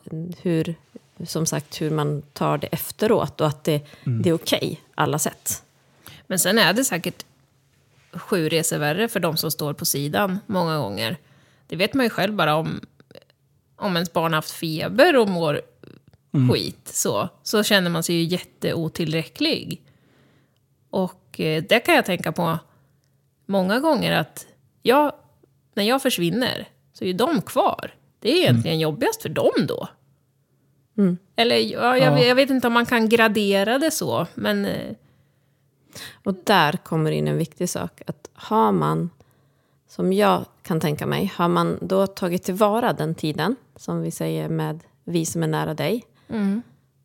hur, 0.42 0.76
som 1.26 1.46
sagt, 1.46 1.82
hur 1.82 1.92
man 1.92 2.22
tar 2.34 2.58
det 2.58 2.68
efteråt 2.68 3.42
och 3.42 3.48
att 3.48 3.64
det, 3.64 3.86
det 4.04 4.30
är 4.30 4.34
okej 4.34 4.82
alla 4.96 5.20
sätt. 5.20 5.64
Men 6.28 6.40
sen 6.40 6.58
är 6.58 6.74
det 6.74 6.84
säkert 6.84 7.26
sju 8.14 8.50
resor 8.50 8.78
värre 8.78 9.08
för 9.08 9.20
de 9.20 9.38
som 9.38 9.52
står 9.52 9.74
på 9.74 9.86
sidan 9.86 10.40
många 10.48 10.78
gånger. 10.78 11.18
Det 11.68 11.76
vet 11.76 11.94
man 11.94 12.06
ju 12.06 12.10
själv 12.10 12.34
bara 12.36 12.56
om, 12.56 12.80
om 13.76 13.96
ens 13.96 14.14
barn 14.14 14.32
har 14.34 14.38
haft 14.38 14.52
feber 14.52 15.18
och 15.18 15.30
mår 15.30 15.62
skit 16.52 16.80
så, 16.94 17.30
så 17.44 17.64
känner 17.64 17.90
man 17.90 18.04
sig 18.04 18.16
ju 18.16 18.24
jätteotillräcklig. 18.24 19.82
Och 20.96 21.40
eh, 21.40 21.64
det 21.70 21.80
kan 21.80 21.96
jag 21.96 22.06
tänka 22.06 22.32
på 22.32 22.60
många 23.46 23.80
gånger 23.80 24.12
att 24.12 24.46
jag, 24.82 25.14
när 25.74 25.84
jag 25.84 26.02
försvinner 26.02 26.68
så 26.94 27.04
är 27.04 27.08
ju 27.08 27.14
de 27.14 27.42
kvar. 27.42 27.94
Det 28.20 28.30
är 28.32 28.36
egentligen 28.42 28.80
jobbigast 28.80 29.22
för 29.22 29.30
dem 29.30 29.52
då. 29.68 29.88
Eller 31.36 31.56
ja, 31.56 31.98
jag, 31.98 32.20
Ja. 32.20 32.24
jag 32.26 32.36
vet 32.36 32.50
inte 32.50 32.68
om 32.68 32.74
man 32.74 32.86
kan 32.86 33.10
gradera 33.10 33.80
det 33.80 33.92
så, 33.92 34.28
men 34.36 34.66
eh, 34.66 34.96
Och 36.24 36.36
där 36.44 36.72
kommer 36.74 37.12
in 37.12 37.28
en 37.28 37.38
viktig 37.38 37.70
sak. 37.70 38.02
Att 38.08 38.30
har 38.34 38.72
man, 38.72 39.10
som 39.88 40.14
jag 40.14 40.46
kan 40.64 40.80
tänka 40.80 41.06
mig, 41.06 41.34
har 41.36 41.48
man 41.48 41.78
då 41.82 42.08
tagit 42.08 42.44
tillvara 42.44 42.94
den 42.94 43.16
tiden, 43.16 43.56
som 43.76 44.02
vi 44.02 44.12
säger 44.12 44.50
med 44.50 44.80
vi 45.04 45.26
som 45.26 45.44
är 45.44 45.48
nära 45.48 45.74
dig, 45.74 46.06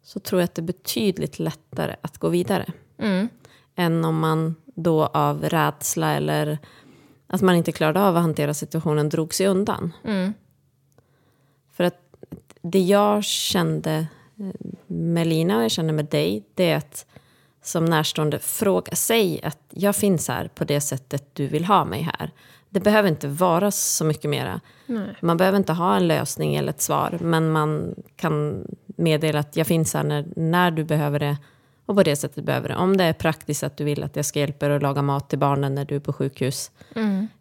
så 0.03 0.20
tror 0.20 0.41
jag 0.41 0.45
att 0.45 0.55
det 0.55 0.61
är 0.62 0.64
betydligt 0.64 1.38
lättare 1.38 1.97
att 2.01 2.18
gå 2.18 2.28
vidare. 2.28 2.72
Än 3.81 4.05
om 4.05 4.18
man 4.18 4.55
då 4.64 5.07
av 5.07 5.43
rädsla 5.43 6.12
eller 6.12 6.59
att 7.26 7.43
man 7.43 7.55
inte 7.55 7.72
klarade 7.72 8.01
av 8.01 8.16
att 8.16 8.22
hantera 8.22 8.55
situationen 8.55 9.09
drog 9.09 9.35
sig 9.35 9.47
undan. 9.47 9.93
För 11.72 11.85
att 11.85 11.99
det 12.62 12.81
jag 12.81 13.24
kände 13.24 14.07
eh, 14.39 14.68
med 14.87 15.26
Lina 15.26 15.57
och 15.57 15.64
jag 15.64 15.70
känner 15.70 15.93
med 15.93 16.05
dig, 16.05 16.45
det 16.55 16.70
är 16.70 16.76
att 16.76 17.07
som 17.62 17.85
närstående 17.85 18.39
fråga, 18.39 18.93
säg 18.95 19.41
att 19.43 19.59
jag 19.70 19.97
finns 19.97 20.28
här 20.28 20.49
på 20.55 20.64
det 20.64 20.81
sättet 20.81 21.24
du 21.33 21.47
vill 21.47 21.64
ha 21.64 21.85
mig 21.85 22.03
här. 22.03 22.31
Det 22.68 22.81
behöver 22.81 23.09
inte 23.09 23.28
vara 23.28 23.70
så 23.70 24.05
mycket 24.05 24.31
mera. 24.31 24.61
Man 25.20 25.37
behöver 25.37 25.59
inte 25.59 25.72
ha 25.72 25.97
en 25.97 26.09
lösning 26.09 26.57
eller 26.57 26.70
ett 26.70 26.81
svar, 26.81 27.18
men 27.20 27.51
man 27.53 27.95
kan 28.16 28.66
meddela 28.87 29.39
att 29.39 29.57
jag 29.57 29.66
finns 29.66 29.95
här 29.95 30.05
när, 30.05 30.24
när 30.37 30.70
du 30.70 30.85
behöver 30.85 31.18
det 31.18 31.37
och 31.91 31.97
på 31.97 32.03
det 32.03 32.16
sättet 32.16 32.45
behöver 32.45 32.68
det. 32.68 32.76
Om 32.76 32.97
det 32.97 33.05
är 33.05 33.12
praktiskt 33.12 33.62
att 33.62 33.76
du 33.76 33.84
vill 33.84 34.03
att 34.03 34.16
jag 34.16 34.24
ska 34.24 34.38
hjälpa 34.38 34.68
dig 34.68 34.76
att 34.76 34.82
laga 34.82 35.03
mat 35.03 35.28
till 35.28 35.38
barnen 35.38 35.74
när 35.74 35.84
du 35.84 35.97
är 35.97 36.01
på 36.01 36.12
sjukhus. 36.12 36.70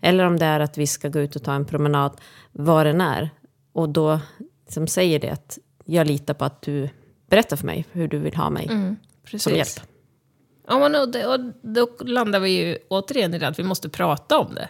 Eller 0.01 0.25
om 0.25 0.39
det 0.39 0.45
är 0.45 0.59
att 0.59 0.77
vi 0.77 0.87
ska 0.87 1.09
gå 1.09 1.19
ut 1.19 1.35
och 1.35 1.43
ta 1.43 1.53
en 1.53 1.65
promenad, 1.65 2.21
vad 2.51 2.85
den 2.85 3.01
är. 3.01 3.29
Och 3.73 3.89
då 3.89 4.19
som 4.69 4.87
säger 4.87 5.19
det 5.19 5.29
att 5.29 5.57
jag 5.85 6.07
litar 6.07 6.33
på 6.33 6.45
att 6.45 6.61
du 6.61 6.89
berättar 7.29 7.57
för 7.57 7.65
mig 7.65 7.85
hur 7.91 8.07
du 8.07 8.19
vill 8.19 8.35
ha 8.35 8.49
mig 8.49 8.69
som 9.37 9.53
hjälp. 9.55 9.67
Ja, 10.67 10.79
men 10.79 10.95
och, 10.95 11.09
det, 11.09 11.25
och 11.25 11.39
då 11.61 11.89
landar 12.05 12.39
vi 12.39 12.49
ju 12.49 12.77
återigen 12.87 13.33
i 13.33 13.39
det 13.39 13.47
att 13.47 13.59
vi 13.59 13.63
måste 13.63 13.89
prata 13.89 14.39
om 14.39 14.55
det. 14.55 14.69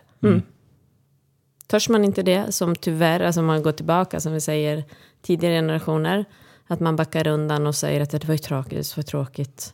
Törs 1.68 1.90
man 1.90 2.04
inte 2.06 2.24
det, 2.24 2.52
som 2.52 2.76
tyvärr, 2.76 3.20
alltså 3.20 3.42
man 3.42 3.64
går 3.64 3.72
tillbaka 3.72 4.20
som 4.20 4.34
vi 4.34 4.42
säger 4.42 4.84
tidigare 5.22 5.56
generationer, 5.56 6.26
att 6.70 6.80
man 6.80 6.96
backar 6.96 7.28
undan 7.28 7.68
och 7.68 7.76
säger 7.76 8.02
att 8.02 8.10
det 8.10 8.26
var 8.26 8.34
ju 8.34 8.38
tråkigt, 8.38 8.90
det 8.90 8.98
var 8.98 9.04
tråkigt. 9.04 9.74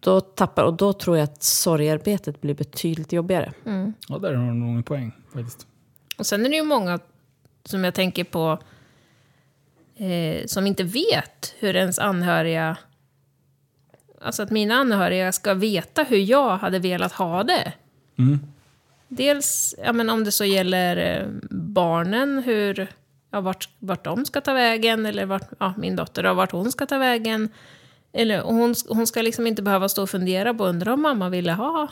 Då 0.00 0.20
tappar, 0.20 0.64
och 0.64 0.74
då 0.74 0.92
tror 0.92 1.16
jag 1.16 1.24
att 1.24 1.42
sorgarbetet 1.42 2.40
blir 2.40 2.54
betydligt 2.54 3.12
jobbigare. 3.12 3.52
Ja, 4.08 4.18
där 4.18 4.34
har 4.34 4.46
du 4.46 4.54
nog 4.54 4.76
en 4.76 4.82
poäng 4.82 5.12
faktiskt. 5.32 5.66
Och 6.18 6.26
sen 6.26 6.46
är 6.46 6.50
det 6.50 6.56
ju 6.56 6.62
många 6.62 6.98
som 7.64 7.84
jag 7.84 7.94
tänker 7.94 8.24
på 8.24 8.58
eh, 9.96 10.46
som 10.46 10.66
inte 10.66 10.84
vet 10.84 11.54
hur 11.58 11.76
ens 11.76 11.98
anhöriga... 11.98 12.76
Alltså 14.20 14.42
att 14.42 14.50
mina 14.50 14.74
anhöriga 14.74 15.32
ska 15.32 15.54
veta 15.54 16.02
hur 16.02 16.18
jag 16.18 16.56
hade 16.56 16.78
velat 16.78 17.12
ha 17.12 17.42
det. 17.44 17.72
Dels 19.08 19.74
ja, 19.84 19.92
men 19.92 20.10
om 20.10 20.24
det 20.24 20.32
så 20.32 20.44
gäller 20.44 20.96
eh, 20.96 21.26
barnen, 21.50 22.42
hur, 22.42 22.88
ja, 23.30 23.40
vart, 23.40 23.68
vart 23.78 24.04
de 24.04 24.24
ska 24.24 24.40
ta 24.40 24.52
vägen, 24.52 25.06
eller 25.06 25.26
vart, 25.26 25.48
ja, 25.58 25.74
min 25.78 25.96
dotter, 25.96 26.22
då, 26.22 26.34
vart 26.34 26.52
hon 26.52 26.72
ska 26.72 26.86
ta 26.86 26.98
vägen. 26.98 27.48
Eller, 28.12 28.42
och 28.42 28.54
hon, 28.54 28.74
hon 28.88 29.06
ska 29.06 29.22
liksom 29.22 29.46
inte 29.46 29.62
behöva 29.62 29.88
stå 29.88 30.02
och 30.02 30.10
fundera 30.10 30.54
på, 30.54 30.66
undra 30.66 30.92
om 30.94 31.02
mamma 31.02 31.28
ville 31.28 31.52
ha 31.52 31.88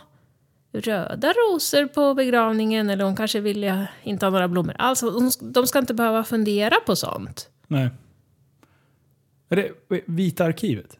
röda 0.73 1.33
rosor 1.33 1.87
på 1.87 2.15
begravningen, 2.15 2.91
eller 2.91 3.05
hon 3.05 3.17
kanske 3.17 3.41
ville 3.41 3.89
inte 4.03 4.27
ha 4.27 4.31
några 4.31 4.49
blommor 4.49 4.75
alls. 4.79 5.05
De 5.41 5.67
ska 5.67 5.79
inte 5.79 5.95
behöva 5.95 6.25
fundera 6.25 6.75
på 6.87 6.97
sånt. 6.97 7.49
Nej. 7.67 7.91
Är 9.51 9.57
det 9.57 9.71
Vita 10.07 10.45
arkivet? 10.45 10.97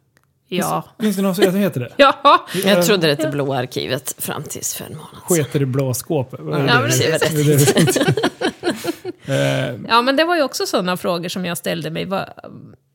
Ja. 0.49 0.85
Finns 1.01 1.17
det 1.17 1.23
någon 1.23 1.35
som 1.35 1.55
heter 1.55 1.81
det? 1.81 1.93
Ja, 1.97 2.47
Jag 2.65 2.87
trodde 2.87 3.07
det 3.07 3.15
hette 3.15 3.31
Blå 3.31 3.53
arkivet 3.53 4.15
fram 4.19 4.43
tills 4.43 4.75
för 4.75 4.85
en 4.85 4.93
månad 4.97 5.11
sedan. 5.11 5.37
Sketer 5.37 5.63
i 5.63 5.67
blå 5.67 5.95
skåpet? 5.95 6.41
Ja, 6.43 6.59
det? 6.59 6.83
precis. 6.83 7.99
ja, 9.89 10.03
men 10.03 10.17
det 10.17 10.25
var 10.25 10.37
ju 10.37 10.43
också 10.43 10.67
sådana 10.67 10.97
frågor 10.97 11.29
som 11.29 11.45
jag 11.45 11.59
ställde 11.59 11.91
mig. 11.91 12.09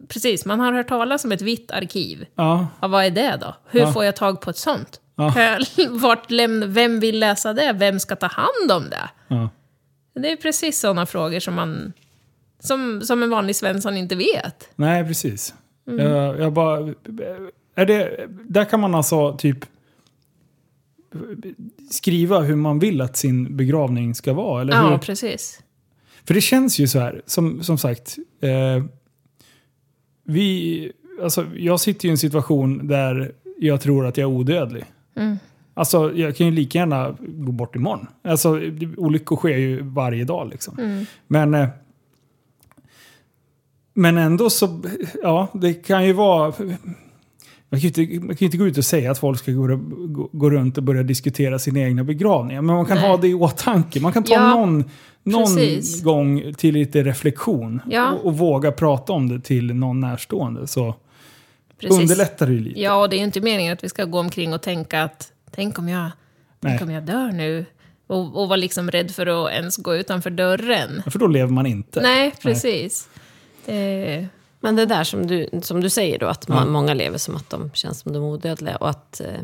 Precis, 0.07 0.45
man 0.45 0.59
har 0.59 0.73
hört 0.73 0.87
talas 0.87 1.25
om 1.25 1.31
ett 1.31 1.41
vitt 1.41 1.71
arkiv. 1.71 2.25
Ja, 2.35 2.67
Ja, 2.81 2.87
vad 2.87 3.05
är 3.05 3.09
det 3.09 3.37
då? 3.41 3.55
Hur 3.69 3.79
Ja. 3.79 3.91
får 3.93 4.05
jag 4.05 4.15
tag 4.15 4.41
på 4.41 4.49
ett 4.49 4.57
sånt? 4.57 4.99
Ja. 5.15 5.33
Vart 5.89 6.31
lämna, 6.31 6.65
vem 6.65 6.99
vill 6.99 7.19
läsa 7.19 7.53
det? 7.53 7.73
Vem 7.73 7.99
ska 7.99 8.15
ta 8.15 8.27
hand 8.27 8.71
om 8.71 8.89
det? 8.89 9.09
ja. 9.27 9.49
Det 10.15 10.31
är 10.31 10.35
precis 10.35 10.79
sådana 10.79 11.05
frågor 11.05 11.39
som 11.39 11.53
man 11.53 11.93
som, 12.59 13.01
som 13.01 13.23
en 13.23 13.29
vanlig 13.29 13.55
svensson 13.55 13.97
inte 13.97 14.15
vet. 14.15 14.69
Nej, 14.75 15.03
precis. 15.05 15.53
Mm. 15.87 16.05
Jag, 16.11 16.39
jag 16.39 16.53
bara... 16.53 16.93
Är 17.75 17.85
det, 17.85 18.25
där 18.29 18.65
kan 18.65 18.79
man 18.79 18.95
alltså 18.95 19.37
typ 19.37 19.65
skriva 21.91 22.39
hur 22.39 22.55
man 22.55 22.79
vill 22.79 23.01
att 23.01 23.17
sin 23.17 23.57
begravning 23.57 24.15
ska 24.15 24.33
vara, 24.33 24.61
eller 24.61 24.73
Ja, 24.73 24.89
hur? 24.89 24.97
precis. 24.97 25.59
För 26.25 26.33
det 26.33 26.41
känns 26.41 26.79
ju 26.79 26.87
så 26.87 26.99
här, 26.99 27.21
som, 27.25 27.63
som 27.63 27.77
sagt. 27.77 28.17
Eh, 28.41 28.83
vi, 30.23 30.91
alltså, 31.23 31.45
jag 31.55 31.79
sitter 31.79 32.05
ju 32.05 32.09
i 32.09 32.11
en 32.11 32.17
situation 32.17 32.87
där 32.87 33.31
jag 33.57 33.81
tror 33.81 34.05
att 34.05 34.17
jag 34.17 34.31
är 34.31 34.35
odödlig. 34.35 34.85
Mm. 35.15 35.37
Alltså, 35.73 36.13
jag 36.15 36.35
kan 36.35 36.47
ju 36.47 36.53
lika 36.53 36.77
gärna 36.77 37.15
gå 37.19 37.51
bort 37.51 37.75
imorgon. 37.75 38.07
Alltså, 38.23 38.61
olyckor 38.97 39.35
sker 39.35 39.57
ju 39.57 39.81
varje 39.81 40.23
dag 40.23 40.49
liksom. 40.49 40.79
Mm. 40.79 41.05
Men, 41.27 41.53
eh, 41.53 41.69
men 43.93 44.17
ändå 44.17 44.49
så, 44.49 44.81
ja, 45.23 45.47
det 45.53 45.73
kan 45.73 46.05
ju 46.05 46.13
vara... 46.13 46.53
Man 47.73 47.81
kan 47.81 47.89
ju 47.89 48.03
inte, 48.03 48.25
man 48.25 48.35
kan 48.35 48.45
inte 48.45 48.57
gå 48.57 48.67
ut 48.67 48.77
och 48.77 48.85
säga 48.85 49.11
att 49.11 49.17
folk 49.19 49.39
ska 49.39 49.51
gå, 49.51 49.67
gå, 50.07 50.29
gå 50.31 50.49
runt 50.49 50.77
och 50.77 50.83
börja 50.83 51.03
diskutera 51.03 51.59
sina 51.59 51.79
egna 51.79 52.03
begravningar. 52.03 52.61
Men 52.61 52.75
man 52.75 52.85
kan 52.85 52.97
Nej. 52.97 53.09
ha 53.09 53.17
det 53.17 53.27
i 53.27 53.33
åtanke. 53.33 53.99
Man 53.99 54.13
kan 54.13 54.23
ta 54.23 54.33
Ja, 54.33 54.49
någon, 54.55 54.83
någon 55.23 55.55
precis. 55.55 56.03
gång 56.03 56.53
till 56.57 56.73
lite 56.73 57.03
reflektion. 57.03 57.81
Ja. 57.89 58.11
Och, 58.11 58.25
och 58.25 58.37
våga 58.37 58.71
prata 58.71 59.13
om 59.13 59.29
det 59.29 59.39
till 59.39 59.73
någon 59.73 59.99
närstående. 59.99 60.67
Så 60.67 60.95
precis. 61.79 61.99
underlättar 61.99 62.45
det 62.47 62.53
ju 62.53 62.59
lite. 62.59 62.81
Ja, 62.81 63.01
och 63.01 63.09
det 63.09 63.15
är 63.15 63.17
ju 63.17 63.23
inte 63.23 63.41
meningen 63.41 63.73
att 63.73 63.83
vi 63.83 63.89
ska 63.89 64.05
gå 64.05 64.19
omkring 64.19 64.53
och 64.53 64.61
tänka 64.61 65.03
att 65.03 65.31
tänk 65.51 65.79
om 65.79 65.89
jag, 65.89 66.11
tänk 66.61 66.81
Nej. 66.81 66.83
om 66.83 66.91
jag 66.91 67.03
dör 67.03 67.31
nu. 67.31 67.65
Och, 68.07 68.41
och 68.41 68.47
vara 68.47 68.57
liksom 68.57 68.91
rädd 68.91 69.11
för 69.11 69.45
att 69.45 69.51
ens 69.51 69.77
gå 69.77 69.95
utanför 69.95 70.29
dörren. 70.29 71.03
För 71.11 71.19
då 71.19 71.27
lever 71.27 71.51
man 71.51 71.65
inte. 71.65 72.01
Nej, 72.01 72.33
precis. 72.41 73.09
Eh, 73.65 74.25
Men 74.63 74.75
det 74.75 74.85
där 74.85 75.03
som 75.03 75.27
du, 75.27 75.49
som 75.61 75.81
du 75.81 75.89
säger 75.89 76.19
då, 76.19 76.27
att 76.27 76.47
ma- 76.47 76.69
många 76.69 76.93
lever 76.93 77.17
som 77.17 77.35
att 77.35 77.49
de 77.49 77.71
känns 77.73 77.99
som 77.99 78.13
de 78.13 78.23
odödliga. 78.23 78.75
Och 78.75 78.89
att 78.89 79.21
eh, 79.21 79.41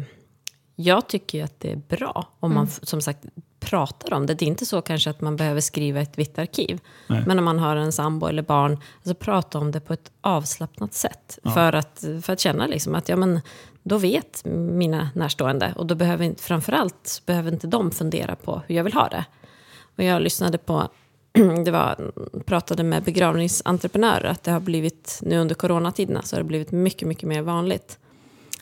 jag 0.76 1.08
tycker 1.08 1.38
ju 1.38 1.44
att 1.44 1.60
det 1.60 1.72
är 1.72 1.76
bra 1.76 2.28
om 2.40 2.54
man 2.54 2.66
f- 2.66 2.80
som 2.84 3.02
sagt 3.02 3.20
pratar 3.60 4.14
om 4.14 4.26
det. 4.26 4.34
Det 4.34 4.46
är 4.46 4.48
inte 4.48 4.66
så 4.66 4.82
kanske 4.82 5.10
att 5.10 5.22
man 5.22 5.36
behöver 5.36 5.62
skriva 5.62 6.02
ett 6.02 6.18
vitt 6.18 6.40
arkiv. 6.40 6.80
Nej. 7.08 7.24
Men 7.28 7.40
om 7.40 7.46
man 7.46 7.60
har 7.60 7.76
en 7.76 7.92
sambo 7.92 8.28
eller 8.28 8.42
barn, 8.42 8.78
alltså 8.98 9.14
prata 9.16 9.58
om 9.60 9.72
det 9.72 9.80
på 9.80 9.94
ett 9.94 10.12
avslappnat 10.22 10.94
sätt. 10.94 11.40
För, 11.54 11.74
att, 11.74 12.06
för 12.22 12.34
att 12.34 12.40
känna 12.40 12.68
liksom 12.68 12.96
att 12.96 13.10
ja, 13.10 13.16
men, 13.16 13.40
då 13.84 13.98
vet 13.98 14.42
mina 14.46 15.10
närstående. 15.16 15.74
Och 15.78 15.86
då 15.86 15.96
behöver 15.96 16.26
inte, 16.26 16.44
framförallt 16.44 17.22
behöver 17.26 17.52
inte 17.52 17.68
de 17.68 17.92
fundera 17.92 18.36
på 18.36 18.62
hur 18.68 18.76
jag 18.76 18.84
vill 18.84 18.94
ha 18.94 19.08
det. 19.10 19.26
Och 19.98 20.04
jag 20.04 20.22
lyssnade 20.22 20.58
på, 20.58 20.90
det 21.66 21.72
var, 21.72 22.12
pratade 22.46 22.84
med 22.84 23.04
begravningsentreprenörer, 23.04 24.30
att 24.30 24.44
det 24.44 24.52
har 24.52 24.60
blivit, 24.60 25.20
nu 25.22 25.38
under 25.38 25.56
coronatiderna, 25.56 26.22
så 26.22 26.36
har 26.36 26.42
det 26.42 26.48
blivit 26.48 26.72
mycket, 26.72 27.08
mycket 27.08 27.30
mer 27.30 27.42
vanligt. 27.42 28.00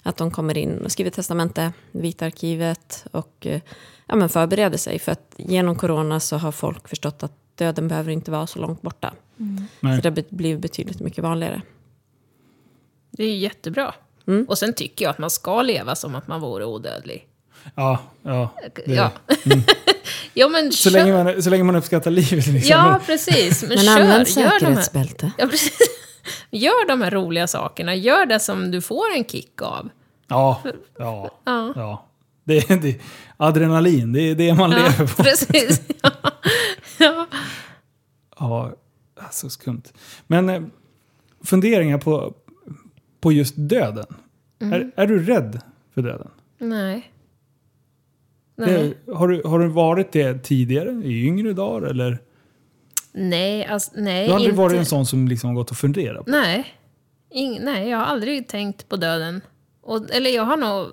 Att 0.04 0.18
de 0.18 0.32
kommer 0.32 0.58
in 0.58 0.78
och 0.78 0.92
skriver 0.92 1.12
testamente, 1.12 1.74
Vita 1.92 2.26
arkivet 2.26 3.06
och 3.12 3.34
eh, 3.40 3.62
ja, 4.06 4.16
men 4.16 4.30
förbereder 4.30 4.78
sig. 4.78 5.00
För 5.00 5.12
att 5.12 5.34
genom 5.38 5.76
corona 5.76 6.20
så 6.20 6.38
har 6.38 6.52
folk 6.52 6.88
förstått 6.88 7.24
att 7.24 7.34
döden 7.56 7.88
behöver 7.88 8.12
inte 8.12 8.32
vara 8.32 8.48
så 8.48 8.60
långt 8.60 8.82
borta. 8.82 9.14
Nej. 9.80 9.96
Så 9.96 10.10
det 10.10 10.10
har 10.10 10.36
blivit 10.36 10.62
betydligt 10.62 11.00
mycket 11.00 11.24
vanligare. 11.24 11.62
det 13.12 13.24
är 13.24 13.30
ju 13.30 13.38
jättebra. 13.38 13.94
Mm. 14.28 14.46
Och 14.50 14.58
sen 14.58 14.74
tycker 14.74 15.06
jag 15.06 15.10
att 15.10 15.18
man 15.18 15.30
ska 15.30 15.62
leva 15.62 15.96
som 15.96 16.16
att 16.16 16.28
man 16.28 16.42
vore 16.42 16.66
odödlig. 16.66 17.28
Ja, 17.76 18.00
ja. 18.22 18.50
Det, 18.76 18.94
Ja. 18.94 19.12
ja, 20.40 20.50
men 20.50 20.72
Så, 20.72 20.90
länge 20.90 21.24
man, 21.24 21.44
så 21.44 21.50
länge 21.50 21.64
man 21.64 21.76
uppskattar 21.76 22.12
livet. 22.12 22.32
Liksom. 22.48 22.62
Ja, 22.70 23.00
precis. 23.06 23.62
Men, 23.62 23.70
Men 23.70 23.78
kör. 23.78 23.92
använd 24.02 24.28
Gör 24.28 24.36
de, 24.36 24.42
här, 24.50 24.60
säkerhetsbälte. 24.60 25.32
ja, 25.38 25.48
precis. 25.48 25.78
gör 26.52 26.88
de 26.88 27.02
här 27.02 27.12
roliga 27.12 27.48
sakerna. 27.48 27.96
Gör 27.96 28.26
det 28.26 28.40
som 28.40 28.72
du 28.72 28.82
får 28.82 29.06
en 29.16 29.26
kick 29.26 29.62
av. 29.62 29.90
Ja, 30.28 30.62
ja, 30.98 31.32
Ja. 31.46 31.72
ja. 31.76 32.06
Det, 32.44 32.58
är- 32.72 32.78
det, 32.78 33.00
adrenalin, 33.38 34.14
det 34.14 34.22
är 34.22 34.36
det 34.36 34.54
man 34.54 34.72
Ja, 34.72 34.78
lever 34.78 35.08
på. 35.16 35.24
precis. 35.24 35.82
Ja. 37.00 37.28
Ja. 38.40 38.72
Ja, 39.20 39.28
så 39.32 39.50
skumt. 39.50 39.82
Men 40.28 40.50
eh, 40.50 40.62
funderingar 41.44 41.98
på, 41.98 42.34
på 43.22 43.32
just 43.32 43.54
döden. 43.58 44.06
Mm. 44.62 44.74
Är, 44.74 44.92
är 44.96 45.08
du 45.08 45.24
rädd 45.26 45.62
för 45.94 46.02
döden? 46.02 46.30
Nej. 46.58 47.12
Det, 48.58 48.94
har, 49.14 49.28
du, 49.28 49.42
har 49.46 49.60
du 49.60 49.68
varit 49.68 50.12
det 50.12 50.44
tidigare, 50.44 50.90
i 50.90 51.26
yngre 51.26 51.54
dagar? 51.54 51.88
Eller? 51.88 52.20
Nej, 53.12 53.66
alltså, 53.66 53.92
nej. 53.96 54.26
Du 54.26 54.32
har 54.32 54.36
aldrig 54.36 54.52
inte. 54.54 54.62
varit 54.62 54.78
en 54.78 54.86
sån 54.86 55.06
som 55.06 55.28
liksom 55.28 55.56
gått 55.56 55.72
och 55.72 55.78
funderat 55.78 56.26
på? 56.26 56.32
Nej. 56.32 56.74
Ing, 57.32 57.60
nej, 57.62 57.90
jag 57.90 57.98
har 57.98 58.06
aldrig 58.06 58.48
tänkt 58.48 58.90
på 58.90 58.96
döden. 58.96 59.42
Och, 59.82 60.12
eller 60.12 60.30
jag 60.30 60.44
har 60.44 60.58
nog 60.58 60.88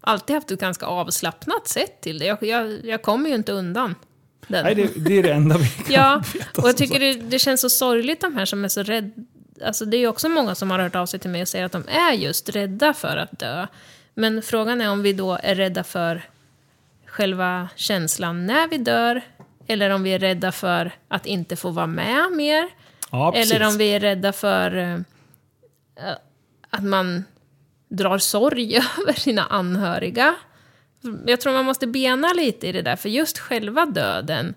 alltid 0.00 0.34
haft 0.34 0.50
ett 0.50 0.60
ganska 0.60 0.86
avslappnat 0.86 1.68
sätt 1.68 2.00
till 2.00 2.18
det. 2.18 2.24
Jag, 2.24 2.42
jag, 2.42 2.84
jag 2.84 3.02
kommer 3.02 3.28
ju 3.28 3.34
inte 3.34 3.52
undan 3.52 3.94
den. 4.48 4.64
Nej, 4.64 4.74
det, 4.74 4.90
det 4.96 5.18
är 5.18 5.22
det 5.22 5.32
enda 5.32 5.58
vi 5.58 5.68
kan 5.68 5.84
Ja, 5.94 6.22
veta. 6.34 6.62
och 6.62 6.68
jag 6.68 6.76
tycker 6.76 7.00
det, 7.00 7.14
det 7.14 7.38
känns 7.38 7.60
så 7.60 7.70
sorgligt 7.70 8.20
de 8.20 8.34
här 8.36 8.44
som 8.44 8.64
är 8.64 8.68
så 8.68 8.82
rädda. 8.82 9.10
Alltså 9.64 9.84
det 9.84 9.96
är 9.96 9.98
ju 9.98 10.08
också 10.08 10.28
många 10.28 10.54
som 10.54 10.70
har 10.70 10.78
hört 10.78 10.94
av 10.94 11.06
sig 11.06 11.20
till 11.20 11.30
mig 11.30 11.42
och 11.42 11.48
säger 11.48 11.64
att 11.64 11.72
de 11.72 11.84
är 11.88 12.12
just 12.12 12.48
rädda 12.48 12.94
för 12.94 13.16
att 13.16 13.38
dö. 13.38 13.66
Men 14.14 14.42
frågan 14.42 14.80
är 14.80 14.90
om 14.90 15.02
vi 15.02 15.12
då 15.12 15.38
är 15.42 15.54
rädda 15.54 15.84
för 15.84 16.22
själva 17.14 17.68
känslan 17.76 18.46
när 18.46 18.68
vi 18.68 18.78
dör, 18.78 19.22
eller 19.66 19.90
om 19.90 20.02
vi 20.02 20.10
är 20.10 20.18
rädda 20.18 20.52
för 20.52 20.92
att 21.08 21.26
inte 21.26 21.56
få 21.56 21.70
vara 21.70 21.86
med 21.86 22.32
mer. 22.32 22.68
Ja. 23.10 23.34
Eller 23.34 23.66
om 23.66 23.78
vi 23.78 23.94
är 23.94 24.00
rädda 24.00 24.32
för 24.32 24.76
eh, 24.76 24.98
att 26.70 26.84
man 26.84 27.24
drar 27.88 28.18
sorg 28.18 28.76
över 29.00 29.12
sina 29.12 29.42
anhöriga. 29.42 30.34
Jag 31.26 31.40
tror 31.40 31.52
man 31.52 31.64
måste 31.64 31.86
bena 31.86 32.32
lite 32.32 32.66
i 32.66 32.72
det 32.72 32.82
där, 32.82 32.96
för 32.96 33.08
just 33.08 33.38
själva 33.38 33.86
döden 33.86 34.54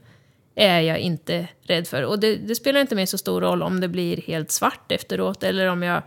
är 0.55 0.79
jag 0.81 0.99
inte 0.99 1.47
rädd 1.61 1.87
för. 1.87 2.03
Och 2.03 2.19
det, 2.19 2.35
det 2.35 2.55
spelar 2.55 2.81
inte 2.81 2.95
mig 2.95 3.07
så 3.07 3.17
stor 3.17 3.41
roll 3.41 3.63
om 3.63 3.79
det 3.79 3.87
blir 3.87 4.21
helt 4.21 4.51
svart 4.51 4.91
efteråt, 4.91 5.43
eller 5.43 5.67
om 5.67 5.83
jag 5.83 6.01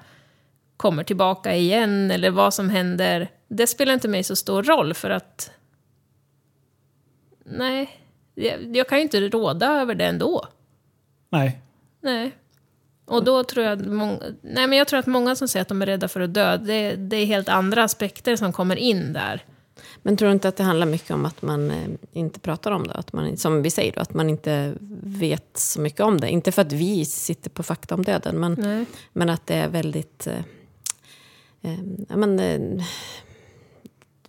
kommer 0.76 1.04
tillbaka 1.04 1.56
igen, 1.56 2.10
eller 2.10 2.30
vad 2.30 2.54
som 2.54 2.70
händer. 2.70 3.28
Det 3.48 3.66
spelar 3.66 3.94
inte 3.94 4.08
mig 4.08 4.24
så 4.24 4.36
stor 4.36 4.62
roll, 4.62 4.94
för 4.94 5.10
att... 5.10 5.50
Nej, 7.50 7.90
jag, 8.34 8.76
jag 8.76 8.88
kan 8.88 8.98
ju 8.98 9.02
inte 9.02 9.20
råda 9.20 9.80
över 9.80 9.94
det 9.94 10.06
ändå. 10.06 10.46
Nej. 11.30 11.60
Nej. 12.00 12.32
Och 13.04 13.24
då 13.24 13.44
tror 13.44 13.66
jag 13.66 13.86
många, 13.86 14.18
nej 14.42 14.66
men 14.66 14.78
jag 14.78 14.88
tror 14.88 15.00
att 15.00 15.06
många 15.06 15.36
som 15.36 15.48
säger 15.48 15.62
att 15.62 15.68
de 15.68 15.82
är 15.82 15.86
rädda 15.86 16.08
för 16.08 16.20
att 16.20 16.34
dö, 16.34 16.56
det, 16.56 16.96
det 16.96 17.16
är 17.16 17.26
helt 17.26 17.48
andra 17.48 17.84
aspekter 17.84 18.36
som 18.36 18.52
kommer 18.52 18.76
in 18.76 19.12
där. 19.12 19.44
Men 20.02 20.16
tror 20.16 20.28
du 20.28 20.32
inte 20.32 20.48
att 20.48 20.56
det 20.56 20.62
handlar 20.62 20.86
mycket 20.86 21.10
om 21.10 21.26
att 21.26 21.42
man 21.42 21.70
eh, 21.70 21.88
inte 22.12 22.40
pratar 22.40 22.70
om 22.70 22.86
det? 22.86 22.94
Att 22.94 23.12
man, 23.12 23.36
som 23.36 23.62
vi 23.62 23.70
säger 23.70 23.92
då, 23.92 24.00
att 24.00 24.14
man 24.14 24.30
inte 24.30 24.74
vet 25.02 25.56
så 25.56 25.80
mycket 25.80 26.00
om 26.00 26.20
det. 26.20 26.30
Inte 26.30 26.52
för 26.52 26.62
att 26.62 26.72
vi 26.72 27.04
sitter 27.04 27.50
på 27.50 27.62
fakta 27.62 27.94
om 27.94 28.04
döden, 28.04 28.40
men, 28.40 28.54
Nej. 28.54 28.84
men 29.12 29.30
att 29.30 29.46
det 29.46 29.54
är 29.54 29.68
väldigt... 29.68 30.26
Eh, 30.26 31.72
eh, 31.72 32.16
men, 32.16 32.40
eh, 32.40 32.84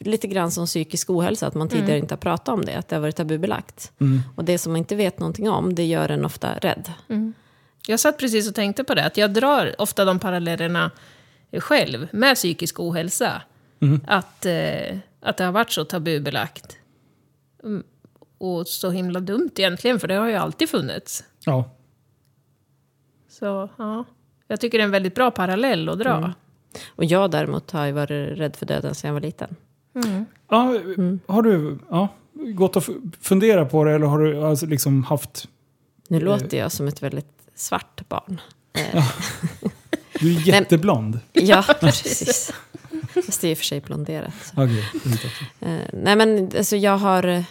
lite 0.05 0.27
grann 0.27 0.51
som 0.51 0.65
psykisk 0.65 1.09
ohälsa, 1.09 1.47
att 1.47 1.53
man 1.55 1.69
tidigare 1.69 1.97
inte 1.97 2.13
har 2.13 2.17
pratat 2.19 2.49
om 2.49 2.65
det. 2.65 2.75
Att 2.75 2.87
det 2.87 2.95
har 2.95 3.01
varit 3.01 3.15
tabubelagt. 3.15 3.91
Och 4.35 4.45
det 4.45 4.57
som 4.57 4.71
man 4.71 4.77
inte 4.77 4.95
vet 4.95 5.19
någonting 5.19 5.49
om, 5.49 5.75
det 5.75 5.85
gör 5.85 6.09
en 6.09 6.25
ofta 6.25 6.53
rädd. 6.57 6.91
Jag 7.87 7.99
satt 7.99 8.17
precis 8.17 8.49
och 8.49 8.55
tänkte 8.55 8.83
på 8.83 8.93
det, 8.93 9.05
att 9.05 9.17
jag 9.17 9.33
drar 9.33 9.75
ofta 9.77 10.05
de 10.05 10.19
parallellerna 10.19 10.91
själv 11.59 12.07
med 12.11 12.35
psykisk 12.35 12.79
ohälsa. 12.79 13.41
Att, 14.07 14.45
eh, 14.45 14.97
att 15.21 15.37
det 15.37 15.43
har 15.43 15.51
varit 15.51 15.71
så 15.71 15.85
tabubelagt. 15.85 16.77
Mm, 17.63 17.83
Och 18.37 18.67
så 18.67 18.89
himla 18.89 19.19
dumt 19.19 19.49
egentligen, 19.55 19.99
för 19.99 20.07
det 20.07 20.13
har 20.15 20.27
ju 20.27 20.35
alltid 20.35 20.69
funnits. 20.69 21.23
Ja. 21.45 21.53
Mm. 21.55 21.69
Så 23.29 23.69
ja, 23.77 24.05
jag 24.47 24.59
tycker 24.59 24.77
det 24.77 24.81
är 24.81 24.85
en 24.85 24.91
väldigt 24.91 25.15
bra 25.15 25.31
parallell 25.31 25.89
att 25.89 25.99
dra. 25.99 26.33
Och 26.95 27.05
jag 27.05 27.31
däremot 27.31 27.71
har 27.71 27.85
ju 27.85 27.91
varit 27.91 28.37
rädd 28.37 28.55
för 28.55 28.65
döden 28.65 28.95
sedan 28.95 29.07
jag 29.07 29.13
var 29.13 29.21
liten. 29.21 29.55
Ja 30.49 30.75
har 31.27 31.41
du 31.41 31.77
ja, 31.89 32.07
gått 32.33 32.75
och 32.75 32.83
funderat 33.21 33.71
på 33.71 33.83
det 33.83 33.91
eller 33.91 34.05
har 34.05 34.19
du 34.19 34.43
alltså 34.45 34.65
liksom 34.65 35.03
haft... 35.03 35.47
Nu 36.07 36.17
Eh. 36.17 36.23
låter 36.23 36.57
jag 36.57 36.71
som 36.71 36.87
ett 36.87 37.03
väldigt 37.03 37.41
svart 37.55 38.09
barn. 38.09 38.41
Eh, 38.73 39.05
Du 40.19 40.35
är 40.35 40.39
jätteblond. 40.47 41.19
ja, 41.33 41.63
precis. 41.79 42.51
Fast 43.25 43.41
det 43.41 43.47
är 43.47 43.51
i 43.51 43.53
och 43.53 43.57
för 43.57 43.65
sig 43.65 43.81
blonderat. 43.81 44.33
också. 44.55 45.27
Eh, 45.59 45.79
nej 45.93 46.15
men 46.15 46.51
alltså 46.57 46.75
jag 46.75 46.97
har, 46.97 47.27
eh, 47.27 47.43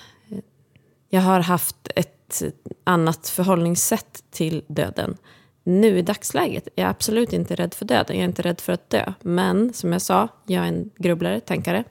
jag 1.09 1.21
har 1.21 1.41
haft 1.41 1.77
ett 1.97 2.43
annat 2.85 3.29
förhållningssätt 3.29 4.25
till 4.31 4.63
döden. 4.69 5.17
Nu 5.65 5.99
i 5.99 6.03
dagsläget 6.03 6.67
är 6.77 6.83
jag 6.83 6.91
absolut 6.91 7.33
inte 7.33 7.55
rädd 7.55 7.75
för 7.75 7.85
döden. 7.85 8.17
Jag 8.17 8.25
är 8.25 8.29
inte 8.29 8.43
rädd 8.43 8.61
för 8.61 8.73
att 8.73 8.91
dö. 8.91 9.13
Men 9.23 9.73
som 9.73 9.93
jag 9.93 10.03
sa, 10.03 10.29
jag 10.47 10.65
är 10.65 10.69
en 10.69 10.91
grubblare, 10.97 11.41
tänkare. 11.41 11.85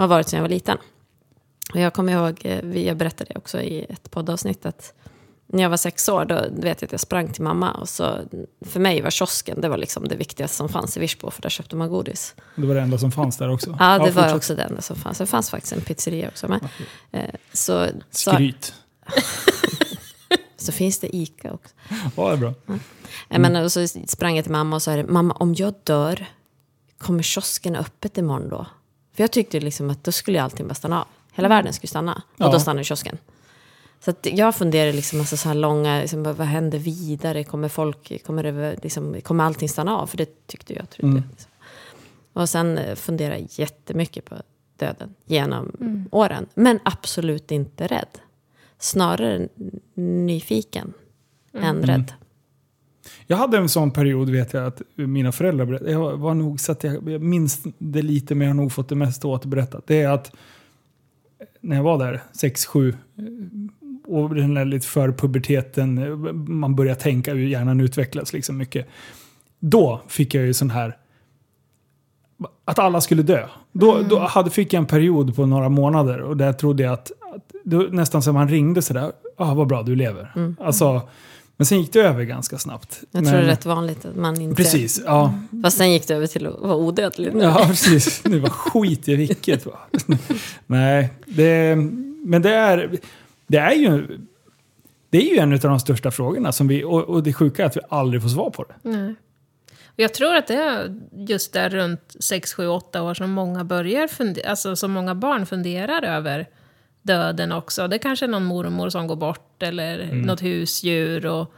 Har 0.00 0.08
varit 0.08 0.28
sedan 0.28 0.36
jag 0.36 0.42
var 0.42 0.48
liten. 0.48 0.78
Och 1.72 1.80
jag 1.80 1.94
kommer 1.94 2.12
ihåg, 2.12 2.40
eh, 2.44 2.82
jag 2.82 2.96
berättade 2.96 3.32
också 3.36 3.60
i 3.60 3.86
ett 3.88 4.10
poddavsnitt, 4.10 4.66
att 4.66 4.94
när 5.46 5.62
jag 5.62 5.70
var 5.70 5.76
sex 5.76 6.08
år, 6.08 6.24
då 6.24 6.34
vet 6.34 6.82
jag 6.82 6.88
att 6.88 6.92
jag 6.92 7.00
sprang 7.00 7.32
till 7.32 7.42
mamma. 7.42 7.70
Och 7.70 7.88
så, 7.88 8.18
för 8.60 8.80
mig 8.80 9.02
var 9.02 9.10
kiosken 9.10 9.60
det 9.60 9.68
var 9.68 9.76
liksom 9.76 10.08
det 10.08 10.16
viktigaste 10.16 10.56
som 10.56 10.68
fanns 10.68 10.96
i 10.96 11.00
Virsbo, 11.00 11.30
för 11.30 11.42
där 11.42 11.48
köpte 11.48 11.76
man 11.76 11.88
godis. 11.88 12.34
Det 12.56 12.66
var 12.66 12.74
det 12.74 12.80
enda 12.80 12.98
som 12.98 13.12
fanns 13.12 13.36
där 13.36 13.50
också. 13.50 13.76
Ja, 13.78 13.98
det 13.98 13.98
var 13.98 14.10
fortsätt. 14.10 14.36
också 14.36 14.54
det 14.54 14.62
enda 14.62 14.82
som 14.82 14.96
fanns. 14.96 15.18
Det 15.18 15.26
fanns 15.26 15.50
faktiskt 15.50 15.72
en 15.72 15.80
pizzeria 15.80 16.28
också. 16.28 16.48
Men, 16.48 16.60
eh, 17.10 17.34
så, 17.52 17.86
så, 18.10 18.30
Skryt. 18.30 18.74
så 20.56 20.72
finns 20.72 20.98
det 20.98 21.16
Ica 21.16 21.52
också. 21.52 21.74
Ja, 22.16 22.28
det 22.28 22.32
är 22.32 22.36
bra. 22.36 22.54
Jag 23.28 23.40
menar, 23.40 23.64
och 23.64 23.72
så 23.72 23.86
sprang 24.06 24.36
jag 24.36 24.44
till 24.44 24.52
mamma 24.52 24.76
och 24.76 24.82
sa 24.82 25.02
mamma 25.08 25.34
om 25.34 25.54
jag 25.54 25.74
dör, 25.84 26.26
kommer 26.98 27.22
kiosken 27.22 27.76
öppet 27.76 28.18
imorgon 28.18 28.48
då? 28.48 28.66
För 29.20 29.24
jag 29.24 29.30
tyckte 29.30 29.60
liksom 29.60 29.90
att 29.90 30.04
då 30.04 30.12
skulle 30.12 30.42
allting 30.42 30.68
bara 30.68 30.74
stanna 30.74 31.00
av. 31.00 31.06
Hela 31.32 31.48
världen 31.48 31.72
skulle 31.72 31.88
stanna. 31.88 32.12
Och 32.32 32.40
Ja. 32.44 32.52
då 32.52 32.60
stannade 32.60 32.84
kiosken. 32.84 33.18
Så 34.00 34.12
jag 34.22 34.54
funderar 34.54 34.92
liksom 34.92 35.20
alltså 35.20 35.36
så 35.36 35.48
här 35.48 35.54
långa, 35.54 36.00
liksom, 36.00 36.22
vad 36.22 36.40
händer 36.40 36.78
vidare? 36.78 37.44
Kommer 37.44 37.68
folk, 37.68 38.24
kommer, 38.26 38.42
det, 38.42 38.76
liksom, 38.82 39.20
kommer 39.20 39.44
allting 39.44 39.68
stanna 39.68 39.96
av? 39.98 40.06
För 40.06 40.16
det 40.16 40.46
tyckte 40.46 40.74
jag. 40.74 40.90
Trodde, 40.90 41.10
Mm. 41.18 41.22
liksom. 41.30 41.50
Och 42.32 42.48
sen 42.48 42.78
eh, 42.78 42.94
funderar 42.94 43.34
jag 43.34 43.46
jättemycket 43.50 44.24
på 44.24 44.34
döden 44.76 45.14
genom 45.24 45.72
åren. 46.10 46.46
Men 46.54 46.78
absolut 46.82 47.50
inte 47.50 47.86
rädd. 47.86 48.18
Snarare 48.78 49.48
nyfiken 49.94 50.92
än 51.52 51.82
rädd. 51.82 52.12
Jag 53.30 53.36
hade 53.36 53.58
en 53.58 53.68
sån 53.68 53.90
period 53.90 54.30
vet 54.30 54.52
jag 54.52 54.66
att 54.66 54.82
mina 54.94 55.32
föräldrar 55.32 55.66
berättade. 55.66 55.90
Jag 55.90 56.16
var 56.16 56.34
nog 56.34 56.60
så 56.60 56.72
att 56.72 56.84
jag, 56.84 57.08
jag 57.08 57.22
minns 57.22 57.62
det 57.78 58.02
lite 58.02 58.34
men 58.34 58.46
jag 58.46 58.54
har 58.54 58.62
nog 58.62 58.72
fått 58.72 58.88
det 58.88 58.94
mest 58.94 59.24
återberättat. 59.24 59.86
Det 59.86 60.02
är 60.02 60.08
att 60.08 60.32
när 61.60 61.76
jag 61.76 61.82
var 61.82 61.98
där, 61.98 62.22
6-7 62.32 62.94
och 64.06 64.34
den 64.34 64.54
där 64.54 64.64
lite 64.64 64.86
för 64.86 65.12
puberteten, 65.12 65.98
eh, 65.98 66.32
man 66.32 66.74
börjar 66.74 66.94
tänka 66.94 67.34
hur 67.34 67.46
hjärnan 67.46 67.80
utvecklas 67.80 68.32
liksom 68.32 68.56
mycket. 68.56 68.86
Då 69.58 70.00
fick 70.08 70.34
jag 70.34 70.44
ju 70.44 70.54
sån 70.54 70.70
här 70.70 70.96
att 72.64 72.78
alla 72.78 73.00
skulle 73.00 73.22
dö. 73.22 73.48
Då, 73.72 74.02
då 74.02 74.18
hade, 74.18 74.50
fick 74.50 74.72
jag 74.72 74.80
en 74.80 74.86
period 74.86 75.36
på 75.36 75.46
några 75.46 75.68
månader 75.68 76.20
och 76.20 76.36
där 76.36 76.52
trodde 76.52 76.82
jag 76.82 76.92
att, 76.92 77.12
att 77.34 77.52
då, 77.64 77.78
nästan 77.78 78.22
som 78.22 78.34
man 78.34 78.48
ringde 78.48 78.82
sådär, 78.82 79.12
ah, 79.36 79.54
vad 79.54 79.66
bra 79.66 79.82
du 79.82 79.96
lever. 79.96 80.54
Alltså, 80.60 81.02
men 81.60 81.66
sen 81.66 81.80
gick 81.80 81.92
det 81.92 82.00
över 82.00 82.24
ganska 82.24 82.58
snabbt. 82.58 83.00
Jag 83.10 83.22
men, 83.22 83.32
tror 83.32 83.40
det 83.40 83.46
är 83.46 83.50
rätt 83.50 83.66
vanligt 83.66 84.04
att 84.04 84.16
man 84.16 84.40
inte... 84.40 84.62
Precis, 84.62 85.02
ja. 85.04 85.34
Fast 85.62 85.76
sen 85.76 85.92
gick 85.92 86.08
det 86.08 86.14
över 86.14 86.26
till 86.26 86.46
att 86.46 86.58
vara 86.60 86.76
odödlig. 86.76 87.34
nu. 87.34 87.42
Ja, 87.42 87.64
precis. 87.66 88.22
Det 88.22 88.38
var 88.38 88.48
skit 88.48 89.08
i 89.08 89.14
vilket. 89.14 89.66
Va? 89.66 89.78
Nej, 90.66 91.10
det, 91.26 91.76
men 92.24 92.42
det 92.42 92.54
är, 92.54 92.98
det 93.46 93.58
är 93.58 93.74
ju... 93.74 94.18
Det 95.10 95.18
är 95.18 95.34
ju 95.34 95.38
en 95.38 95.52
av 95.52 95.58
de 95.58 95.80
största 95.80 96.10
frågorna 96.10 96.52
som 96.52 96.68
vi, 96.68 96.84
och, 96.84 97.04
och 97.04 97.22
det 97.22 97.32
sjuka 97.32 97.62
är 97.62 97.66
att 97.66 97.76
vi 97.76 97.80
aldrig 97.88 98.22
får 98.22 98.28
svar 98.28 98.50
på 98.50 98.64
det. 98.64 98.74
Nej. 98.88 99.14
Och 99.86 100.00
jag 100.00 100.14
tror 100.14 100.34
att 100.34 100.46
det 100.46 100.54
är 100.54 101.00
just 101.12 101.52
där 101.52 101.70
runt 101.70 102.16
6, 102.20 102.54
7, 102.54 102.68
8 102.68 103.02
år 103.02 103.14
som 103.14 103.30
många 103.30 103.64
börjar 103.64 104.08
fundera, 104.08 104.50
alltså 104.50 104.76
som 104.76 104.92
många 104.92 105.14
barn 105.14 105.46
funderar 105.46 106.02
över 106.02 106.46
döden 107.02 107.52
också. 107.52 107.88
Det 107.88 107.98
kanske 107.98 108.26
är 108.26 108.28
någon 108.28 108.44
mormor 108.44 108.90
som 108.90 109.06
går 109.06 109.16
bort 109.16 109.62
eller 109.62 110.12
något 110.12 110.42
husdjur. 110.42 111.26
Och, 111.26 111.54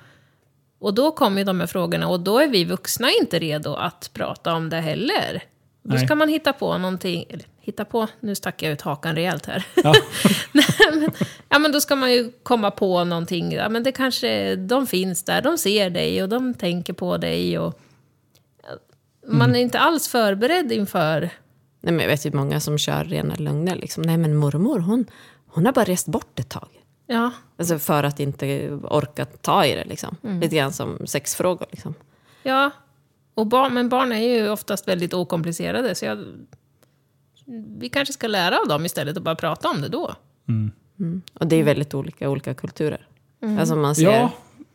och 0.78 0.95
då 0.95 1.11
kommer 1.11 1.38
ju 1.38 1.45
de 1.45 1.61
här 1.61 1.66
frågorna 1.66 2.09
och 2.09 2.20
då 2.20 2.38
är 2.38 2.49
vi 2.49 2.64
vuxna 2.64 3.09
inte 3.20 3.38
redo 3.38 3.74
att 3.74 4.11
prata 4.12 4.55
om 4.55 4.70
det 4.70 4.80
heller. 4.80 5.43
Då 5.82 5.95
Nej. 5.95 6.07
ska 6.07 6.14
man 6.14 6.28
hitta 6.28 6.53
på 6.53 6.78
någonting, 6.78 7.24
eller 7.28 7.45
hitta 7.61 7.84
på, 7.84 8.09
nu 8.20 8.34
stack 8.34 8.62
jag 8.62 8.72
ut 8.72 8.80
hakan 8.80 9.14
rejält 9.14 9.47
här. 9.47 9.66
Ja. 9.74 9.95
Nej, 10.53 10.64
men, 10.93 11.11
ja, 11.49 11.59
men 11.59 11.72
då 11.72 11.80
ska 11.80 11.97
man 11.97 12.12
ju 12.12 12.32
komma 12.43 12.70
på 12.70 13.05
någonting. 13.05 13.53
Ja, 13.53 13.68
men 13.68 13.82
det 13.82 13.93
kanske, 13.93 14.57
de 14.57 14.86
finns 14.86 15.22
där, 15.24 15.43
de 15.43 15.59
ser 15.59 15.90
dig 15.90 16.22
och 16.22 16.28
de 16.28 16.55
tänker 16.55 16.93
på 16.93 17.16
dig. 17.16 17.59
Och, 17.59 17.80
man 19.26 19.57
är 19.57 19.61
inte 19.61 19.78
alls 19.78 20.09
förberedd 20.09 20.72
inför... 20.72 21.20
Nej, 21.80 21.93
men 21.93 22.01
jag 22.01 22.09
vet 22.09 22.26
ju 22.26 22.32
många 22.32 22.61
som 22.61 22.78
kör 22.78 23.05
rena 23.05 23.34
lögner. 23.34 23.76
Liksom. 23.76 24.03
Nej 24.03 24.16
men 24.16 24.36
mormor, 24.36 24.78
hon, 24.78 25.07
hon 25.55 25.67
har 25.67 25.73
bara 25.73 25.85
rest 25.85 26.07
bort 26.07 26.39
ett 26.39 26.49
tag. 26.49 26.69
Ja, 27.07 27.31
Alltså 27.57 27.79
för 27.79 28.05
att 28.05 28.21
inte 28.21 28.71
orka 28.73 29.25
ta 29.25 29.67
i 29.67 29.75
det. 29.75 29.85
Liksom. 29.85 30.17
Lite 30.41 30.57
grann 30.57 30.73
som 30.73 31.07
sexfrågor. 31.07 31.67
Liksom. 31.71 31.95
ja. 32.43 32.71
Och 33.35 33.47
barn, 33.47 33.75
men 33.75 33.89
barn 33.89 34.13
är 34.13 34.17
ju 34.21 34.51
oftast 34.51 34.89
väldigt 34.89 35.15
okomplicerade. 35.15 35.95
Så 35.95 36.05
jag, 36.05 36.25
vi 37.79 37.89
kanske 37.89 38.13
ska 38.15 38.27
lära 38.27 38.59
av 38.59 38.69
dem 38.69 38.85
istället 38.87 39.17
och 39.17 39.23
bara 39.23 39.35
prata 39.35 39.69
om 39.71 39.81
det 39.81 39.89
då. 39.89 40.15
Och 41.35 41.47
det 41.47 41.57
är 41.57 41.59
ju 41.59 41.63
väldigt 41.65 41.95
olika 41.95 42.31
olika 42.31 42.55
kulturer. 42.55 43.07
Alltså 43.59 43.77
man 43.77 43.95
ser 43.95 44.05
Ja. 44.05 44.31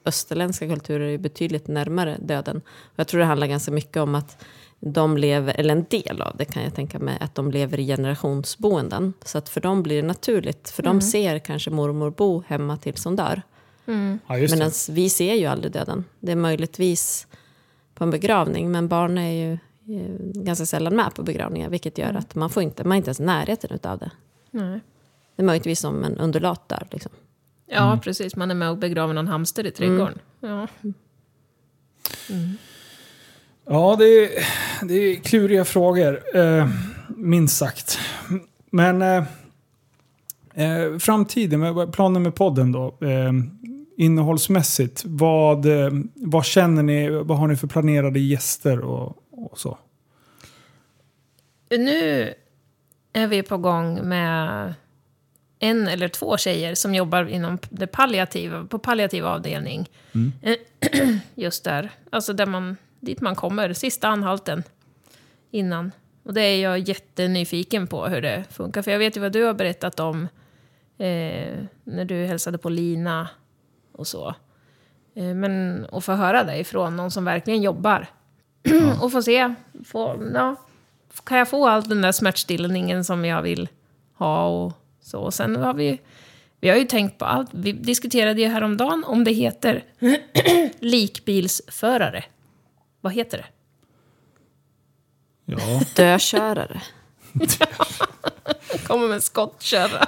österländska 0.05 0.67
kulturer 0.67 1.07
är 1.07 1.17
betydligt 1.17 1.67
närmare 1.67 2.17
döden. 2.21 2.61
Jag 2.95 3.07
tror 3.07 3.19
det 3.19 3.25
handlar 3.25 3.47
ganska 3.47 3.71
mycket 3.71 3.97
om 3.97 4.15
att 4.15 4.45
de 4.79 5.17
lever, 5.17 5.53
eller 5.53 5.75
en 5.75 5.85
del 5.89 6.21
av 6.21 6.37
det 6.37 6.45
kan 6.45 6.63
jag 6.63 6.75
tänka 6.75 6.99
mig, 6.99 7.17
att 7.19 7.35
de 7.35 7.51
lever 7.51 7.79
i 7.79 7.87
generationsboenden. 7.87 9.13
Så 9.25 9.37
att 9.37 9.49
för 9.49 9.61
dem 9.61 9.83
blir 9.83 10.01
det 10.01 10.07
naturligt. 10.07 10.69
För 10.69 10.83
de 10.83 11.01
ser 11.01 11.39
kanske 11.39 11.69
mormor 11.69 12.09
bo 12.09 12.43
hemma 12.47 12.77
tills 12.77 13.05
hon 13.05 13.15
dör. 13.15 13.41
Ja, 14.27 14.37
just 14.37 14.57
Men 14.57 14.69
det. 14.69 14.89
vi 14.89 15.09
ser 15.09 15.33
ju 15.33 15.45
aldrig 15.45 15.73
döden. 15.73 16.03
Det 16.19 16.31
är 16.31 16.35
möjligtvis 16.35 17.27
på 17.93 18.03
en 18.03 18.11
begravning, 18.11 18.71
men 18.71 18.87
barn 18.87 19.17
är 19.17 19.31
ju 19.31 19.57
ganska 20.33 20.65
sällan 20.65 20.95
med 20.95 21.13
på 21.15 21.23
begravningar, 21.23 21.69
vilket 21.69 21.97
gör 21.97 22.13
att 22.13 22.35
man 22.35 22.49
får 22.49 22.63
inte, 22.63 22.83
man 22.83 22.91
är 22.91 22.97
inte 22.97 23.07
ens 23.07 23.19
i 23.19 23.23
närheten 23.23 23.79
av 23.83 23.97
det. 23.97 24.11
Nej. 24.51 24.79
Det 25.35 25.41
är 25.41 25.45
möjligtvis 25.45 25.79
som 25.79 26.03
en 26.03 26.17
undulat 26.17 26.69
där. 26.69 26.87
Liksom. 26.91 27.11
Ja, 27.65 27.99
precis. 28.03 28.35
Man 28.35 28.51
är 28.51 28.55
med 28.55 28.69
och 28.69 28.77
begraver 28.77 29.13
någon 29.13 29.27
hamster 29.27 29.65
i 29.65 29.71
trädgården. 29.71 30.19
Ja. 30.39 30.67
Ja, 33.69 33.95
det 33.99 34.05
är, 34.05 34.29
det 34.87 34.93
är 34.93 35.15
kluriga 35.15 35.65
frågor, 35.65 36.37
eh, 36.37 36.69
minst 37.09 37.57
sagt. 37.57 37.99
Men 38.71 39.01
eh, 39.01 39.23
eh, 40.53 40.97
framtiden, 40.97 41.59
med- 41.59 41.93
planen 41.93 42.23
med 42.23 42.35
podden 42.35 42.71
då. 42.71 42.97
Eh, 43.01 43.31
innehållsmässigt, 43.97 45.03
vad, 45.05 45.65
eh, 45.65 45.89
vad 46.15 46.45
känner 46.45 46.83
ni, 46.83 47.09
vad 47.09 47.37
har 47.37 47.47
ni 47.47 47.55
för 47.55 47.67
planerade 47.67 48.19
gäster 48.19 48.79
och, 48.79 49.17
och 49.31 49.59
så? 49.59 49.77
Nu 51.69 52.33
är 53.13 53.27
vi 53.27 53.43
på 53.43 53.57
gång 53.57 54.07
med 54.07 54.73
en 55.59 55.87
eller 55.87 56.07
två 56.07 56.37
tjejer 56.37 56.75
som 56.75 56.95
jobbar 56.95 57.25
inom 57.25 57.57
det 57.69 57.87
palliativa, 57.87 58.65
på 58.65 58.79
palliativ 58.79 59.25
avdelning. 59.25 59.89
Just 61.35 61.63
där, 61.63 61.91
alltså 62.09 62.33
där 62.33 62.45
man, 62.45 62.77
dit 62.99 63.21
man 63.21 63.35
kommer, 63.35 63.73
sista 63.73 64.07
anhalten 64.07 64.63
innan. 65.51 65.91
Och 66.23 66.33
det 66.33 66.41
är 66.41 66.61
jag 66.61 66.79
jättenyfiken 66.79 67.87
på 67.87 68.07
hur 68.07 68.21
det 68.21 68.43
funkar, 68.51 68.81
för 68.81 68.91
jag 68.91 68.99
vet 68.99 69.17
ju 69.17 69.21
vad 69.21 69.31
du 69.31 69.43
har 69.43 69.53
berättat 69.53 69.99
om 69.99 70.27
eh, 70.97 71.57
när 71.83 72.05
du 72.05 72.25
hälsade 72.25 72.57
på 72.57 72.69
Lina 72.69 73.29
och 73.91 74.07
så. 74.07 74.35
Eh, 75.15 75.33
men 75.33 75.85
att 75.91 76.05
få 76.05 76.13
höra 76.13 76.43
det 76.43 76.59
ifrån 76.59 76.95
någon 76.95 77.11
som 77.11 77.25
verkligen 77.25 77.61
jobbar. 77.61 78.07
och 79.01 79.11
få 79.11 79.21
se, 79.21 79.53
få, 79.85 80.29
ja, 80.33 80.55
kan 81.23 81.37
jag 81.37 81.49
få 81.49 81.67
all 81.67 81.83
den 81.83 82.01
där 82.01 82.11
smärtstillningen 82.11 83.03
som 83.03 83.25
jag 83.25 83.41
vill 83.41 83.69
ha 84.13 84.47
och 84.47 84.73
så. 85.01 85.19
Och 85.19 85.33
sen 85.33 85.55
har 85.55 85.73
vi 85.73 86.01
Vi 86.59 86.69
har 86.69 86.77
ju 86.77 86.85
tänkt 86.85 87.17
på 87.17 87.25
allt. 87.25 87.49
Vi 87.53 87.71
diskuterade 87.71 88.41
ju 88.41 88.47
häromdagen 88.47 89.03
om 89.03 89.23
det 89.23 89.31
heter 89.31 89.83
likbilsförare. 90.79 92.23
Vad 93.07 93.13
heter 93.13 93.37
det? 93.37 93.45
Ja. 95.45 95.81
Dökörare. 95.95 96.81
Kommer 98.87 99.07
med 99.07 99.23
skottkärra. 99.23 100.07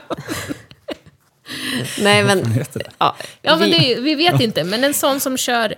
Nej, 2.01 2.23
men... 2.23 2.63
Ja, 2.97 3.15
Ja, 3.41 3.57
men 3.57 3.71
vi, 3.71 3.93
det, 3.95 4.01
vi 4.01 4.15
vet 4.15 4.41
inte, 4.41 4.63
men 4.63 4.83
en 4.83 4.93
sån 4.93 5.19
som 5.19 5.37
kör 5.37 5.75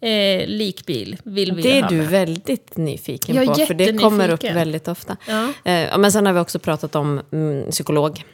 eh, 0.00 0.46
likbil 0.46 1.16
vill 1.24 1.52
vi 1.52 1.62
det 1.62 1.78
är 1.78 1.82
ha 1.82 1.88
du 1.88 1.96
med. 1.96 2.06
väldigt 2.06 2.76
nyfiken 2.76 3.46
på, 3.46 3.54
för 3.54 3.74
det 3.74 3.98
kommer 3.98 4.28
upp 4.28 4.44
väldigt 4.44 4.88
ofta. 4.88 5.16
Ja. 5.26 5.70
Eh, 5.72 5.98
men 5.98 6.12
sen 6.12 6.26
har 6.26 6.32
vi 6.32 6.40
också 6.40 6.58
pratat 6.58 6.94
om 6.94 7.22
mm, 7.32 7.70
psykolog. 7.70 8.24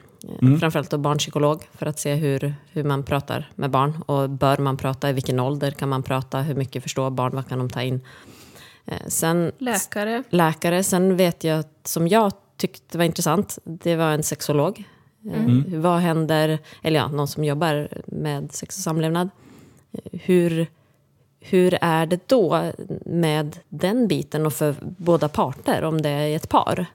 Mm. 0.41 0.61
Framförallt 0.61 0.91
då 0.91 0.99
barnpsykolog, 0.99 1.68
för 1.75 1.87
att 1.87 1.99
se 1.99 2.14
hur, 2.14 2.55
hur 2.73 2.85
man 2.85 3.03
pratar 3.03 3.51
med 3.55 3.71
barn. 3.71 4.03
Och 4.07 4.31
bör 4.31 4.59
man 4.59 4.77
prata, 4.77 5.11
i 5.11 5.12
vilken 5.12 5.41
ålder 5.41 5.71
kan 5.71 5.89
man 5.89 6.03
prata, 6.03 6.41
hur 6.41 6.55
mycket 6.55 6.83
förstår 6.83 7.11
barn, 7.11 7.33
vad 7.35 7.49
kan 7.49 7.59
de 7.59 7.71
ta 7.71 7.83
in? 7.83 8.01
Eh, 8.87 8.97
sen 9.09 9.53
Läkare. 9.59 10.23
läkare, 10.31 10.83
sen 10.83 11.16
vet 11.16 11.45
jag 11.45 11.59
att, 11.59 11.81
som 11.85 12.09
jag 12.09 12.33
tyckte 12.57 12.99
var 12.99 13.05
intressant, 13.05 13.59
det 13.64 13.97
var 13.97 14.11
en 14.12 14.23
sexolog. 14.23 14.79
Eh, 14.79 14.87
Mm. 15.45 15.83
Vad 15.83 15.99
händer, 15.99 16.59
eller 16.83 17.01
ja, 17.01 17.09
någon 17.09 17.29
som 17.29 17.45
jobbar 17.45 17.89
med 18.07 18.53
sex 18.53 18.77
och 18.77 18.83
samlevnad. 18.85 19.29
Eh, 19.93 20.21
Hur, 20.23 20.66
hur 21.41 21.79
är 21.81 22.07
det 22.07 22.29
då 22.29 22.73
med 23.07 23.59
den 23.68 24.09
biten 24.09 24.47
och 24.47 24.53
för 24.53 24.75
båda 24.81 25.29
parter, 25.29 25.83
om 25.85 26.03
det 26.03 26.09
är 26.11 26.37
ett 26.37 26.49
par? 26.49 26.87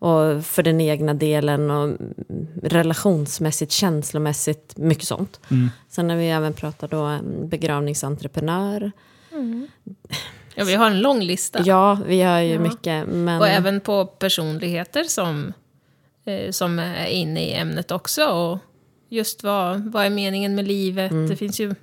Och 0.00 0.44
för 0.44 0.62
den 0.62 0.80
egna 0.80 1.14
delen 1.14 1.70
och 1.70 1.84
mm, 1.84 2.14
relationsmässigt, 2.62 3.72
känslomässigt, 3.72 4.76
mycket 4.76 5.04
sånt. 5.04 5.40
Sen 5.88 6.10
har 6.10 6.16
vi 6.16 6.28
även 6.28 6.52
pratat 6.52 6.90
då 6.90 7.02
mm, 7.04 7.48
begravningsentreprenör. 7.48 8.92
Ja, 10.54 10.64
vi 10.64 10.74
har 10.74 10.86
en 10.86 11.00
lång 11.00 11.20
lista. 11.20 11.62
Ja, 11.64 11.98
vi 12.06 12.22
har 12.22 12.40
ju 12.40 12.52
Ja. 12.52 12.60
mycket. 12.60 13.08
Men... 13.08 13.40
Och 13.40 13.48
även 13.48 13.80
på 13.80 14.06
personligheter 14.06 15.04
som, 15.04 15.52
eh, 16.24 16.50
som 16.50 16.78
är 16.78 17.06
inne 17.06 17.44
i 17.44 17.52
ämnet 17.54 17.90
också. 17.90 18.24
Och 18.26 18.58
just 19.08 19.42
vad, 19.42 19.92
vad 19.92 20.06
är 20.06 20.10
meningen 20.10 20.54
med 20.54 20.68
livet? 20.68 21.10
Mm. 21.10 21.28
Det 21.28 21.36
finns 21.36 21.60
ju 21.60 21.74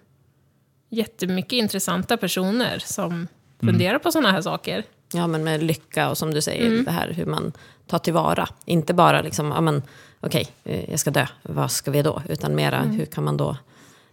jättemycket 0.89 1.53
intressanta 1.53 2.17
personer 2.17 2.79
som 2.79 3.27
funderar 3.59 3.99
på 3.99 4.11
sådana 4.11 4.31
här 4.31 4.41
saker. 4.41 4.83
Ja, 5.13 5.27
men 5.27 5.43
med 5.43 5.63
lycka 5.63 6.09
och 6.09 6.17
som 6.17 6.33
du 6.33 6.41
säger, 6.41 6.83
det 6.83 6.91
här 6.91 7.09
hur 7.09 7.25
man 7.25 7.51
tar 7.87 7.99
tillvara. 7.99 8.49
Inte 8.65 8.93
bara 8.93 9.21
liksom, 9.21 9.47
ja 9.51 9.61
men 9.61 9.81
okej, 10.19 10.47
eh, 10.63 10.89
jag 10.91 10.99
ska 10.99 11.11
dö, 11.11 11.27
vad 11.43 11.71
ska 11.71 11.91
vi 11.91 12.01
då? 12.01 12.21
Utan 12.29 12.55
mera, 12.55 12.81
hur 12.81 13.05
kan 13.05 13.23
man 13.23 13.37
då 13.37 13.57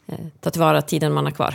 eh, 0.06 0.18
ta 0.40 0.50
tillvara 0.50 0.82
tiden 0.82 1.12
man 1.12 1.24
har 1.24 1.32
kvar? 1.32 1.54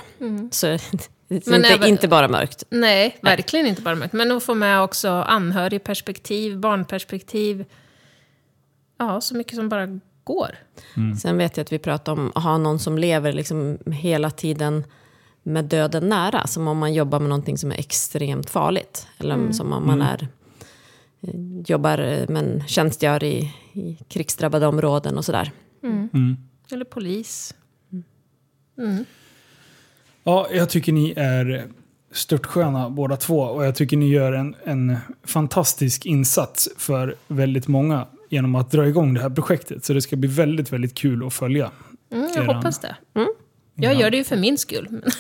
Så 0.52 0.68
det 1.28 1.36
är 1.36 1.50
Men 1.50 1.56
inte, 1.60 1.70
även- 1.74 1.88
inte 1.90 2.08
bara 2.08 2.28
mörkt. 2.28 2.64
Nej, 2.70 3.18
verkligen 3.22 3.68
inte 3.68 3.82
bara 3.82 3.96
mörkt. 3.96 4.14
Men 4.14 4.32
att 4.32 4.44
få 4.44 4.54
med 4.54 4.82
också 4.82 5.10
anhörigperspektiv, 5.10 6.58
barnperspektiv. 6.60 7.66
Ja, 8.98 9.22
så 9.22 9.36
mycket 9.36 9.56
som 9.56 9.70
bara 9.70 10.00
går. 10.24 10.56
Sen 11.22 11.38
vet 11.38 11.58
jag 11.58 11.64
att 11.64 11.72
vi 11.72 11.80
pratar 11.80 12.12
om 12.12 12.32
att 12.36 12.44
ha 12.44 12.58
någon 12.58 12.80
som 12.80 12.98
lever 12.98 13.34
liksom 13.34 13.78
hela 13.86 14.32
tiden 14.32 14.84
med 15.44 15.66
döden 15.66 16.10
nära. 16.10 16.48
Som 16.48 16.68
om 16.68 16.78
man 16.78 16.94
jobbar 16.94 17.20
med 17.20 17.30
någonting 17.30 17.58
som 17.58 17.72
är 17.72 17.80
extremt 17.80 18.50
farligt. 18.50 19.08
Eller 19.18 19.52
som 19.52 19.74
om 19.74 19.88
man 19.88 20.02
är, 20.02 20.22
eh, 20.22 20.28
jobbar 21.66 21.98
eh, 21.98 22.26
men 22.30 22.64
tjänstgör 22.68 23.24
i, 23.24 23.54
i 23.74 23.98
krigsdrabbade 24.08 24.68
områden 24.68 25.18
och 25.18 25.26
sådär. 25.26 25.52
Eller 26.72 26.86
polis. 26.86 27.56
Ja, 30.24 30.48
jag 30.52 30.70
tycker 30.70 30.92
ni 30.92 31.14
är 31.16 31.68
störtsköna 32.12 32.90
båda 32.90 33.18
två 33.18 33.40
och 33.40 33.66
jag 33.66 33.76
tycker 33.76 33.98
ni 33.98 34.10
gör 34.10 34.34
en, 34.34 34.56
en 34.64 34.98
fantastisk 35.24 36.06
insats 36.06 36.70
för 36.78 37.16
väldigt 37.28 37.68
många 37.68 38.08
genom 38.30 38.56
att 38.56 38.72
dra 38.72 38.88
igång 38.88 39.14
det 39.14 39.22
här 39.22 39.30
projektet. 39.30 39.86
Så 39.86 39.94
det 39.94 40.02
ska 40.02 40.16
bli 40.16 40.30
väldigt, 40.30 40.74
väldigt 40.74 40.94
kul 40.96 41.28
att 41.28 41.34
följa. 41.34 41.72
Mm, 42.12 42.28
jag 42.36 42.44
Eran- 42.46 42.56
hoppas 42.56 42.80
det. 42.80 42.96
Jag 43.76 43.96
gör 43.96 44.12
det 44.12 44.18
ju 44.18 44.24
för 44.24 44.38
min 44.38 44.58
skull. 44.58 45.02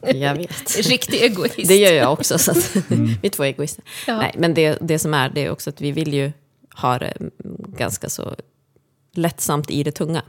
Jag 0.14 0.34
vet. 0.34 0.76
Riktig 0.88 1.22
egoist. 1.22 1.68
Det 1.68 1.76
gör 1.76 1.92
jag 1.92 2.12
också. 2.12 2.38
Så 2.38 2.50
att, 2.50 2.76
vi 2.88 3.18
är 3.22 3.28
två 3.28 3.44
egoister. 3.44 3.84
Ja. 4.06 4.16
Nej, 4.16 4.34
men 4.38 4.54
det, 4.54 4.78
det 4.80 4.98
som 4.98 5.14
är, 5.14 5.28
det 5.28 5.44
är 5.44 5.50
också 5.50 5.70
att 5.70 5.80
vi 5.80 5.92
vill 5.92 6.14
ju 6.14 6.32
ha 6.74 6.98
det 6.98 7.06
mm, 7.20 7.30
ganska 7.68 8.08
så 8.08 8.34
lättsamt 9.12 9.70
i 9.70 9.82
det 9.82 9.92
tunga. 9.92 10.22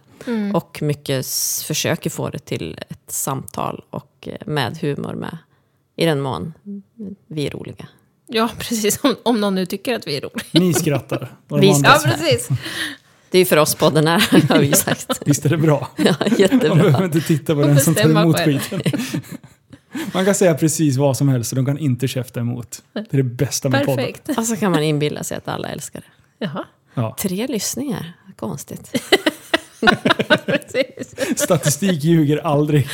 Och 0.53 0.81
mycket 0.81 1.27
försöker 1.67 2.09
få 2.09 2.29
det 2.29 2.39
till 2.39 2.79
ett 2.89 3.11
samtal 3.11 3.83
och 3.89 4.27
eh, 4.27 4.47
med 4.47 4.77
humor 4.77 5.13
med. 5.13 5.37
I 5.95 6.05
den 6.05 6.21
mån 6.21 6.53
vi 7.27 7.47
är 7.47 7.51
roliga. 7.51 7.87
Ja, 8.27 8.49
precis. 8.59 8.99
Om, 9.03 9.15
om 9.23 9.41
någon 9.41 9.55
nu 9.55 9.65
tycker 9.65 9.95
att 9.95 10.07
vi 10.07 10.17
är 10.17 10.21
roliga. 10.21 10.45
Ni 10.51 10.73
skrattar. 10.73 11.35
Vi 11.61 11.81
Ja, 11.83 12.01
precis. 12.03 12.49
Det 13.31 13.37
är 13.37 13.39
ju 13.39 13.45
för 13.45 13.57
oss 13.57 13.75
podden 13.75 14.07
är, 14.07 14.49
har 14.53 14.59
vi 14.59 14.73
sagt. 14.73 15.21
Visst 15.25 15.45
är 15.45 15.49
det 15.49 15.57
bra? 15.57 15.89
Ja, 15.97 16.15
Man 16.19 16.29
jättebra. 16.37 16.75
behöver 16.75 17.05
inte 17.05 17.21
titta 17.21 17.55
på 17.55 17.61
den 17.61 17.79
som 17.79 17.95
tar 17.95 18.09
emot 18.09 18.39
skiten. 18.39 18.81
Man 20.13 20.25
kan 20.25 20.35
säga 20.35 20.53
precis 20.53 20.97
vad 20.97 21.17
som 21.17 21.29
helst 21.29 21.51
och 21.51 21.55
de 21.55 21.65
kan 21.65 21.77
inte 21.77 22.07
käfta 22.07 22.39
emot. 22.39 22.81
Det 22.93 22.99
är 23.13 23.17
det 23.17 23.23
bästa 23.23 23.69
med 23.69 23.85
podden. 23.85 24.05
Perfekt. 24.05 24.37
Och 24.37 24.45
så 24.45 24.55
kan 24.55 24.71
man 24.71 24.83
inbilla 24.83 25.23
sig 25.23 25.37
att 25.37 25.47
alla 25.47 25.67
älskar 25.69 25.99
det. 25.99 26.45
Jaha, 26.45 26.65
Ja. 26.93 27.15
Tre 27.19 27.47
lyssningar, 27.47 28.13
konstigt. 28.35 28.91
precis. 30.45 31.39
Statistik 31.39 32.03
ljuger 32.03 32.37
aldrig. 32.37 32.87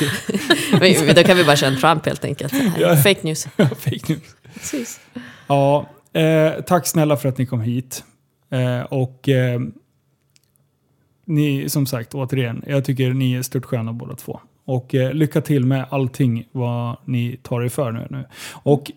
Men 0.80 1.14
Då 1.14 1.22
kan 1.22 1.36
vi 1.36 1.44
bara 1.44 1.56
köra 1.56 1.70
en 1.70 1.80
Trump 1.80 2.06
helt 2.06 2.24
enkelt. 2.24 2.52
Ja. 2.78 2.96
Fake 2.96 3.20
news. 3.22 3.46
Fake 3.56 4.00
news. 4.08 4.22
precis. 4.54 5.00
Ja, 5.46 5.90
eh, 6.12 6.52
tack 6.66 6.86
snälla 6.86 7.16
för 7.16 7.28
att 7.28 7.38
ni 7.38 7.46
kom 7.46 7.60
hit. 7.60 8.04
Eh, 8.52 8.80
och 8.80 9.28
eh, 9.28 9.60
ni, 11.24 11.68
som 11.68 11.86
sagt, 11.86 12.14
återigen, 12.14 12.64
jag 12.66 12.84
tycker 12.84 13.10
ni 13.12 13.34
är 13.34 13.42
störtsköna 13.42 13.92
båda 13.92 14.14
två. 14.16 14.40
Och 14.64 14.94
eh, 14.94 15.12
lycka 15.12 15.40
till 15.40 15.66
med 15.66 15.86
allting 15.90 16.48
vad 16.52 16.96
ni 17.04 17.36
tar 17.42 17.62
er 17.62 17.68
för 17.68 17.92
nu. 17.92 18.06
nu. 18.10 18.24
Och 18.52 18.92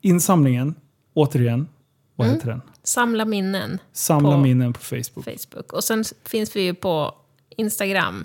insamlingen, 0.00 0.74
återigen, 1.14 1.68
vad 2.16 2.28
heter 2.28 2.48
den? 2.48 2.60
Samla 2.82 3.24
minnen, 3.24 3.78
Samla 3.92 4.30
På- 4.32 4.38
minnen 4.38 4.72
på 4.72 4.80
Facebook. 4.80 5.24
Facebook. 5.24 5.72
Och 5.72 5.84
sen 5.84 6.04
finns 6.24 6.56
vi 6.56 6.62
ju 6.62 6.74
på 6.74 7.14
Instagram. 7.56 8.24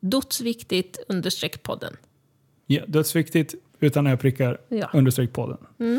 Dotsviktigt 0.00 0.98
understreck 1.08 1.62
podden. 1.62 1.96
Ja, 2.66 2.82
dödsviktigt, 2.86 3.54
utan 3.80 4.06
öprickar, 4.06 4.58
Ja. 4.68 4.90
understreck 4.92 5.32
podden. 5.32 5.58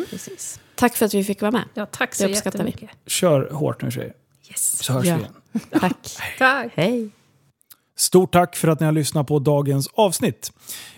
Precis. 0.10 0.60
Tack 0.76 0.96
för 0.96 1.06
att 1.06 1.14
vi 1.14 1.24
fick 1.24 1.42
vara 1.42 1.52
med. 1.52 1.64
Ja, 1.74 1.86
tack 1.86 2.16
så 2.16 2.28
uppskattar 2.28 2.64
vi. 2.64 2.70
jättemycket. 2.70 2.98
Kör 3.06 3.50
hårt 3.52 3.82
nu 3.82 3.92
tjejer, 3.92 4.14
Yes. 4.52 4.84
så 4.84 4.94
hörs 4.94 5.06
Ja. 5.06 5.16
vi 5.16 5.22
igen. 5.22 5.34
Tack. 5.80 5.96
Tack. 6.38 6.72
Hej. 6.76 7.10
Stort 7.96 8.32
tack 8.34 8.56
för 8.56 8.68
att 8.68 8.80
ni 8.80 8.86
har 8.86 8.94
lyssnat 8.94 9.28
på 9.28 9.40
dagens 9.40 9.88
avsnitt. 9.94 10.52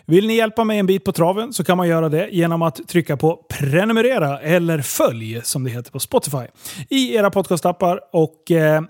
Vill 0.05 0.27
ni 0.27 0.35
hjälpa 0.35 0.63
mig 0.63 0.79
en 0.79 0.85
bit 0.85 1.03
på 1.05 1.11
traven 1.11 1.53
så 1.53 1.63
kan 1.63 1.77
man 1.77 1.87
göra 1.87 2.09
det 2.09 2.29
genom 2.31 2.61
att 2.61 2.87
trycka 2.87 3.17
på 3.17 3.45
prenumerera 3.49 4.39
eller 4.39 4.81
följ 4.81 5.41
som 5.43 5.63
det 5.63 5.69
heter 5.69 5.91
på 5.91 5.99
Spotify 5.99 6.45
i 6.89 7.15
era 7.15 7.29
podcastappar. 7.31 7.99
Och 8.13 8.51
eh, 8.51 8.81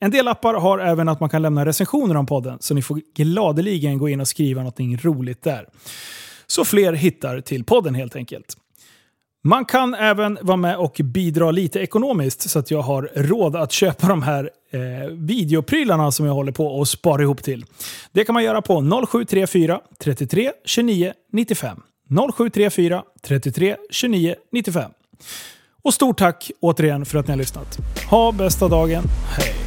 en 0.00 0.10
del 0.10 0.28
appar 0.28 0.54
har 0.54 0.78
även 0.78 1.08
att 1.08 1.20
man 1.20 1.28
kan 1.28 1.42
lämna 1.42 1.66
recensioner 1.66 2.14
om 2.14 2.26
podden 2.26 2.58
så 2.60 2.74
ni 2.74 2.82
får 2.82 3.00
gladeligen 3.16 3.98
gå 3.98 4.08
in 4.08 4.20
och 4.20 4.28
skriva 4.28 4.60
någonting 4.60 4.98
roligt 4.98 5.42
där. 5.42 5.68
Så 6.46 6.64
fler 6.64 6.92
hittar 6.92 7.40
till 7.40 7.64
podden 7.64 7.94
helt 7.94 8.16
enkelt. 8.16 8.56
Man 9.46 9.64
kan 9.64 9.94
även 9.94 10.38
vara 10.40 10.56
med 10.56 10.76
och 10.76 11.00
bidra 11.04 11.50
lite 11.50 11.80
ekonomiskt 11.80 12.50
så 12.50 12.58
att 12.58 12.70
jag 12.70 12.82
har 12.82 13.10
råd 13.14 13.56
att 13.56 13.72
köpa 13.72 14.08
de 14.08 14.22
här 14.22 14.50
eh, 14.70 15.10
videoprylarna 15.10 16.12
som 16.12 16.26
jag 16.26 16.34
håller 16.34 16.52
på 16.52 16.66
och 16.66 16.88
spara 16.88 17.22
ihop 17.22 17.42
till. 17.42 17.64
Det 18.12 18.24
kan 18.24 18.32
man 18.34 18.44
göra 18.44 18.62
på 18.62 19.06
0734 19.06 19.80
33 19.98 20.52
29 20.64 21.12
95. 21.32 21.80
0734 22.36 23.02
33 23.22 23.76
29 23.90 24.34
95. 24.52 24.90
Och 25.82 25.94
stort 25.94 26.18
tack 26.18 26.50
återigen 26.60 27.06
för 27.06 27.18
att 27.18 27.26
ni 27.26 27.32
har 27.32 27.38
lyssnat. 27.38 27.78
Ha 28.10 28.32
bästa 28.32 28.68
dagen. 28.68 29.02
Hej! 29.36 29.65